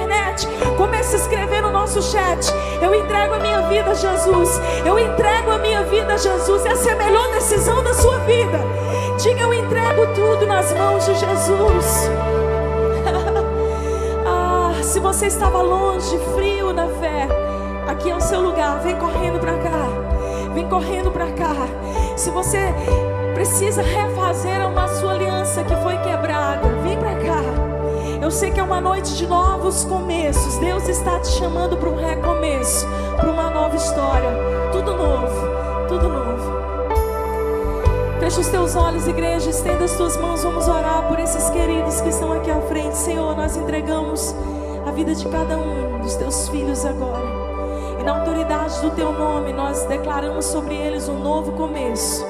comece 0.76 1.16
a 1.16 1.18
escrever 1.18 1.62
no 1.62 1.70
nosso 1.70 2.02
chat. 2.02 2.52
Eu 2.82 2.94
entrego 2.94 3.34
a 3.34 3.38
minha 3.38 3.62
vida 3.62 3.90
a 3.90 3.94
Jesus. 3.94 4.60
Eu 4.84 4.98
entrego 4.98 5.50
a 5.50 5.58
minha 5.58 5.82
vida 5.84 6.14
a 6.14 6.16
Jesus. 6.16 6.64
Essa 6.66 6.90
é 6.90 6.92
a 6.92 6.96
melhor 6.96 7.30
decisão 7.32 7.82
da 7.82 7.94
sua 7.94 8.18
vida. 8.20 8.58
Diga, 9.18 9.40
eu 9.40 9.54
entrego 9.54 10.06
tudo 10.14 10.46
nas 10.46 10.72
mãos 10.72 11.04
de 11.06 11.14
Jesus. 11.14 12.10
ah, 14.26 14.72
se 14.82 15.00
você 15.00 15.26
estava 15.26 15.60
longe, 15.60 16.18
frio 16.34 16.72
na 16.72 16.86
fé, 16.86 17.28
aqui 17.88 18.10
é 18.10 18.16
o 18.16 18.20
seu 18.20 18.40
lugar. 18.40 18.80
Vem 18.80 18.96
correndo 18.96 19.38
para 19.38 19.58
cá. 19.58 19.88
Vem 20.54 20.68
correndo 20.68 21.10
para 21.10 21.26
cá. 21.32 21.54
Se 22.16 22.30
você 22.30 22.72
precisa 23.34 23.82
refazer 23.82 24.66
uma 24.66 24.88
sua 24.88 25.12
aliança 25.12 25.62
que 25.62 25.74
foi 25.76 25.96
quebrada. 25.98 26.67
Eu 28.28 28.32
sei 28.32 28.50
que 28.50 28.60
é 28.60 28.62
uma 28.62 28.78
noite 28.78 29.16
de 29.16 29.26
novos 29.26 29.86
começos. 29.86 30.58
Deus 30.58 30.86
está 30.86 31.18
te 31.18 31.28
chamando 31.28 31.78
para 31.78 31.88
um 31.88 31.96
recomeço, 31.96 32.86
para 33.16 33.30
uma 33.30 33.48
nova 33.48 33.74
história. 33.74 34.28
Tudo 34.70 34.94
novo, 34.94 35.88
tudo 35.88 36.10
novo. 36.10 36.60
Feche 38.20 38.40
os 38.40 38.48
teus 38.48 38.76
olhos, 38.76 39.08
igreja, 39.08 39.48
estenda 39.48 39.86
as 39.86 39.96
tuas 39.96 40.18
mãos. 40.18 40.42
Vamos 40.42 40.68
orar 40.68 41.08
por 41.08 41.18
esses 41.18 41.48
queridos 41.48 42.02
que 42.02 42.10
estão 42.10 42.30
aqui 42.34 42.50
à 42.50 42.60
frente. 42.60 42.98
Senhor, 42.98 43.34
nós 43.34 43.56
entregamos 43.56 44.34
a 44.86 44.90
vida 44.90 45.14
de 45.14 45.26
cada 45.26 45.56
um 45.56 45.98
dos 46.00 46.14
teus 46.16 46.50
filhos 46.50 46.84
agora. 46.84 47.24
E 47.98 48.02
na 48.02 48.18
autoridade 48.18 48.78
do 48.82 48.90
teu 48.90 49.10
nome, 49.10 49.54
nós 49.54 49.84
declaramos 49.84 50.44
sobre 50.44 50.74
eles 50.74 51.08
um 51.08 51.18
novo 51.18 51.52
começo 51.52 52.26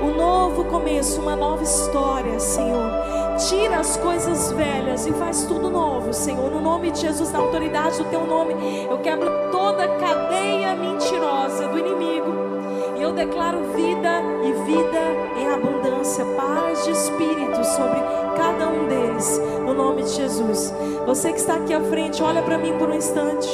um 0.00 0.16
novo 0.16 0.64
começo, 0.64 1.20
uma 1.20 1.36
nova 1.36 1.62
história, 1.62 2.38
Senhor. 2.38 2.90
Tira 3.38 3.78
as 3.78 3.96
coisas 3.96 4.52
velhas 4.52 5.06
e 5.06 5.12
faz 5.12 5.44
tudo 5.46 5.70
novo, 5.70 6.12
Senhor. 6.12 6.50
No 6.50 6.60
nome 6.60 6.90
de 6.90 7.00
Jesus, 7.00 7.32
na 7.32 7.38
autoridade 7.38 7.96
do 7.98 8.04
Teu 8.04 8.26
nome, 8.26 8.54
eu 8.88 8.98
quebro 8.98 9.30
toda 9.50 9.88
cadeia 9.88 10.74
mentirosa 10.74 11.66
do 11.68 11.78
inimigo. 11.78 12.32
E 12.96 13.02
eu 13.02 13.12
declaro 13.12 13.72
vida 13.74 14.22
e 14.44 14.52
vida 14.64 15.00
em 15.38 15.48
abundância, 15.48 16.24
paz 16.36 16.84
de 16.84 16.90
espírito 16.90 17.64
sobre 17.64 18.00
cada 18.36 18.68
um 18.68 18.86
deles. 18.86 19.40
No 19.64 19.74
nome 19.74 20.02
de 20.02 20.10
Jesus. 20.10 20.72
Você 21.06 21.32
que 21.32 21.38
está 21.38 21.54
aqui 21.54 21.72
à 21.72 21.80
frente, 21.80 22.22
olha 22.22 22.42
para 22.42 22.58
mim 22.58 22.76
por 22.78 22.90
um 22.90 22.94
instante. 22.94 23.48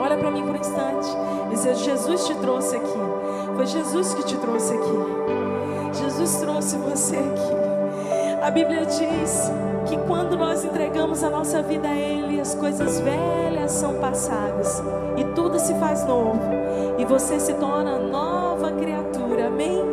Olha 0.00 0.16
para 0.16 0.30
mim 0.30 0.42
por 0.42 0.54
um 0.54 0.60
instante. 0.60 1.08
Dizer, 1.50 1.74
Jesus 1.76 2.26
te 2.26 2.34
trouxe 2.34 2.76
aqui. 2.76 2.98
Foi 3.56 3.66
Jesus 3.66 4.14
que 4.14 4.24
te 4.24 4.36
trouxe 4.36 4.74
aqui. 4.74 5.98
Jesus 5.98 6.36
trouxe 6.36 6.76
você 6.76 7.16
aqui. 7.16 7.67
A 8.48 8.50
Bíblia 8.50 8.86
diz 8.86 9.52
que 9.86 9.98
quando 10.06 10.34
nós 10.34 10.64
entregamos 10.64 11.22
a 11.22 11.28
nossa 11.28 11.60
vida 11.60 11.86
a 11.86 11.94
Ele, 11.94 12.40
as 12.40 12.54
coisas 12.54 12.98
velhas 12.98 13.70
são 13.72 13.96
passadas 13.96 14.82
e 15.18 15.24
tudo 15.34 15.58
se 15.58 15.74
faz 15.74 16.02
novo 16.06 16.40
e 16.96 17.04
você 17.04 17.38
se 17.38 17.52
torna 17.52 17.98
nova 17.98 18.72
criatura. 18.72 19.48
Amém? 19.48 19.84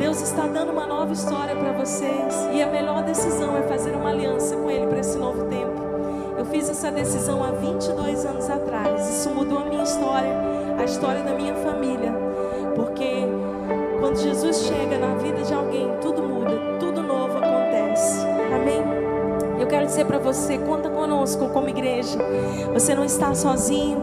Deus 0.00 0.20
está 0.20 0.48
dando 0.48 0.72
uma 0.72 0.84
nova 0.84 1.12
história 1.12 1.54
para 1.54 1.70
vocês 1.70 2.48
e 2.52 2.60
a 2.60 2.66
melhor 2.66 3.04
decisão 3.04 3.56
é 3.56 3.62
fazer 3.62 3.94
uma 3.94 4.10
aliança 4.10 4.56
com 4.56 4.68
Ele 4.68 4.88
para 4.88 4.98
esse 4.98 5.16
novo 5.16 5.44
tempo. 5.44 5.80
Eu 6.36 6.46
fiz 6.46 6.68
essa 6.68 6.90
decisão 6.90 7.44
há 7.44 7.52
22 7.52 8.26
anos 8.26 8.50
atrás. 8.50 9.08
Isso 9.08 9.30
mudou 9.30 9.58
a 9.58 9.64
minha 9.66 9.84
história, 9.84 10.34
a 10.76 10.82
história 10.82 11.22
da 11.22 11.34
minha 11.34 11.54
família, 11.54 12.12
porque 12.74 13.28
quando 14.00 14.16
Jesus 14.16 14.56
chega 14.62 14.98
na 14.98 15.14
vida 15.14 15.42
de 15.42 15.54
alguém, 15.54 15.88
tudo 16.00 16.20
muda, 16.20 16.69
dizer 20.00 20.04
para 20.06 20.18
você, 20.18 20.58
conta 20.58 20.88
conosco 20.88 21.48
como 21.50 21.68
igreja. 21.68 22.18
Você 22.72 22.94
não 22.94 23.04
está 23.04 23.34
sozinho. 23.34 24.00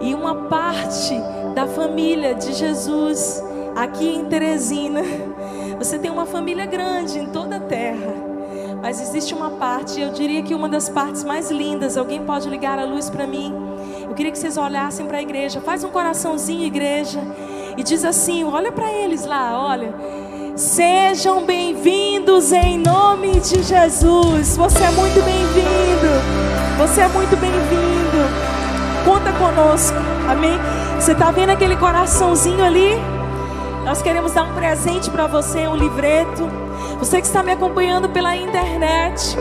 E 0.00 0.14
uma 0.14 0.34
parte 0.48 1.14
da 1.54 1.66
família 1.66 2.34
de 2.34 2.52
Jesus 2.52 3.42
aqui 3.74 4.08
em 4.08 4.24
Teresina. 4.26 5.02
Você 5.78 5.98
tem 5.98 6.10
uma 6.10 6.24
família 6.24 6.64
grande 6.64 7.18
em 7.18 7.26
toda 7.26 7.56
a 7.56 7.60
terra. 7.60 8.14
Mas 8.80 9.00
existe 9.00 9.34
uma 9.34 9.50
parte, 9.50 10.00
eu 10.00 10.10
diria 10.10 10.42
que 10.42 10.54
uma 10.54 10.68
das 10.68 10.88
partes 10.88 11.24
mais 11.24 11.50
lindas. 11.50 11.96
Alguém 11.96 12.24
pode 12.24 12.48
ligar 12.48 12.78
a 12.78 12.84
luz 12.84 13.10
para 13.10 13.26
mim? 13.26 13.52
Eu 14.08 14.14
queria 14.14 14.32
que 14.32 14.38
vocês 14.38 14.56
olhassem 14.56 15.06
para 15.06 15.18
a 15.18 15.22
igreja. 15.22 15.60
Faz 15.60 15.84
um 15.84 15.88
coraçãozinho, 15.88 16.64
igreja 16.64 17.20
e 17.76 17.82
diz 17.82 18.04
assim: 18.04 18.44
olha 18.44 18.72
para 18.72 18.90
eles 18.90 19.24
lá, 19.26 19.60
olha. 19.62 19.94
Sejam 20.56 21.44
bem-vindos 21.44 22.50
em 22.50 22.78
nome 22.78 23.40
de 23.40 23.62
Jesus. 23.62 24.56
Você 24.56 24.84
é 24.84 24.90
muito 24.90 25.22
bem-vindo. 25.22 26.78
Você 26.78 27.02
é 27.02 27.08
muito 27.08 27.36
bem-vindo. 27.36 29.04
Conta 29.04 29.32
conosco. 29.34 29.98
Amém? 30.26 30.58
Você 30.98 31.12
está 31.12 31.30
vendo 31.30 31.50
aquele 31.50 31.76
coraçãozinho 31.76 32.64
ali? 32.64 32.94
Nós 33.84 34.00
queremos 34.00 34.32
dar 34.32 34.44
um 34.44 34.54
presente 34.54 35.10
para 35.10 35.26
você, 35.26 35.68
um 35.68 35.76
livreto. 35.76 36.48
Você 37.00 37.20
que 37.20 37.26
está 37.26 37.42
me 37.42 37.52
acompanhando 37.52 38.08
pela 38.08 38.34
internet. 38.34 39.36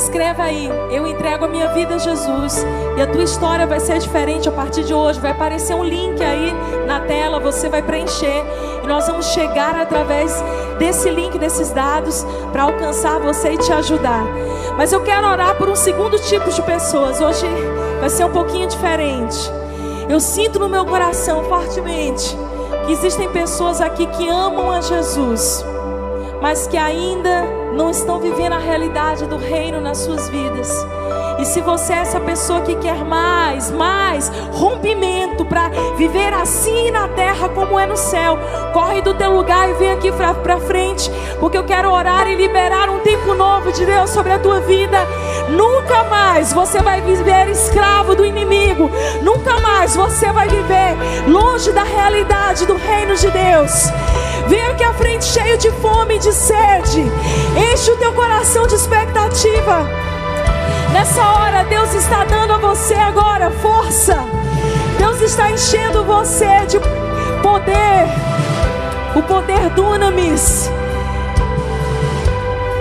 Escreva 0.00 0.44
aí, 0.44 0.66
eu 0.90 1.06
entrego 1.06 1.44
a 1.44 1.48
minha 1.48 1.68
vida 1.74 1.96
a 1.96 1.98
Jesus. 1.98 2.64
E 2.96 3.02
a 3.02 3.06
tua 3.06 3.22
história 3.22 3.66
vai 3.66 3.78
ser 3.78 3.98
diferente 3.98 4.48
a 4.48 4.52
partir 4.52 4.82
de 4.82 4.94
hoje. 4.94 5.20
Vai 5.20 5.32
aparecer 5.32 5.74
um 5.74 5.84
link 5.84 6.24
aí 6.24 6.54
na 6.86 7.00
tela, 7.00 7.38
você 7.38 7.68
vai 7.68 7.82
preencher. 7.82 8.42
E 8.82 8.86
nós 8.86 9.06
vamos 9.06 9.26
chegar 9.26 9.78
através 9.78 10.42
desse 10.78 11.10
link, 11.10 11.38
desses 11.38 11.70
dados, 11.70 12.24
para 12.50 12.62
alcançar 12.62 13.20
você 13.20 13.52
e 13.52 13.58
te 13.58 13.70
ajudar. 13.74 14.24
Mas 14.74 14.90
eu 14.90 15.02
quero 15.02 15.28
orar 15.28 15.56
por 15.56 15.68
um 15.68 15.76
segundo 15.76 16.18
tipo 16.18 16.50
de 16.50 16.62
pessoas. 16.62 17.20
Hoje 17.20 17.46
vai 18.00 18.08
ser 18.08 18.24
um 18.24 18.32
pouquinho 18.32 18.66
diferente. 18.66 19.52
Eu 20.08 20.18
sinto 20.18 20.58
no 20.58 20.68
meu 20.68 20.86
coração 20.86 21.44
fortemente 21.44 22.34
que 22.86 22.92
existem 22.92 23.28
pessoas 23.28 23.82
aqui 23.82 24.06
que 24.06 24.26
amam 24.30 24.70
a 24.70 24.80
Jesus, 24.80 25.62
mas 26.40 26.66
que 26.66 26.76
ainda 26.76 27.44
não 27.72 27.90
estão 27.90 28.18
vivendo 28.18 28.54
a 28.54 28.58
realidade 28.58 29.26
do 29.26 29.36
reino 29.36 29.80
nas 29.80 29.98
suas 29.98 30.28
vidas. 30.28 30.68
E 31.38 31.44
se 31.46 31.60
você 31.62 31.94
é 31.94 31.98
essa 31.98 32.20
pessoa 32.20 32.60
que 32.60 32.74
quer 32.74 33.02
mais, 33.02 33.70
mais 33.70 34.28
rompimento 34.52 35.44
para 35.44 35.70
viver 35.96 36.34
assim 36.34 36.90
na 36.90 37.08
terra 37.08 37.48
como 37.48 37.78
é 37.78 37.86
no 37.86 37.96
céu, 37.96 38.38
corre 38.74 39.00
do 39.00 39.14
teu 39.14 39.34
lugar 39.34 39.70
e 39.70 39.74
vem 39.74 39.92
aqui 39.92 40.12
para 40.12 40.60
frente, 40.60 41.10
porque 41.38 41.56
eu 41.56 41.64
quero 41.64 41.90
orar 41.90 42.28
e 42.28 42.34
liberar 42.34 42.90
um 42.90 42.98
tempo 42.98 43.34
novo 43.34 43.72
de 43.72 43.86
Deus 43.86 44.10
sobre 44.10 44.32
a 44.32 44.38
tua 44.38 44.60
vida. 44.60 44.98
Nunca 45.48 46.04
mais 46.04 46.52
você 46.52 46.80
vai 46.82 47.00
viver 47.00 47.48
escravo 47.48 48.14
do 48.14 48.24
inimigo. 48.24 48.90
Nunca 49.22 49.58
mais 49.60 49.96
você 49.96 50.30
vai 50.30 50.48
viver 50.48 50.96
longe 51.26 51.72
da 51.72 51.84
realidade 51.84 52.66
do 52.66 52.76
reino 52.76 53.16
de 53.16 53.30
Deus. 53.30 53.90
Vem 54.50 54.60
aqui 54.62 54.82
à 54.82 54.92
frente 54.92 55.26
cheio 55.26 55.56
de 55.58 55.70
fome 55.70 56.16
e 56.16 56.18
de 56.18 56.32
sede. 56.32 57.04
Enche 57.72 57.88
o 57.92 57.96
teu 57.98 58.12
coração 58.12 58.66
de 58.66 58.74
expectativa. 58.74 59.88
Nessa 60.92 61.22
hora, 61.22 61.62
Deus 61.62 61.94
está 61.94 62.24
dando 62.24 62.54
a 62.54 62.58
você 62.58 62.94
agora 62.94 63.48
força. 63.62 64.18
Deus 64.98 65.20
está 65.20 65.52
enchendo 65.52 66.02
você 66.02 66.66
de 66.66 66.80
poder. 67.40 68.08
O 69.14 69.22
poder 69.22 69.70
do 69.70 69.84
Unamis. 69.84 70.68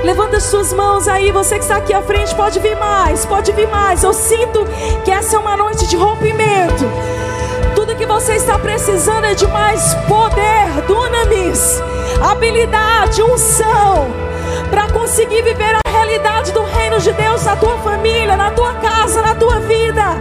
Levanta 0.04 0.38
as 0.38 0.46
suas 0.46 0.74
mãos 0.74 1.08
aí, 1.08 1.32
você 1.32 1.60
que 1.60 1.66
está 1.66 1.76
aqui 1.76 1.94
à 1.94 2.02
frente, 2.02 2.34
pode 2.34 2.60
vir 2.60 2.76
mais, 2.78 3.28
pode 3.28 3.52
vir 3.52 3.68
mais. 3.68 4.04
Eu 4.04 4.14
sinto 4.14 4.66
que 5.06 5.12
essa 5.12 5.36
é 5.36 5.40
uma 5.40 5.56
noite 5.56 5.86
de 5.86 5.96
rompimento. 5.96 6.84
Você 8.10 8.34
está 8.34 8.58
precisando 8.58 9.24
é 9.26 9.36
de 9.36 9.46
mais 9.46 9.94
poder, 10.08 10.82
dunamis, 10.88 11.80
habilidade, 12.20 13.22
unção, 13.22 14.08
para 14.72 14.90
conseguir 14.90 15.44
viver 15.44 15.76
a 15.76 15.90
realidade 15.92 16.52
do 16.52 16.64
reino 16.64 17.00
de 17.00 17.14
Deus 17.14 17.44
na 17.46 17.56
tua 17.56 17.78
família, 17.78 18.36
na 18.36 18.50
tua 18.50 18.74
casa, 18.74 19.22
na 19.22 19.36
tua 19.36 19.60
vida. 19.60 20.18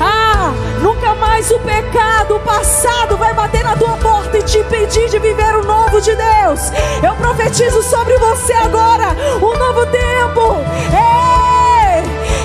Ah, 0.00 0.52
nunca 0.80 1.12
mais 1.16 1.50
o 1.50 1.58
pecado, 1.58 2.36
o 2.36 2.40
passado 2.40 3.16
vai 3.16 3.34
bater 3.34 3.64
na 3.64 3.76
tua 3.76 3.96
porta 3.96 4.38
e 4.38 4.42
te 4.44 4.58
impedir 4.58 5.10
de 5.10 5.18
viver 5.18 5.56
o 5.56 5.64
novo 5.64 6.00
de 6.00 6.14
Deus. 6.14 6.70
Eu 7.02 7.16
profetizo 7.16 7.82
sobre 7.82 8.16
você 8.18 8.52
agora 8.52 9.16
um 9.42 9.58
novo 9.58 9.84
tempo. 9.86 10.56
Ei, 10.94 12.04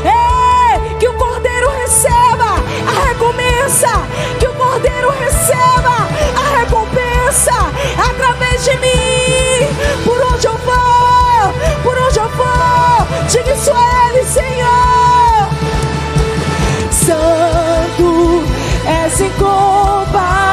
ei, 0.10 0.96
que 0.96 1.08
o 1.08 1.14
Cordeiro 1.14 1.70
receba 1.70 2.56
a 2.88 3.08
recompensa, 3.08 3.90
Cordeiro 4.76 5.10
receba 5.12 6.10
a 6.36 6.60
recompensa 6.60 7.54
através 7.98 8.66
de 8.66 8.72
mim, 8.72 9.70
por 10.04 10.22
onde 10.22 10.48
eu 10.48 10.58
for, 10.58 11.54
por 11.82 11.98
onde 11.98 12.20
eu 12.20 12.30
for. 12.32 13.08
Diga 13.30 13.54
isso 13.54 13.72
a 13.72 14.10
Ele, 14.10 14.26
Senhor. 14.26 15.48
Santo 16.92 18.44
és 18.86 19.22
incomparável, 19.22 20.45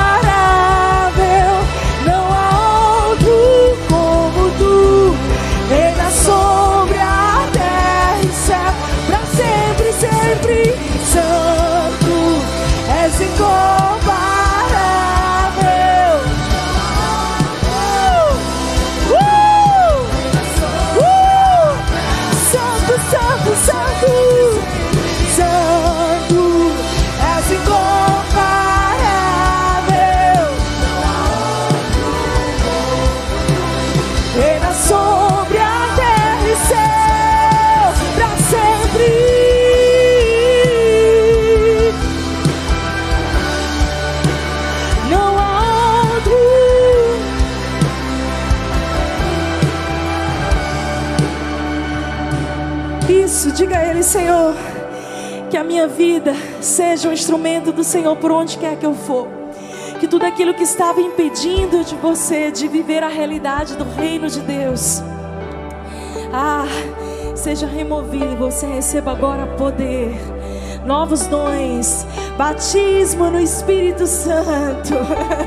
Diga 53.54 53.78
a 53.78 53.84
Ele, 53.84 54.02
Senhor, 54.02 54.54
que 55.50 55.58
a 55.58 55.62
minha 55.62 55.86
vida 55.86 56.34
seja 56.60 57.10
um 57.10 57.12
instrumento 57.12 57.70
do 57.70 57.84
Senhor 57.84 58.16
por 58.16 58.32
onde 58.32 58.56
quer 58.56 58.76
que 58.76 58.86
eu 58.86 58.94
for. 58.94 59.28
Que 60.00 60.08
tudo 60.08 60.24
aquilo 60.24 60.54
que 60.54 60.62
estava 60.62 61.02
impedindo 61.02 61.84
de 61.84 61.94
você 61.96 62.50
de 62.50 62.66
viver 62.66 63.04
a 63.04 63.08
realidade 63.08 63.76
do 63.76 63.84
reino 63.84 64.28
de 64.28 64.40
Deus, 64.40 65.02
ah, 66.32 66.64
seja 67.36 67.66
removido 67.66 68.32
e 68.32 68.36
você 68.36 68.66
receba 68.66 69.12
agora 69.12 69.46
poder, 69.46 70.18
novos 70.86 71.26
dons, 71.26 72.06
batismo 72.43 73.31
no 73.31 73.39
Espírito 73.39 74.05
Santo, 74.05 74.94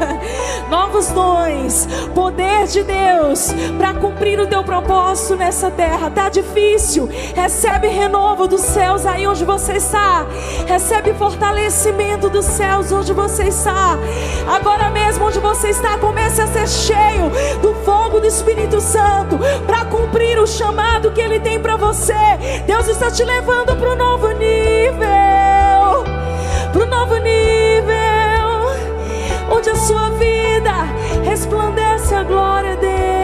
novos 0.72 1.08
dons, 1.08 1.86
poder 2.16 2.68
de 2.68 2.84
Deus 2.84 3.54
para 3.78 3.94
cumprir 3.96 4.40
o 4.40 4.48
teu 4.48 4.64
propósito 4.64 5.36
nessa 5.36 5.70
terra. 5.70 6.10
Tá 6.10 6.30
difícil? 6.30 7.10
Recebe 7.36 7.90
renovo 7.90 8.48
dos 8.48 8.62
céus 8.62 9.06
aí 9.06 9.28
onde 9.28 9.44
você 9.44 9.74
está. 9.74 10.26
Recebe 10.66 11.14
fortalecimento 11.16 12.30
dos 12.30 12.46
céus 12.46 12.90
onde 12.94 13.12
você 13.12 13.50
está. 13.50 13.98
Agora 14.48 14.90
mesmo 14.90 15.26
onde 15.26 15.40
você 15.40 15.72
está, 15.72 15.98
comece 15.98 16.42
a 16.42 16.48
ser 16.48 16.66
cheio 16.66 17.30
do 17.62 17.76
fogo 17.84 18.22
do 18.22 18.28
Espírito 18.28 18.80
Santo 18.80 19.38
para 19.68 19.84
cumprir 19.84 20.40
o 20.40 20.48
chamado 20.48 21.12
que 21.12 21.20
ele 21.20 21.42
tem 21.42 21.60
para 21.60 21.76
você. 21.76 22.14
Deus 22.66 22.88
está 22.88 23.12
te 23.12 23.26
levando 23.26 23.76
para 23.76 23.92
o 23.92 23.96
novo 23.98 24.30
nível. 24.30 25.35
Para 26.76 26.84
o 26.84 26.88
novo 26.88 27.16
nível 27.20 27.96
onde 29.50 29.70
a 29.70 29.76
sua 29.76 30.10
vida 30.10 30.74
resplandece 31.24 32.14
a 32.14 32.24
glória 32.24 32.76
dele. 32.76 33.15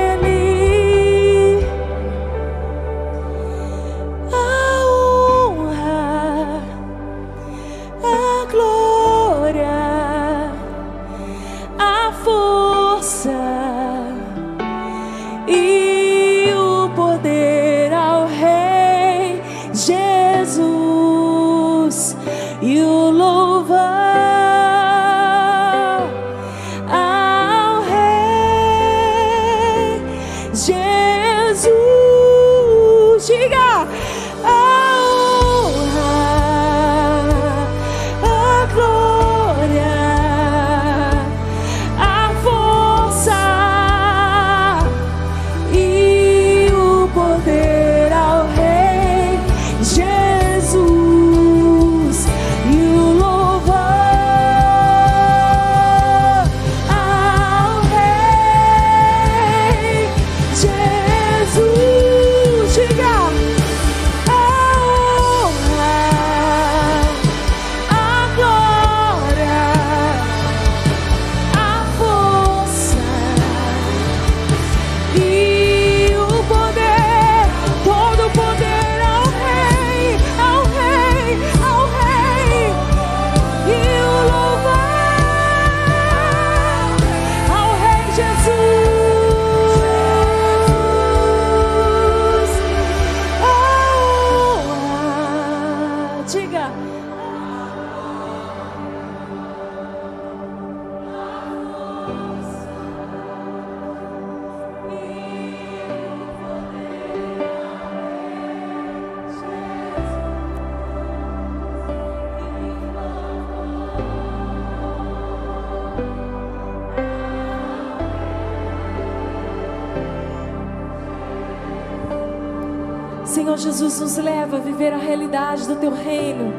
Senhor 123.51 123.57
Jesus, 123.57 123.99
nos 123.99 124.17
leva 124.17 124.55
a 124.55 124.59
viver 124.61 124.93
a 124.93 124.97
realidade 124.97 125.67
do 125.67 125.75
teu 125.75 125.93
reino, 125.93 126.53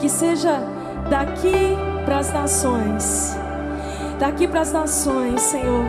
que 0.00 0.08
seja 0.08 0.60
daqui 1.08 1.76
para 2.04 2.18
as 2.18 2.32
nações. 2.32 3.36
Daqui 4.18 4.48
para 4.48 4.62
as 4.62 4.72
nações, 4.72 5.40
Senhor. 5.40 5.84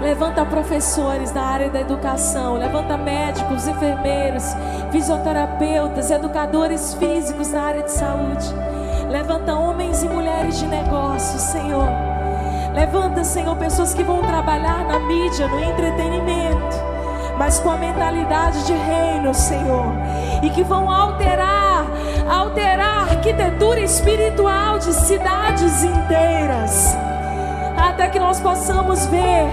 Levanta 0.00 0.44
professores 0.44 1.32
na 1.32 1.42
área 1.42 1.68
da 1.68 1.80
educação, 1.80 2.58
levanta 2.58 2.96
médicos, 2.96 3.66
enfermeiros, 3.66 4.44
fisioterapeutas, 4.92 6.12
educadores 6.12 6.94
físicos 6.94 7.50
na 7.50 7.62
área 7.62 7.82
de 7.82 7.90
saúde. 7.90 8.54
Levanta 9.10 9.52
homens 9.52 10.04
e 10.04 10.08
mulheres 10.08 10.60
de 10.60 10.66
negócios, 10.66 11.42
Senhor. 11.42 11.88
Levanta, 12.72 13.24
Senhor, 13.24 13.56
pessoas 13.56 13.92
que 13.94 14.04
vão 14.04 14.22
trabalhar 14.22 14.84
na 14.84 15.00
mídia, 15.00 15.48
no 15.48 15.58
entretenimento, 15.58 16.91
mas 17.38 17.58
com 17.60 17.70
a 17.70 17.76
mentalidade 17.76 18.64
de 18.66 18.72
reino, 18.72 19.34
Senhor, 19.34 19.92
e 20.42 20.50
que 20.50 20.62
vão 20.62 20.90
alterar, 20.90 21.86
alterar 22.28 22.80
a 22.80 23.02
arquitetura 23.02 23.80
espiritual 23.80 24.78
de 24.78 24.92
cidades 24.92 25.84
inteiras, 25.84 26.96
até 27.76 28.08
que 28.08 28.18
nós 28.18 28.40
possamos 28.40 29.06
ver 29.06 29.46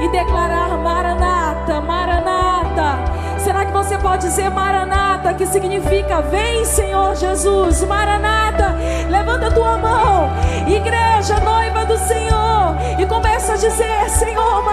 e 0.00 0.08
declarar 0.08 0.76
Maranata, 0.78 1.80
Maranata. 1.80 3.14
Será 3.38 3.64
que 3.64 3.72
você 3.72 3.98
pode 3.98 4.22
dizer 4.22 4.50
Maranata, 4.50 5.34
que 5.34 5.46
significa 5.46 6.22
vem, 6.22 6.64
Senhor 6.64 7.14
Jesus? 7.14 7.84
Maranata, 7.84 8.74
levanta 9.10 9.48
a 9.48 9.50
tua 9.50 9.76
mão, 9.76 10.30
igreja, 10.66 11.38
noiva 11.40 11.84
do 11.84 11.98
Senhor, 11.98 12.74
e 12.98 13.04
começa 13.06 13.52
a 13.52 13.56
dizer: 13.56 14.08
Senhor, 14.08 14.63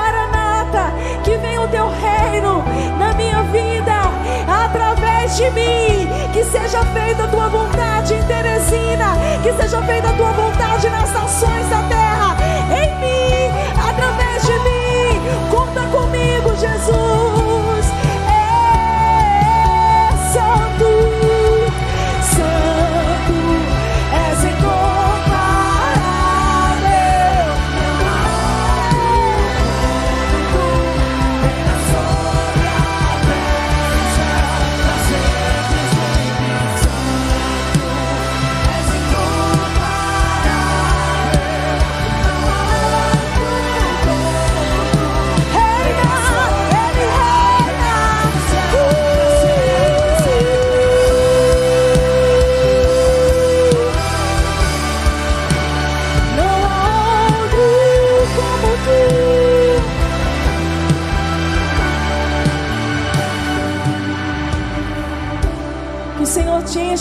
teu 1.71 1.89
reino 1.89 2.63
na 2.99 3.13
minha 3.13 3.41
vida, 3.43 4.01
através 4.47 5.37
de 5.37 5.49
mim, 5.51 6.09
que 6.33 6.43
seja 6.43 6.83
feita 6.93 7.23
a 7.23 7.27
tua 7.27 7.47
vontade 7.47 8.13
em 8.13 8.23
Teresina, 8.23 9.15
que 9.41 9.53
seja 9.53 9.81
feita 9.81 10.09
a 10.09 10.13
tua 10.13 10.31
vontade 10.33 10.89
nas 10.89 11.11
nações 11.11 11.69
da 11.69 11.81
terra, 11.83 12.35
em 12.69 12.99
mim, 12.99 13.51
através 13.89 14.43
de 14.43 14.53
mim. 14.59 15.49
Conta 15.49 15.81
comigo, 15.87 16.53
Jesus. 16.57 17.30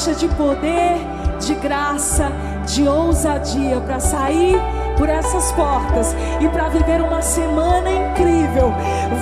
De 0.08 0.28
poder, 0.28 0.96
de 1.38 1.54
graça, 1.56 2.32
de 2.66 2.88
ousadia 2.88 3.78
para 3.80 4.00
sair 4.00 4.56
por 4.96 5.10
essas 5.10 5.52
portas 5.52 6.16
e 6.40 6.48
para 6.48 6.70
viver 6.70 7.02
uma 7.02 7.20
semana 7.20 7.90
incrível. 7.90 8.72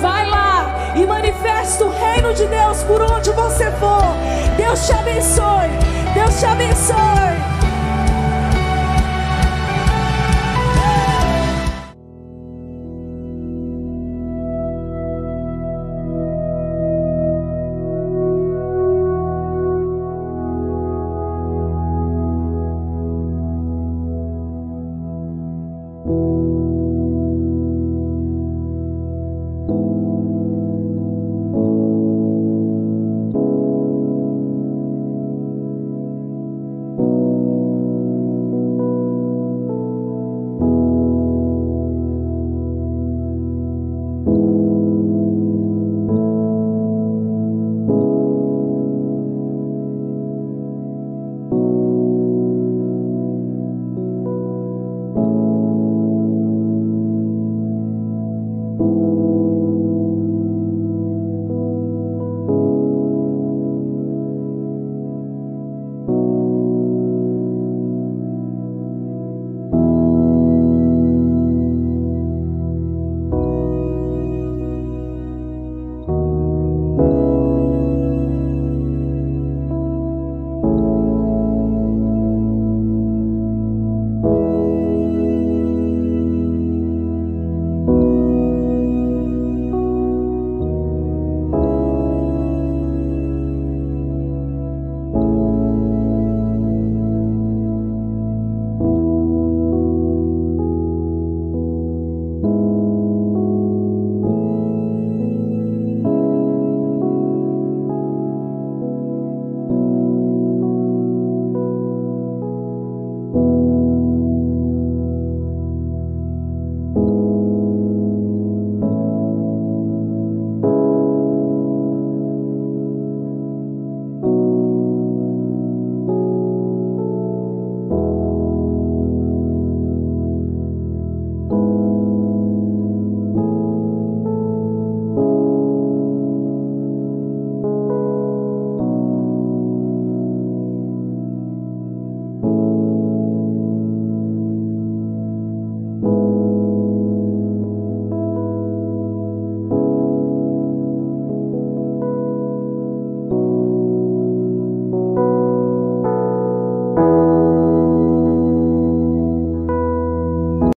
Vai 0.01 0.29
lá 0.29 0.93
e 0.95 1.05
manifesta 1.05 1.83
o 1.83 1.89
reino 1.89 2.33
de 2.33 2.45
Deus 2.47 2.81
por 2.83 3.01
onde 3.01 3.29
você 3.31 3.69
for. 3.71 4.03
Deus 4.55 4.87
te 4.87 4.93
abençoe. 4.93 5.69
Deus 6.13 6.39
te 6.39 6.45
abençoe. 6.45 7.58